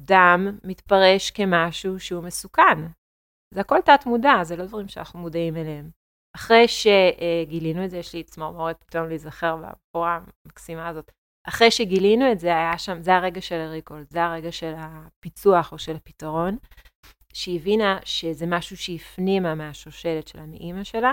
דם 0.00 0.58
מתפרש 0.64 1.30
כמשהו 1.30 2.00
שהוא 2.00 2.24
מסוכן. 2.24 2.78
זה 3.54 3.60
הכל 3.60 3.80
תת 3.84 4.06
מודע, 4.06 4.34
זה 4.42 4.56
לא 4.56 4.64
דברים 4.64 4.88
שאנחנו 4.88 5.18
מודעים 5.18 5.56
אליהם. 5.56 5.90
אחרי 6.36 6.64
שגילינו 6.68 7.84
את 7.84 7.90
זה, 7.90 7.96
יש 7.96 8.14
לי 8.14 8.22
צמרמורת 8.22 8.84
פתאום 8.84 9.08
להיזכר 9.08 9.56
בבחורה 9.56 10.20
המקסימה 10.46 10.88
הזאת. 10.88 11.10
אחרי 11.48 11.70
שגילינו 11.70 12.32
את 12.32 12.38
זה, 12.38 12.48
היה 12.48 12.78
שם, 12.78 13.02
זה 13.02 13.14
הרגע 13.14 13.40
של 13.40 13.54
הריקולד, 13.54 14.10
זה 14.10 14.24
הרגע 14.24 14.52
של 14.52 14.72
הפיצוח 14.76 15.72
או 15.72 15.78
של 15.78 15.96
הפתרון, 15.96 16.56
שהיא 17.34 17.60
הבינה 17.60 17.98
שזה 18.04 18.46
משהו 18.48 18.76
שהיא 18.76 18.96
הפנימה 18.96 19.54
מהשושלת 19.54 20.28
שלה, 20.28 20.46
מאימא 20.46 20.84
שלה. 20.84 21.12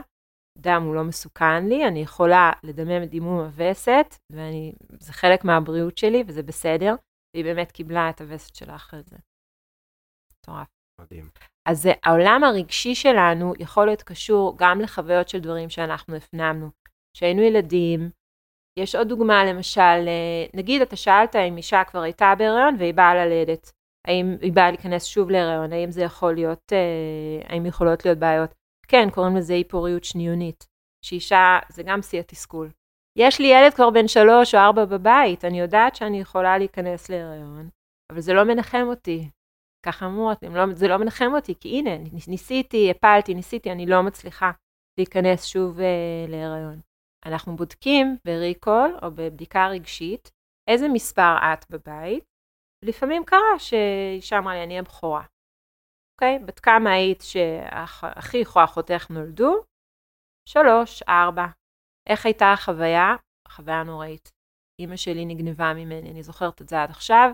דם 0.58 0.84
הוא 0.86 0.96
לא 0.96 1.04
מסוכן 1.04 1.68
לי, 1.68 1.88
אני 1.88 2.00
יכולה 2.00 2.52
לדמם 2.64 3.04
את 3.04 3.10
דימום 3.10 3.40
הווסת, 3.40 4.16
וזה 4.32 5.14
חלק 5.14 5.46
מהבריאות 5.46 5.98
שלי, 5.98 6.24
וזה 6.28 6.44
בסדר, 6.44 6.96
והיא 7.34 7.46
באמת 7.46 7.72
קיבלה 7.72 8.10
את 8.10 8.22
הווסת 8.22 8.56
שלה 8.56 8.76
אחרי 8.76 9.04
זה. 9.04 9.18
מטורף. 10.34 10.68
מדהים. 11.02 11.30
אז 11.70 11.90
העולם 12.04 12.44
הרגשי 12.44 12.96
שלנו 12.96 13.54
יכול 13.60 13.86
להיות 13.86 14.04
קשור 14.04 14.56
גם 14.58 14.82
לחוויות 14.82 15.30
של 15.30 15.40
דברים 15.40 15.70
שאנחנו 15.70 16.16
הפנמנו. 16.16 16.70
כשהיינו 17.14 17.42
ילדים, 17.42 18.10
יש 18.80 18.96
עוד 18.96 19.08
דוגמה 19.08 19.46
למשל, 19.46 20.08
אה, 20.08 20.46
נגיד 20.54 20.82
אתה 20.82 20.96
שאלת 20.96 21.36
אם 21.36 21.58
אישה 21.58 21.84
כבר 21.84 22.02
הייתה 22.02 22.34
בהיריון 22.38 22.76
והיא 22.80 22.94
באה 22.94 23.16
ללדת, 23.16 23.72
האם 24.08 24.36
היא 24.42 24.54
באה 24.54 24.72
להיכנס 24.72 25.06
שוב 25.06 25.30
להיריון, 25.30 25.74
האם 25.74 25.92
זה 25.92 26.02
יכול 26.02 26.34
להיות, 26.34 26.74
אה, 26.74 27.50
האם 27.50 27.66
יכולות 27.66 28.06
להיות 28.06 28.18
בעיות. 28.18 28.54
כן, 28.88 29.10
קוראים 29.10 29.36
לזה 29.36 29.54
אי 29.54 29.64
פוריות 29.64 30.04
שניונית, 30.04 30.68
שאישה, 31.06 31.60
זה 31.70 31.84
גם 31.84 32.02
שיא 32.02 32.20
התסכול. 32.20 32.70
יש 33.18 33.42
לי 33.42 33.48
ילד 33.48 33.74
כבר 33.74 33.90
בן 33.90 34.08
שלוש 34.08 34.56
או 34.56 34.60
ארבע 34.60 34.86
בבית, 34.86 35.46
אני 35.46 35.60
יודעת 35.60 35.96
שאני 35.96 36.20
יכולה 36.20 36.58
להיכנס 36.58 37.10
להיריון, 37.10 37.70
אבל 38.12 38.22
זה 38.22 38.34
לא 38.34 38.44
מנחם 38.44 38.84
אותי. 38.88 39.30
ככה 39.86 40.06
אמרו, 40.06 40.32
לא, 40.52 40.74
זה 40.74 40.88
לא 40.88 40.98
מנחם 40.98 41.32
אותי, 41.36 41.54
כי 41.60 41.80
הנה, 41.80 41.98
ניסיתי, 42.28 42.92
הפלתי, 42.92 43.34
ניסיתי, 43.34 43.72
אני 43.72 43.86
לא 43.86 44.02
מצליחה 44.02 44.52
להיכנס 45.00 45.46
שוב 45.46 45.80
אה, 45.80 46.26
להיריון. 46.28 46.80
אנחנו 47.26 47.56
בודקים 47.56 48.18
בריקול 48.26 48.98
או 49.04 49.12
בבדיקה 49.12 49.68
רגשית 49.68 50.32
איזה 50.70 50.88
מספר 50.88 51.36
את 51.38 51.66
בבית. 51.70 52.37
לפעמים 52.86 53.26
קרה 53.26 53.60
שאישה 53.60 54.38
אמרה 54.38 54.54
לי, 54.54 54.64
אני 54.64 54.80
הבכורה. 54.80 55.24
אוקיי? 56.16 56.40
בת 56.46 56.60
כמה 56.60 56.92
היית 56.92 57.22
שאחיך 57.22 58.56
או 58.56 58.64
אחותך 58.64 59.10
נולדו? 59.10 59.64
שלוש, 60.50 61.04
ארבע. 61.04 61.46
איך 62.10 62.26
הייתה 62.26 62.54
החוויה? 62.54 63.16
החוויה 63.48 63.84
נוראית. 63.84 64.32
אימא 64.82 64.96
שלי 64.96 65.26
נגנבה 65.26 65.74
ממני, 65.74 66.12
אני 66.12 66.24
זוכרת 66.24 66.62
את 66.62 66.70
זה 66.70 66.84
עד 66.84 66.90
עכשיו. 66.90 67.32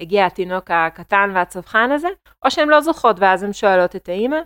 הגיע 0.00 0.26
התינוק 0.26 0.70
הקטן 0.70 1.30
והצווחן 1.34 1.90
הזה, 1.94 2.08
או 2.44 2.50
שהן 2.50 2.68
לא 2.68 2.80
זוכרות 2.80 3.16
ואז 3.20 3.42
הן 3.42 3.52
שואלות 3.52 3.96
את 3.96 4.08
האימא. 4.08 4.36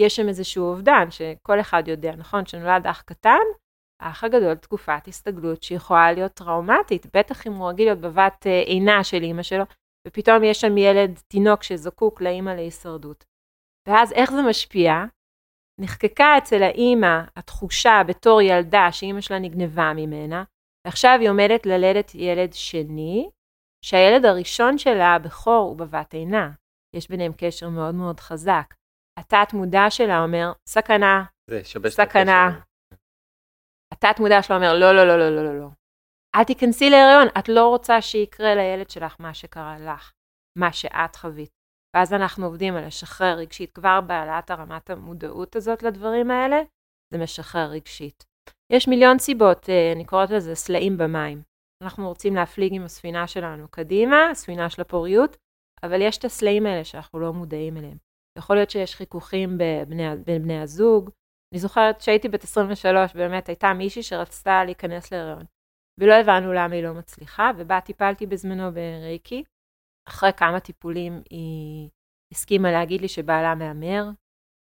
יש 0.00 0.16
שם 0.16 0.28
איזשהו 0.28 0.64
אובדן 0.64 1.10
שכל 1.10 1.60
אחד 1.60 1.82
יודע, 1.88 2.16
נכון? 2.16 2.46
שנולד 2.46 2.86
אח 2.86 3.02
קטן, 3.02 3.46
האח 4.00 4.24
הגדול 4.24 4.54
תקופת 4.54 5.08
הסתגלות 5.08 5.62
שיכולה 5.62 6.12
להיות 6.12 6.32
טראומטית, 6.32 7.06
בטח 7.16 7.46
אם 7.46 7.52
הוא 7.52 7.68
רגיל 7.68 7.86
להיות 7.86 8.00
בבת 8.00 8.46
אה, 8.46 8.60
עינה 8.60 9.04
של 9.04 9.22
אימא 9.22 9.42
שלו, 9.42 9.64
ופתאום 10.08 10.44
יש 10.44 10.60
שם 10.60 10.78
ילד, 10.78 11.20
תינוק 11.28 11.62
שזקוק 11.62 12.20
לאימא 12.20 12.50
להישרדות. 12.50 13.24
ואז 13.88 14.12
איך 14.12 14.30
זה 14.30 14.42
משפיע? 14.48 14.92
נחקקה 15.80 16.38
אצל 16.38 16.62
האימא 16.62 17.20
התחושה 17.36 18.02
בתור 18.06 18.42
ילדה 18.42 18.88
שאימא 18.92 19.20
שלה 19.20 19.38
נגנבה 19.38 19.92
ממנה, 19.96 20.44
ועכשיו 20.86 21.16
היא 21.20 21.30
עומדת 21.30 21.66
ללדת 21.66 22.14
ילד 22.14 22.52
שני, 22.52 23.30
שהילד 23.84 24.24
הראשון 24.24 24.78
שלה, 24.78 25.14
הבכור, 25.14 25.68
הוא 25.68 25.76
בבת 25.76 26.14
עינה. 26.14 26.50
יש 26.96 27.08
ביניהם 27.08 27.32
קשר 27.36 27.68
מאוד 27.68 27.94
מאוד 27.94 28.20
חזק. 28.20 28.74
התת 29.18 29.52
מודע 29.52 29.90
שלה 29.90 30.22
אומר, 30.22 30.52
סכנה, 30.68 31.24
סכנה. 31.88 32.60
התת 33.94 34.20
מודע 34.20 34.42
שלה 34.42 34.56
אומר, 34.56 34.78
לא, 34.78 34.92
לא, 34.92 35.04
לא, 35.06 35.18
לא, 35.18 35.30
לא, 35.30 35.44
לא, 35.44 35.60
לא. 35.60 35.68
אל 36.36 36.44
תיכנסי 36.44 36.90
להיריון, 36.90 37.28
את 37.38 37.48
לא 37.48 37.68
רוצה 37.68 38.02
שיקרה 38.02 38.54
לילד 38.54 38.90
שלך 38.90 39.16
מה 39.18 39.34
שקרה 39.34 39.78
לך, 39.78 40.12
מה 40.58 40.72
שאת 40.72 41.16
חווית. 41.16 41.50
ואז 41.96 42.12
אנחנו 42.12 42.46
עובדים 42.46 42.76
על 42.76 42.86
לשחרר 42.86 43.36
רגשית, 43.36 43.72
כבר 43.72 44.00
בהעלאת 44.00 44.50
הרמת 44.50 44.90
המודעות 44.90 45.56
הזאת 45.56 45.82
לדברים 45.82 46.30
האלה, 46.30 46.62
זה 47.12 47.18
משחרר 47.18 47.70
רגשית. 47.70 48.24
יש 48.72 48.88
מיליון 48.88 49.18
סיבות, 49.18 49.70
אה, 49.70 49.92
אני 49.92 50.04
קוראת 50.04 50.30
לזה 50.30 50.54
סלעים 50.54 50.98
במים. 50.98 51.42
אנחנו 51.84 52.08
רוצים 52.08 52.34
להפליג 52.34 52.74
עם 52.74 52.84
הספינה 52.84 53.26
שלנו 53.26 53.68
קדימה, 53.68 54.30
הספינה 54.30 54.70
של 54.70 54.82
הפוריות, 54.82 55.36
אבל 55.82 56.02
יש 56.02 56.18
את 56.18 56.24
הסלעים 56.24 56.66
האלה 56.66 56.84
שאנחנו 56.84 57.18
לא 57.18 57.32
מודעים 57.32 57.76
אליהם. 57.76 57.96
יכול 58.38 58.56
להיות 58.56 58.70
שיש 58.70 58.94
חיכוכים 58.94 59.58
בין 60.24 60.42
בני 60.42 60.60
הזוג. 60.60 61.10
אני 61.54 61.60
זוכרת 61.60 62.00
שהייתי 62.00 62.28
בת 62.28 62.44
23, 62.44 63.14
באמת 63.14 63.48
הייתה 63.48 63.72
מישהי 63.72 64.02
שרצתה 64.02 64.64
להיכנס 64.64 65.12
להיריון. 65.12 65.44
ולא 66.00 66.14
הבנו 66.14 66.52
למה 66.52 66.74
היא 66.74 66.84
לא 66.84 66.94
מצליחה, 66.94 67.50
ובה 67.56 67.80
טיפלתי 67.80 68.26
בזמנו 68.26 68.72
ברייקי. 68.72 69.44
אחרי 70.08 70.32
כמה 70.36 70.60
טיפולים 70.60 71.22
היא 71.30 71.88
הסכימה 72.32 72.72
להגיד 72.72 73.00
לי 73.00 73.08
שבעלה 73.08 73.54
מהמר, 73.54 74.04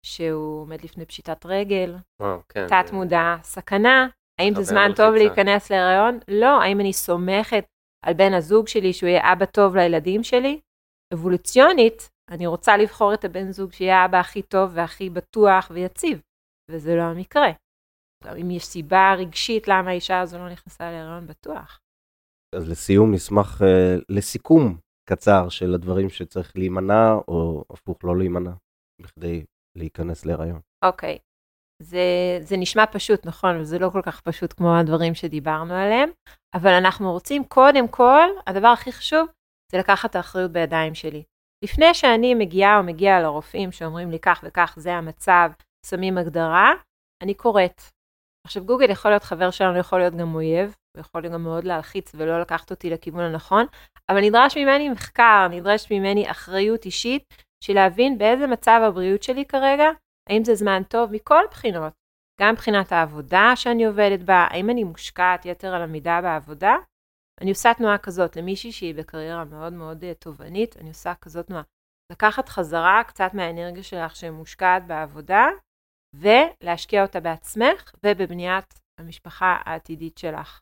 שהוא 0.05 0.61
עומד 0.61 0.83
לפני 0.83 1.05
פשיטת 1.05 1.45
רגל, 1.45 1.95
וואו, 2.21 2.39
כן. 2.49 2.67
תת 2.67 2.91
מודע, 2.91 3.35
סכנה, 3.43 4.07
האם 4.41 4.55
זה 4.55 4.63
זמן 4.63 4.89
טוב 4.95 5.09
מלחיצה. 5.09 5.27
להיכנס 5.27 5.71
להיריון? 5.71 6.19
לא, 6.27 6.61
האם 6.61 6.79
אני 6.79 6.93
סומכת 6.93 7.65
על 8.05 8.13
בן 8.13 8.33
הזוג 8.33 8.67
שלי 8.67 8.93
שהוא 8.93 9.09
יהיה 9.09 9.33
אבא 9.33 9.45
טוב 9.45 9.75
לילדים 9.75 10.23
שלי? 10.23 10.59
אבולוציונית, 11.13 12.09
אני 12.31 12.47
רוצה 12.47 12.77
לבחור 12.77 13.13
את 13.13 13.25
הבן 13.25 13.51
זוג 13.51 13.71
שיהיה 13.71 14.01
האבא 14.01 14.17
הכי 14.17 14.41
טוב 14.41 14.71
והכי 14.73 15.09
בטוח 15.09 15.71
ויציב, 15.73 16.21
וזה 16.71 16.95
לא 16.95 17.01
המקרה. 17.01 17.51
גם 18.23 18.37
אם 18.37 18.51
יש 18.51 18.65
סיבה 18.65 19.13
רגשית 19.17 19.67
למה 19.67 19.89
האישה 19.89 20.19
הזו 20.19 20.37
לא 20.37 20.49
נכנסה 20.49 20.91
להיריון, 20.91 21.27
בטוח. 21.27 21.79
אז 22.55 22.69
לסיום 22.69 23.13
נשמח 23.13 23.61
uh, 23.61 23.65
לסיכום 24.09 24.77
קצר 25.09 25.49
של 25.49 25.73
הדברים 25.73 26.09
שצריך 26.09 26.57
להימנע, 26.57 27.13
או 27.27 27.63
הפוך 27.69 27.97
לא 28.03 28.17
להימנע, 28.17 28.51
בכדי 29.01 29.45
להיכנס 29.77 30.25
להיריון. 30.25 30.59
אוקיי, 30.85 31.17
זה, 31.81 31.99
זה 32.41 32.57
נשמע 32.57 32.85
פשוט, 32.91 33.25
נכון, 33.25 33.59
וזה 33.59 33.79
לא 33.79 33.89
כל 33.89 34.01
כך 34.01 34.21
פשוט 34.21 34.53
כמו 34.53 34.77
הדברים 34.77 35.15
שדיברנו 35.15 35.73
עליהם, 35.73 36.09
אבל 36.55 36.71
אנחנו 36.71 37.11
רוצים 37.11 37.43
קודם 37.43 37.87
כל, 37.87 38.27
הדבר 38.47 38.67
הכי 38.67 38.91
חשוב 38.91 39.27
זה 39.71 39.77
לקחת 39.77 40.09
את 40.09 40.15
האחריות 40.15 40.51
בידיים 40.51 40.95
שלי. 40.95 41.23
לפני 41.63 41.93
שאני 41.93 42.35
מגיעה 42.35 42.77
או 42.77 42.83
מגיעה 42.83 43.21
לרופאים 43.21 43.71
שאומרים 43.71 44.11
לי 44.11 44.19
כך 44.19 44.43
וכך, 44.47 44.75
זה 44.79 44.93
המצב, 44.93 45.49
שמים 45.89 46.17
הגדרה, 46.17 46.73
אני 47.23 47.33
קוראת. 47.33 47.81
עכשיו 48.47 48.65
גוגל 48.65 48.89
יכול 48.89 49.11
להיות 49.11 49.23
חבר 49.23 49.51
שלנו, 49.51 49.77
יכול 49.77 49.99
להיות 49.99 50.13
גם 50.13 50.35
אויב, 50.35 50.75
הוא 50.95 51.01
יכול 51.01 51.29
גם 51.29 51.43
מאוד 51.43 51.63
להלחיץ 51.63 52.11
ולא 52.15 52.41
לקחת 52.41 52.71
אותי 52.71 52.89
לכיוון 52.89 53.23
הנכון, 53.23 53.65
אבל 54.09 54.21
נדרש 54.21 54.57
ממני 54.57 54.89
מחקר, 54.89 55.47
נדרש 55.51 55.91
ממני 55.91 56.31
אחריות 56.31 56.85
אישית, 56.85 57.23
בשביל 57.63 57.77
להבין 57.77 58.17
באיזה 58.17 58.47
מצב 58.47 58.81
הבריאות 58.83 59.23
שלי 59.23 59.45
כרגע, 59.45 59.85
האם 60.29 60.43
זה 60.43 60.55
זמן 60.55 60.83
טוב 60.83 61.11
מכל 61.11 61.43
בחינות, 61.51 61.93
גם 62.41 62.53
מבחינת 62.53 62.91
העבודה 62.91 63.51
שאני 63.55 63.85
עובדת 63.85 64.19
בה, 64.19 64.47
האם 64.49 64.69
אני 64.69 64.83
מושקעת 64.83 65.45
יתר 65.45 65.75
על 65.75 65.81
המידה 65.81 66.21
בעבודה. 66.21 66.75
אני 67.41 67.49
עושה 67.49 67.73
תנועה 67.73 67.97
כזאת 67.97 68.35
למישהי 68.35 68.71
שהיא 68.71 68.95
בקריירה 68.95 69.45
מאוד 69.45 69.73
מאוד 69.73 70.03
אה, 70.03 70.13
תובענית, 70.13 70.77
אני 70.77 70.89
עושה 70.89 71.13
כזאת 71.15 71.47
תנועה. 71.47 71.63
לקחת 72.11 72.49
חזרה 72.49 73.01
קצת 73.07 73.29
מהאנרגיה 73.33 73.83
שלך 73.83 74.15
שמושקעת 74.15 74.87
בעבודה, 74.87 75.47
ולהשקיע 76.19 77.01
אותה 77.01 77.19
בעצמך 77.19 77.91
ובבניית 78.05 78.79
המשפחה 78.99 79.57
העתידית 79.65 80.17
שלך. 80.17 80.59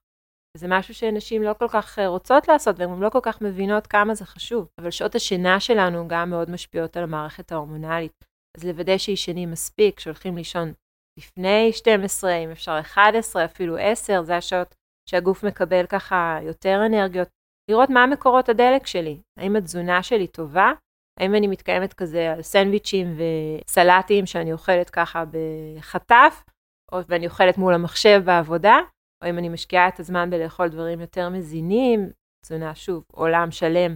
זה 0.58 0.68
משהו 0.70 0.94
שנשים 0.94 1.44
לא 1.44 1.54
כל 1.60 1.68
כך 1.68 2.00
אה, 2.00 2.08
רוצות 2.08 2.48
לעשות, 2.48 2.80
והן 2.80 2.90
גם 2.90 3.04
לא 3.04 3.10
כל 3.10 3.20
כך 3.22 3.42
מבינות 3.42 3.88
כמה 3.88 4.16
זה 4.16 4.26
חשוב. 4.26 4.68
אבל 4.82 4.92
שעות 4.92 5.16
השינה 5.16 5.60
שלנו 5.60 6.08
גם 6.08 6.30
מאוד 6.30 6.50
משפיעות 6.50 6.98
על 6.98 7.04
המערכת 7.04 7.52
ההורמונלית. 7.52 8.26
אז 8.58 8.64
לוודא 8.64 8.98
שישנים 8.98 9.52
מספיק, 9.52 10.00
שהולכים 10.00 10.38
לישון 10.38 10.74
לפני 11.20 11.74
12, 11.74 12.36
אם 12.36 12.52
אפשר 12.52 12.80
11, 12.80 13.46
אפילו 13.46 13.78
10, 13.78 14.24
זה 14.24 14.38
השעות 14.38 14.76
שהגוף 15.10 15.44
מקבל 15.44 15.86
ככה 15.86 16.40
יותר 16.42 16.82
אנרגיות. 16.86 17.28
לראות 17.72 17.90
מה 17.90 18.08
מקורות 18.08 18.50
הדלק 18.50 18.88
שלי, 18.88 19.22
האם 19.40 19.56
התזונה 19.56 20.04
שלי 20.04 20.28
טובה, 20.28 20.72
האם 21.20 21.36
אני 21.36 21.48
מתקיימת 21.48 21.94
כזה 21.94 22.32
על 22.32 22.42
סנדוויצ'ים 22.42 23.18
וסלטים 23.18 24.26
שאני 24.26 24.54
אוכלת 24.54 24.90
ככה 24.90 25.24
בחטף, 25.26 26.44
או 26.92 27.00
ואני 27.08 27.26
אוכלת 27.26 27.58
מול 27.58 27.74
המחשב 27.74 28.22
בעבודה, 28.26 28.80
או 29.24 29.30
אם 29.30 29.38
אני 29.38 29.50
משקיעה 29.50 29.88
את 29.88 30.00
הזמן 30.00 30.30
בלאכול 30.30 30.68
דברים 30.68 31.02
יותר 31.02 31.30
מזינים, 31.30 32.10
תזונה 32.46 32.76
שוב, 32.76 33.04
עולם 33.12 33.52
שלם. 33.52 33.96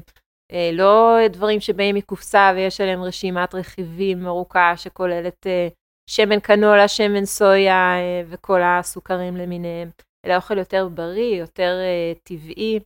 אה, 0.52 0.70
לא 0.74 1.18
דברים 1.30 1.60
שבאים 1.60 1.96
מקופסה 1.96 2.52
ויש 2.56 2.82
עליהם 2.82 3.04
רשימת 3.04 3.56
רכיבים 3.56 4.28
ארוכה 4.28 4.78
שכוללת 4.78 5.48
אה, 5.48 5.68
שמן 6.10 6.40
קנולה, 6.40 6.88
שמן 6.88 7.26
סויה 7.26 7.96
אה, 7.98 8.22
וכל 8.28 8.62
הסוכרים 8.64 9.38
למיניהם, 9.38 9.90
אלא 10.26 10.36
אוכל 10.36 10.58
יותר 10.58 10.88
בריא, 10.88 11.36
יותר 11.36 11.78
טבעי, 12.24 12.80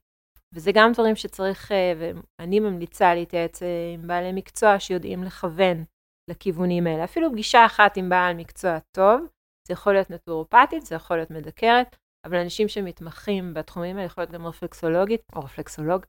וזה 0.53 0.71
גם 0.73 0.91
דברים 0.93 1.15
שצריך, 1.15 1.71
אה, 1.71 1.93
ואני 2.39 2.59
ממליצה 2.59 3.15
להתייעץ 3.15 3.63
אה, 3.63 3.67
עם 3.93 4.07
בעלי 4.07 4.31
מקצוע 4.31 4.79
שיודעים 4.79 5.23
לכוון 5.23 5.83
לכיוונים 6.29 6.87
האלה. 6.87 7.03
אפילו 7.03 7.31
פגישה 7.31 7.65
אחת 7.65 7.97
עם 7.97 8.09
בעל 8.09 8.35
מקצוע 8.35 8.79
טוב, 8.91 9.21
זה 9.67 9.73
יכול 9.73 9.93
להיות 9.93 10.09
נטורופטית, 10.09 10.85
זה 10.85 10.95
יכול 10.95 11.17
להיות 11.17 11.31
מדקרת, 11.31 11.95
אבל 12.27 12.37
אנשים 12.37 12.67
שמתמחים 12.67 13.53
בתחומים 13.53 13.95
האלה, 13.97 14.05
יכול 14.05 14.21
להיות 14.21 14.31
גם 14.31 14.47
רפלקסולוגית 14.47 15.21
או 15.35 15.39
רפלקסולוג, 15.39 16.05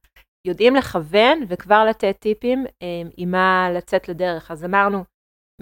יודעים 0.47 0.76
לכוון 0.76 1.40
וכבר 1.49 1.84
לתת 1.84 2.16
טיפים 2.20 2.64
אה, 2.82 3.03
עם 3.16 3.30
מה 3.30 3.68
לצאת 3.74 4.09
לדרך. 4.09 4.51
אז 4.51 4.64
אמרנו, 4.64 5.05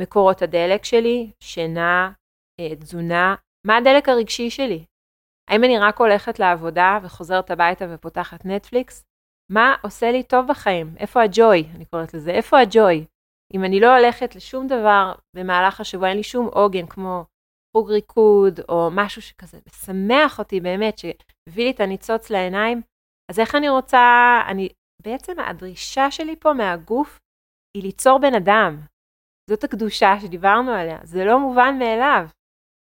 מקורות 0.01 0.43
הדלק 0.43 0.85
שלי, 0.85 1.31
שינה, 1.43 2.13
תזונה, 2.81 3.35
מה 3.67 3.77
הדלק 3.77 4.09
הרגשי 4.09 4.51
שלי? 4.51 4.85
האם 5.51 5.65
אני 5.65 5.79
רק 5.79 5.99
הולכת 5.99 6.39
לעבודה 6.39 6.99
וחוזרת 7.03 7.51
הביתה 7.51 7.85
ופותחת 7.91 8.45
נטפליקס? 8.45 9.05
מה 9.53 9.75
עושה 9.83 10.13
לי 10.13 10.23
טוב 10.23 10.47
בחיים? 10.49 10.95
איפה 10.99 11.23
הג'וי? 11.23 11.65
אני 11.75 11.85
קוראת 11.85 12.15
לזה. 12.15 12.31
איפה 12.31 12.59
הג'וי? 12.59 13.05
אם 13.55 13.65
אני 13.65 13.81
לא 13.81 13.97
הולכת 13.97 14.37
לשום 14.37 14.67
דבר 14.67 15.13
במהלך 15.37 15.81
השבוע, 15.81 16.09
אין 16.09 16.17
לי 16.17 16.23
שום 16.23 16.47
עוגן 16.47 16.87
כמו 16.87 17.25
חוג 17.77 17.91
ריקוד 17.91 18.61
או 18.69 18.89
משהו 18.93 19.23
שכזה 19.23 19.59
משמח 19.69 20.39
אותי 20.39 20.61
באמת, 20.61 20.99
שהביא 20.99 21.65
לי 21.65 21.71
את 21.71 21.81
הניצוץ 21.81 22.31
לעיניים, 22.31 22.83
אז 23.31 23.41
איך 23.41 23.55
אני 23.55 23.69
רוצה, 23.69 24.01
אני, 24.49 24.69
בעצם 25.03 25.41
הדרישה 25.41 26.11
שלי 26.11 26.37
פה 26.37 26.53
מהגוף 26.53 27.19
היא 27.77 27.83
ליצור 27.83 28.19
בן 28.19 28.35
אדם. 28.35 28.81
זאת 29.51 29.65
הקדושה 29.65 30.21
שדיברנו 30.21 30.71
עליה, 30.71 30.99
זה 31.03 31.25
לא 31.25 31.39
מובן 31.39 31.79
מאליו. 31.79 32.27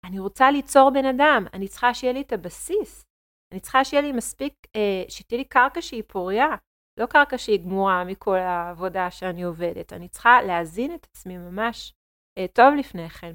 אני 0.05 0.19
רוצה 0.19 0.51
ליצור 0.51 0.91
בן 0.91 1.05
אדם, 1.05 1.47
אני 1.55 1.69
צריכה 1.69 1.95
שיהיה 1.95 2.13
לי 2.13 2.21
את 2.21 2.33
הבסיס. 2.33 3.05
אני 3.53 3.61
צריכה 3.61 3.85
שיהיה 3.85 4.03
לי 4.03 4.13
מספיק, 4.13 4.55
אה, 4.77 5.05
שתהיה 5.09 5.39
לי 5.39 5.45
קרקע 5.45 5.83
שהיא 5.83 6.03
פוריה, 6.07 6.49
לא 7.01 7.07
קרקע 7.07 7.39
שהיא 7.39 7.61
גמורה 7.61 8.05
מכל 8.05 8.37
העבודה 8.37 9.11
שאני 9.11 9.43
עובדת. 9.43 9.93
אני 9.93 10.09
צריכה 10.09 10.43
להזין 10.43 10.95
את 10.95 11.07
עצמי 11.11 11.39
ממש 11.39 11.93
אה, 12.39 12.47
טוב 12.53 12.75
לפני 12.79 13.09
כן. 13.09 13.35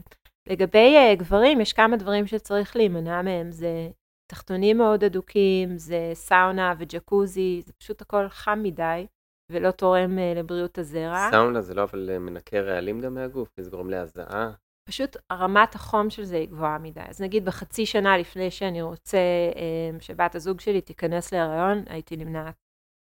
לגבי 0.49 0.95
אה, 0.95 1.15
גברים, 1.15 1.61
יש 1.61 1.73
כמה 1.73 1.97
דברים 1.97 2.27
שצריך 2.27 2.75
להימנע 2.75 3.21
מהם. 3.21 3.51
זה 3.51 3.89
תחתונים 4.31 4.77
מאוד 4.77 5.03
הדוקים, 5.03 5.77
זה 5.77 6.11
סאונה 6.13 6.73
וג'קוזי, 6.77 7.61
זה 7.65 7.73
פשוט 7.73 8.01
הכל 8.01 8.29
חם 8.29 8.59
מדי. 8.63 9.05
ולא 9.51 9.71
תורם 9.71 10.17
uh, 10.17 10.37
לבריאות 10.39 10.77
הזרע. 10.77 11.27
סאונה 11.31 11.61
זה 11.61 11.73
לא 11.73 11.83
אבל 11.83 12.17
מנקה 12.17 12.59
רעלים 12.59 12.99
גם 13.01 13.13
מהגוף, 13.13 13.49
זה 13.59 13.69
גורם 13.69 13.89
להזעה. 13.89 14.51
פשוט 14.89 15.17
רמת 15.31 15.75
החום 15.75 16.09
של 16.09 16.23
זה 16.23 16.37
היא 16.37 16.47
גבוהה 16.47 16.77
מדי. 16.77 17.01
אז 17.07 17.21
נגיד 17.21 17.45
בחצי 17.45 17.85
שנה 17.85 18.17
לפני 18.17 18.51
שאני 18.51 18.81
רוצה 18.81 19.17
um, 19.53 20.01
שבת 20.01 20.35
הזוג 20.35 20.59
שלי 20.59 20.81
תיכנס 20.81 21.33
להיריון, 21.33 21.83
הייתי 21.87 22.17
נמנעת 22.17 22.55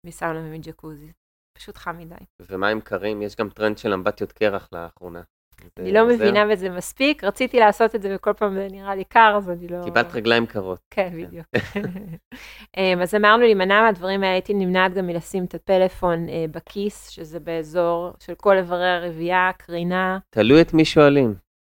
מסאונה 0.07 0.41
ומג'קוזי. 0.41 1.13
פשוט 1.59 1.77
חם 1.77 1.99
מדי. 1.99 2.15
ומים 2.41 2.81
קרים? 2.81 3.23
יש 3.23 3.37
גם 3.37 3.49
טרנד 3.49 3.79
של 3.79 3.93
אמבטיות 3.93 4.33
קרח 4.33 4.69
לאחרונה. 4.73 5.23
אני 5.79 5.93
לא 5.93 6.09
מבינה 6.09 6.47
בזה 6.47 6.71
מספיק, 6.71 7.25
רציתי 7.25 7.59
לעשות 7.59 7.95
את 7.95 8.03
זה 8.03 8.13
וכל 8.15 8.33
פעם 8.33 8.55
זה 8.55 8.69
נראה 8.71 8.95
לי 8.95 9.05
קר, 9.05 9.35
אז 9.37 9.51
אני 9.51 9.69
לא... 9.69 9.85
קיבלת 9.85 10.15
רגליים 10.15 10.47
קרות. 10.47 10.79
כן, 10.91 11.11
בדיוק. 11.27 11.47
אמ, 12.77 13.03
אז 13.03 13.15
אמרנו 13.15 13.43
להימנע 13.43 13.83
מהדברים 13.83 14.23
האלה, 14.23 14.33
הייתי 14.33 14.55
נמנעת 14.55 14.95
גם 14.95 15.07
מלשים 15.07 15.45
את 15.45 15.55
הפלאפון 15.55 16.29
אה, 16.29 16.45
בכיס, 16.51 17.09
שזה 17.09 17.41
באזור 17.41 18.13
של 18.21 18.35
כל 18.35 18.57
איברי 18.57 18.89
הרבייה, 18.89 19.51
קרינה. 19.59 20.19
תלוי 20.31 20.63
את 20.63 20.75
מי 20.75 20.85
שואלים. 20.85 21.35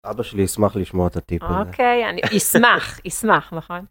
אבא 0.09 0.23
שלי 0.23 0.41
ישמח 0.41 0.75
לשמוע 0.75 1.07
את 1.07 1.15
הטיפ 1.15 1.43
הזה. 1.43 1.69
אוקיי, 1.69 2.09
אני 2.09 2.21
אשמח, 2.37 2.99
אשמח, 3.07 3.53
נכון. 3.57 3.85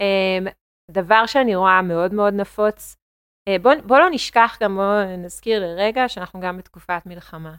אמ, 0.00 0.46
דבר 0.90 1.26
שאני 1.26 1.56
רואה 1.56 1.82
מאוד 1.82 2.14
מאוד 2.14 2.34
נפוץ, 2.34 2.96
אה, 3.48 3.56
בוא, 3.62 3.72
בוא 3.86 3.98
לא 3.98 4.06
נשכח 4.10 4.58
גם, 4.60 4.76
בוא 4.76 5.16
נזכיר 5.18 5.60
לרגע 5.60 6.08
שאנחנו 6.08 6.40
גם 6.40 6.58
בתקופת 6.58 7.02
מלחמה. 7.06 7.54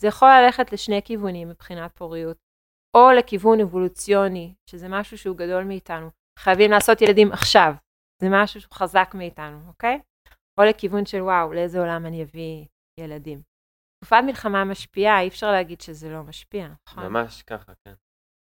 זה 0.00 0.08
יכול 0.08 0.28
ללכת 0.28 0.72
לשני 0.72 1.00
כיוונים 1.04 1.48
מבחינת 1.48 1.92
פוריות, 1.96 2.36
או 2.96 3.10
לכיוון 3.18 3.60
אבולוציוני, 3.60 4.54
שזה 4.70 4.88
משהו 4.88 5.18
שהוא 5.18 5.36
גדול 5.36 5.64
מאיתנו. 5.64 6.10
חייבים 6.38 6.70
לעשות 6.70 7.02
ילדים 7.02 7.32
עכשיו, 7.32 7.74
זה 8.22 8.28
משהו 8.30 8.60
שהוא 8.60 8.74
חזק 8.74 9.10
מאיתנו, 9.14 9.58
אוקיי? 9.68 10.00
או 10.60 10.64
לכיוון 10.64 11.06
של 11.06 11.22
וואו, 11.22 11.52
לאיזה 11.52 11.80
עולם 11.80 12.06
אני 12.06 12.22
אביא 12.22 12.64
ילדים. 13.00 13.51
תקופת 14.02 14.22
מלחמה 14.26 14.64
משפיעה, 14.64 15.20
אי 15.20 15.28
אפשר 15.28 15.52
להגיד 15.52 15.80
שזה 15.80 16.10
לא 16.10 16.22
משפיע, 16.22 16.68
נכון? 16.88 17.06
ממש 17.06 17.42
ככה, 17.42 17.72
כן. 17.84 17.94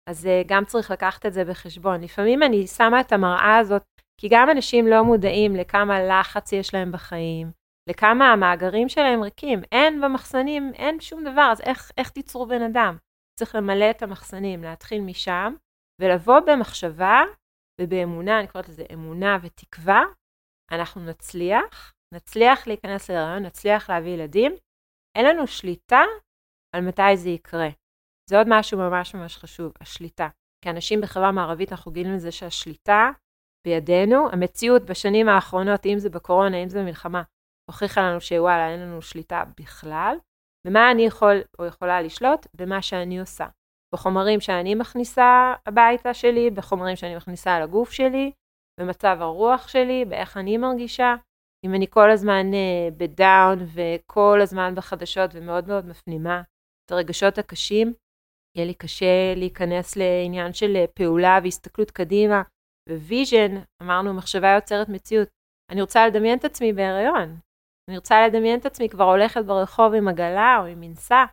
אז 0.08 0.26
uh, 0.26 0.48
גם 0.48 0.64
צריך 0.64 0.90
לקחת 0.90 1.26
את 1.26 1.32
זה 1.32 1.44
בחשבון. 1.44 2.00
לפעמים 2.00 2.42
אני 2.42 2.66
שמה 2.66 3.00
את 3.00 3.12
המראה 3.12 3.58
הזאת, 3.58 3.82
כי 4.20 4.28
גם 4.30 4.50
אנשים 4.50 4.86
לא 4.86 5.02
מודעים 5.02 5.56
לכמה 5.56 6.02
לחץ 6.02 6.52
יש 6.52 6.74
להם 6.74 6.92
בחיים, 6.92 7.50
לכמה 7.88 8.32
המאגרים 8.32 8.88
שלהם 8.88 9.22
ריקים. 9.22 9.62
אין 9.72 10.00
במחסנים, 10.00 10.72
אין 10.74 11.00
שום 11.00 11.24
דבר, 11.24 11.48
אז 11.52 11.60
איך, 11.60 11.90
איך 11.98 12.10
תיצרו 12.10 12.46
בן 12.46 12.62
אדם? 12.62 12.96
צריך 13.38 13.54
למלא 13.54 13.90
את 13.90 14.02
המחסנים, 14.02 14.62
להתחיל 14.62 15.00
משם, 15.00 15.54
ולבוא 16.00 16.40
במחשבה 16.40 17.22
ובאמונה, 17.80 18.38
אני 18.40 18.48
קוראת 18.48 18.68
לזה 18.68 18.84
אמונה 18.92 19.38
ותקווה, 19.42 20.02
אנחנו 20.72 21.04
נצליח, 21.04 21.92
נצליח 22.14 22.66
להיכנס 22.66 23.10
להיריון, 23.10 23.42
נצליח 23.42 23.90
להביא 23.90 24.10
ילדים, 24.10 24.52
אין 25.16 25.26
לנו 25.26 25.46
שליטה 25.46 26.02
על 26.74 26.80
מתי 26.80 27.16
זה 27.16 27.28
יקרה. 27.28 27.68
זה 28.30 28.38
עוד 28.38 28.46
משהו 28.50 28.78
ממש 28.78 29.14
ממש 29.14 29.36
חשוב, 29.36 29.72
השליטה. 29.80 30.28
כאנשים 30.64 31.00
בחברה 31.00 31.32
מערבית 31.32 31.72
אנחנו 31.72 31.92
גילים 31.92 32.14
לזה 32.14 32.32
שהשליטה 32.32 33.10
בידינו, 33.66 34.30
המציאות 34.32 34.82
בשנים 34.82 35.28
האחרונות, 35.28 35.86
אם 35.86 35.98
זה 35.98 36.10
בקורונה, 36.10 36.62
אם 36.62 36.68
זה 36.68 36.80
במלחמה, 36.80 37.22
הוכיחה 37.70 38.00
לנו 38.00 38.20
שוואלה, 38.20 38.70
אין 38.70 38.80
לנו 38.80 39.02
שליטה 39.02 39.44
בכלל. 39.60 40.16
ומה 40.66 40.90
אני 40.90 41.02
יכול 41.02 41.36
או 41.58 41.66
יכולה 41.66 42.02
לשלוט? 42.02 42.46
במה 42.54 42.82
שאני 42.82 43.20
עושה. 43.20 43.46
בחומרים 43.94 44.40
שאני 44.40 44.74
מכניסה 44.74 45.54
הביתה 45.66 46.14
שלי, 46.14 46.50
בחומרים 46.50 46.96
שאני 46.96 47.16
מכניסה 47.16 47.60
לגוף 47.60 47.90
שלי, 47.90 48.32
במצב 48.80 49.16
הרוח 49.20 49.68
שלי, 49.68 50.04
באיך 50.04 50.36
אני 50.36 50.58
מרגישה. 50.58 51.14
אם 51.66 51.74
אני 51.74 51.86
כל 51.90 52.10
הזמן 52.10 52.46
uh, 52.52 52.94
בדאון 52.96 53.58
וכל 53.74 54.38
הזמן 54.42 54.74
בחדשות 54.74 55.30
ומאוד 55.34 55.68
מאוד 55.68 55.86
מפנימה 55.86 56.42
את 56.84 56.92
הרגשות 56.92 57.38
הקשים, 57.38 57.92
יהיה 58.56 58.66
לי 58.66 58.74
קשה 58.74 59.34
להיכנס 59.36 59.96
לעניין 59.96 60.52
של 60.52 60.76
אה, 60.76 60.84
פעולה 60.94 61.38
והסתכלות 61.42 61.90
קדימה. 61.90 62.42
vision, 62.88 63.54
אמרנו, 63.82 64.14
מחשבה 64.14 64.54
יוצרת 64.54 64.88
מציאות. 64.88 65.28
אני 65.72 65.80
רוצה 65.80 66.06
לדמיין 66.06 66.38
את 66.38 66.44
עצמי 66.44 66.72
בהיריון. 66.72 67.36
אני 67.90 67.96
רוצה 67.96 68.26
לדמיין 68.26 68.60
את 68.60 68.66
עצמי 68.66 68.88
כבר 68.88 69.04
הולכת 69.04 69.44
ברחוב 69.44 69.94
עם 69.94 70.08
עגלה 70.08 70.58
או 70.60 70.66
עם 70.66 70.80
מנשא, 70.80 71.24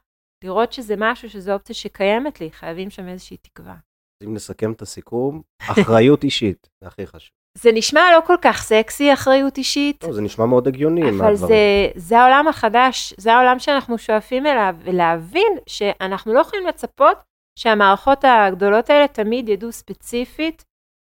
לראות 0.43 0.73
שזה 0.73 0.95
משהו, 0.97 1.29
שזו 1.29 1.53
אופציה 1.53 1.75
שקיימת 1.75 2.41
לי, 2.41 2.51
חייבים 2.51 2.89
שם 2.89 3.07
איזושהי 3.07 3.37
תקווה. 3.37 3.75
אם 4.23 4.33
נסכם 4.33 4.71
את 4.71 4.81
הסיכום, 4.81 5.41
אחריות 5.71 6.23
אישית, 6.23 6.69
זה 6.81 6.87
הכי 6.87 7.07
חשוב. 7.07 7.42
זה 7.57 7.71
נשמע 7.73 8.01
לא 8.15 8.21
כל 8.27 8.35
כך 8.41 8.61
סקסי, 8.63 9.13
אחריות 9.13 9.57
אישית. 9.57 10.03
לא, 10.03 10.13
זה 10.13 10.21
נשמע 10.21 10.45
מאוד 10.45 10.67
הגיוני. 10.67 11.09
אבל 11.09 11.35
זה, 11.35 11.55
זה 11.95 12.19
העולם 12.19 12.47
החדש, 12.47 13.13
זה 13.17 13.33
העולם 13.33 13.59
שאנחנו 13.59 13.97
שואפים 13.97 14.45
אליו, 14.45 14.75
ולהבין 14.79 15.53
שאנחנו 15.69 16.33
לא 16.33 16.39
יכולים 16.39 16.67
לצפות 16.67 17.17
שהמערכות 17.59 18.25
הגדולות 18.27 18.89
האלה 18.89 19.07
תמיד 19.07 19.49
ידעו 19.49 19.71
ספציפית 19.71 20.63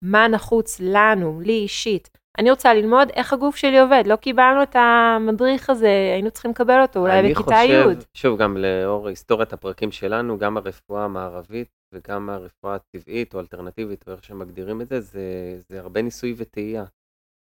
מה 0.04 0.28
נחוץ 0.28 0.78
לנו, 0.80 1.42
לי 1.42 1.54
אישית. 1.54 2.10
אני 2.38 2.52
רוצה 2.52 2.74
ללמוד 2.74 3.10
איך 3.14 3.34
הגוף 3.34 3.56
שלי 3.56 3.80
עובד, 3.80 4.04
לא 4.06 4.16
קיבלנו 4.16 4.64
את 4.64 4.76
המדריך 4.76 5.70
הזה, 5.70 6.12
היינו 6.14 6.32
צריכים 6.32 6.52
לקבל 6.52 6.82
אותו 6.82 7.00
אולי 7.00 7.32
בכיתה 7.32 7.56
י'. 7.56 7.76
אני 7.76 7.96
חושב, 7.96 8.08
שוב, 8.14 8.40
גם 8.40 8.58
לאור 8.58 9.08
היסטוריית 9.08 9.54
הפרקים 9.54 9.92
שלנו, 9.92 10.38
גם 10.38 10.58
הרפואה 10.58 11.04
המערבית 11.04 11.81
וגם 11.94 12.30
הרפואה 12.30 12.76
הטבעית 12.76 13.34
או 13.34 13.40
אלטרנטיבית, 13.40 14.08
או 14.08 14.14
איך 14.14 14.24
שמגדירים 14.24 14.82
את 14.82 14.90
זה, 14.90 15.02
זה, 15.02 15.56
זה 15.70 15.80
הרבה 15.80 16.02
ניסוי 16.02 16.34
וטעייה. 16.38 16.86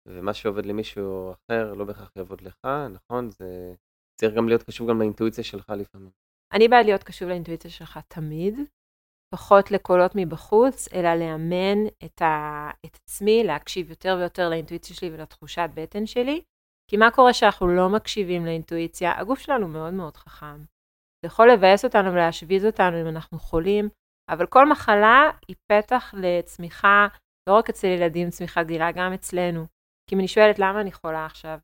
ומה 0.07 0.35
שעובד 0.35 0.67
למישהו 0.67 1.33
אחר 1.33 1.75
לא 1.75 1.85
בהכרח 1.85 2.13
יעבוד 2.17 2.41
לך, 2.41 2.67
נכון? 2.91 3.31
זה 3.31 3.75
צריך 4.21 4.35
גם 4.35 4.49
להיות 4.49 4.63
קשוב 4.63 4.91
גם 4.91 4.99
לאינטואיציה 4.99 5.45
שלך 5.45 5.71
לפעמים. 5.77 6.11
אני 6.53 6.69
בעד 6.69 6.85
להיות 6.85 7.03
קשוב 7.03 7.29
לאינטואיציה 7.29 7.71
שלך 7.71 7.99
תמיד, 8.09 8.55
פחות 9.35 9.71
לקולות 9.71 10.13
מבחוץ, 10.15 10.89
אלא 10.95 11.15
לאמן 11.15 11.87
את, 12.05 12.23
ה... 12.23 12.71
את 12.87 12.97
עצמי, 12.97 13.45
להקשיב 13.45 13.91
יותר 13.91 14.17
ויותר 14.19 14.49
לאינטואיציה 14.49 14.97
שלי 14.97 15.11
ולתחושת 15.11 15.71
בטן 15.75 16.07
שלי. 16.07 16.43
כי 16.91 16.97
מה 16.97 17.11
קורה 17.11 17.33
שאנחנו 17.33 17.67
לא 17.67 17.89
מקשיבים 17.89 18.47
לאינטואיציה? 18.47 19.21
הגוף 19.21 19.39
שלנו 19.39 19.69
מאוד 19.69 19.95
מאוד 19.95 20.17
חכם. 20.17 20.65
זה 21.23 21.27
יכול 21.27 21.51
לבאס 21.53 21.85
אותנו 21.85 22.13
ולהשוויז 22.13 22.65
אותנו 22.65 23.01
אם 23.01 23.09
אנחנו 23.09 23.39
חולים, 23.39 23.89
אבל 24.29 24.47
כל 24.47 24.69
מחלה 24.69 25.31
היא 25.49 25.57
פתח 25.73 26.15
לצמיחה, 26.17 27.07
לא 27.49 27.55
רק 27.59 27.69
אצל 27.69 27.87
ילדים 27.87 28.31
צמיחה 28.31 28.63
גדילה, 28.63 28.93
גם 28.93 29.13
אצלנו. 29.13 29.67
כי 30.07 30.15
אם 30.15 30.21
אני 30.21 30.29
שואלת 30.29 30.59
למה 30.59 30.81
אני 30.81 30.93
חולה 30.93 31.27
עכשיו, 31.27 31.59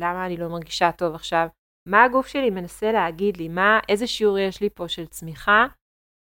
למה 0.00 0.26
אני 0.26 0.36
לא 0.36 0.48
מרגישה 0.48 0.92
טוב 0.92 1.14
עכשיו, 1.14 1.48
מה 1.88 2.04
הגוף 2.04 2.26
שלי 2.26 2.50
מנסה 2.50 2.92
להגיד 2.92 3.36
לי, 3.36 3.48
מה, 3.48 3.80
איזה 3.88 4.06
שיעור 4.06 4.38
יש 4.38 4.60
לי 4.60 4.70
פה 4.70 4.88
של 4.88 5.06
צמיחה, 5.06 5.66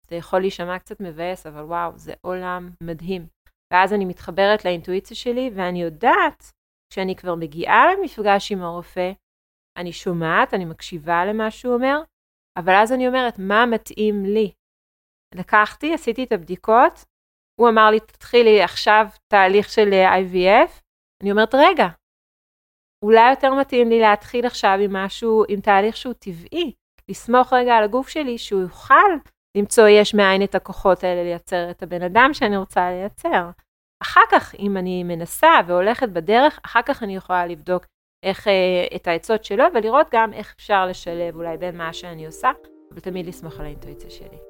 זה 0.08 0.16
יכול 0.16 0.40
להישמע 0.40 0.78
קצת 0.78 1.00
מבאס, 1.00 1.46
אבל 1.46 1.62
וואו, 1.62 1.98
זה 1.98 2.12
עולם 2.20 2.70
מדהים. 2.82 3.26
ואז 3.72 3.92
אני 3.92 4.04
מתחברת 4.04 4.64
לאינטואיציה 4.64 5.16
שלי, 5.16 5.50
ואני 5.54 5.82
יודעת 5.82 6.50
כשאני 6.92 7.16
כבר 7.16 7.34
מגיעה 7.34 7.94
למפגש 7.94 8.52
עם 8.52 8.62
הרופא, 8.62 9.12
אני 9.78 9.92
שומעת, 9.92 10.54
אני 10.54 10.64
מקשיבה 10.64 11.24
למה 11.24 11.50
שהוא 11.50 11.74
אומר, 11.74 12.00
אבל 12.58 12.74
אז 12.82 12.92
אני 12.92 13.08
אומרת, 13.08 13.38
מה 13.38 13.66
מתאים 13.66 14.24
לי? 14.24 14.52
לקחתי, 15.34 15.94
עשיתי 15.94 16.24
את 16.24 16.32
הבדיקות, 16.32 17.04
הוא 17.60 17.68
אמר 17.68 17.90
לי, 17.90 18.00
תתחילי 18.00 18.62
עכשיו 18.62 19.06
תהליך 19.28 19.68
של 19.68 19.90
IVF, 19.92 20.80
אני 21.22 21.30
אומרת, 21.30 21.54
רגע, 21.54 21.86
אולי 23.04 23.30
יותר 23.30 23.54
מתאים 23.54 23.88
לי 23.88 24.00
להתחיל 24.00 24.46
עכשיו 24.46 24.78
עם 24.84 24.92
משהו, 24.92 25.44
עם 25.48 25.60
תהליך 25.60 25.96
שהוא 25.96 26.12
טבעי, 26.12 26.72
לסמוך 27.08 27.52
רגע 27.52 27.74
על 27.76 27.84
הגוף 27.84 28.08
שלי 28.08 28.38
שהוא 28.38 28.60
יוכל 28.60 29.10
למצוא 29.56 29.88
יש 29.88 30.14
מאין 30.14 30.42
את 30.42 30.54
הכוחות 30.54 31.04
האלה 31.04 31.22
לייצר 31.22 31.70
את 31.70 31.82
הבן 31.82 32.02
אדם 32.02 32.30
שאני 32.32 32.56
רוצה 32.56 32.90
לייצר. 32.90 33.50
אחר 34.02 34.20
כך, 34.30 34.54
אם 34.54 34.76
אני 34.76 35.04
מנסה 35.04 35.50
והולכת 35.66 36.08
בדרך, 36.08 36.60
אחר 36.64 36.82
כך 36.82 37.02
אני 37.02 37.16
יכולה 37.16 37.46
לבדוק 37.46 37.86
איך, 38.22 38.48
אה, 38.48 38.96
את 38.96 39.06
העצות 39.06 39.44
שלו 39.44 39.64
ולראות 39.74 40.06
גם 40.12 40.32
איך 40.32 40.54
אפשר 40.56 40.86
לשלב 40.86 41.36
אולי 41.36 41.56
בין 41.56 41.76
מה 41.76 41.92
שאני 41.92 42.26
עושה, 42.26 42.50
אבל 42.92 43.00
תמיד 43.00 43.26
לסמוך 43.26 43.60
על 43.60 43.66
האינטואיציה 43.66 44.10
שלי. 44.10 44.49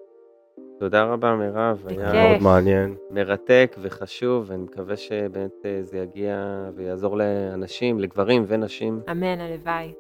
תודה 0.81 1.05
רבה 1.05 1.35
מירב, 1.35 1.85
היה 1.87 2.13
מאוד 2.13 2.43
מעניין. 2.43 2.95
מרתק 3.11 3.77
וחשוב, 3.81 4.45
ואני 4.49 4.63
מקווה 4.63 4.97
שבאמת 4.97 5.53
אה, 5.65 5.79
זה 5.83 5.99
יגיע 5.99 6.65
ויעזור 6.75 7.17
לאנשים, 7.17 8.01
לגברים 8.01 8.45
ונשים. 8.47 9.01
אמן, 9.11 9.41
הלוואי. 9.41 9.93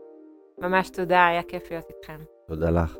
ממש 0.58 0.90
תודה, 0.90 1.26
היה 1.26 1.42
כיף 1.42 1.70
להיות 1.70 1.84
איתכם. 1.88 2.18
תודה 2.46 2.70
לך. 2.70 2.96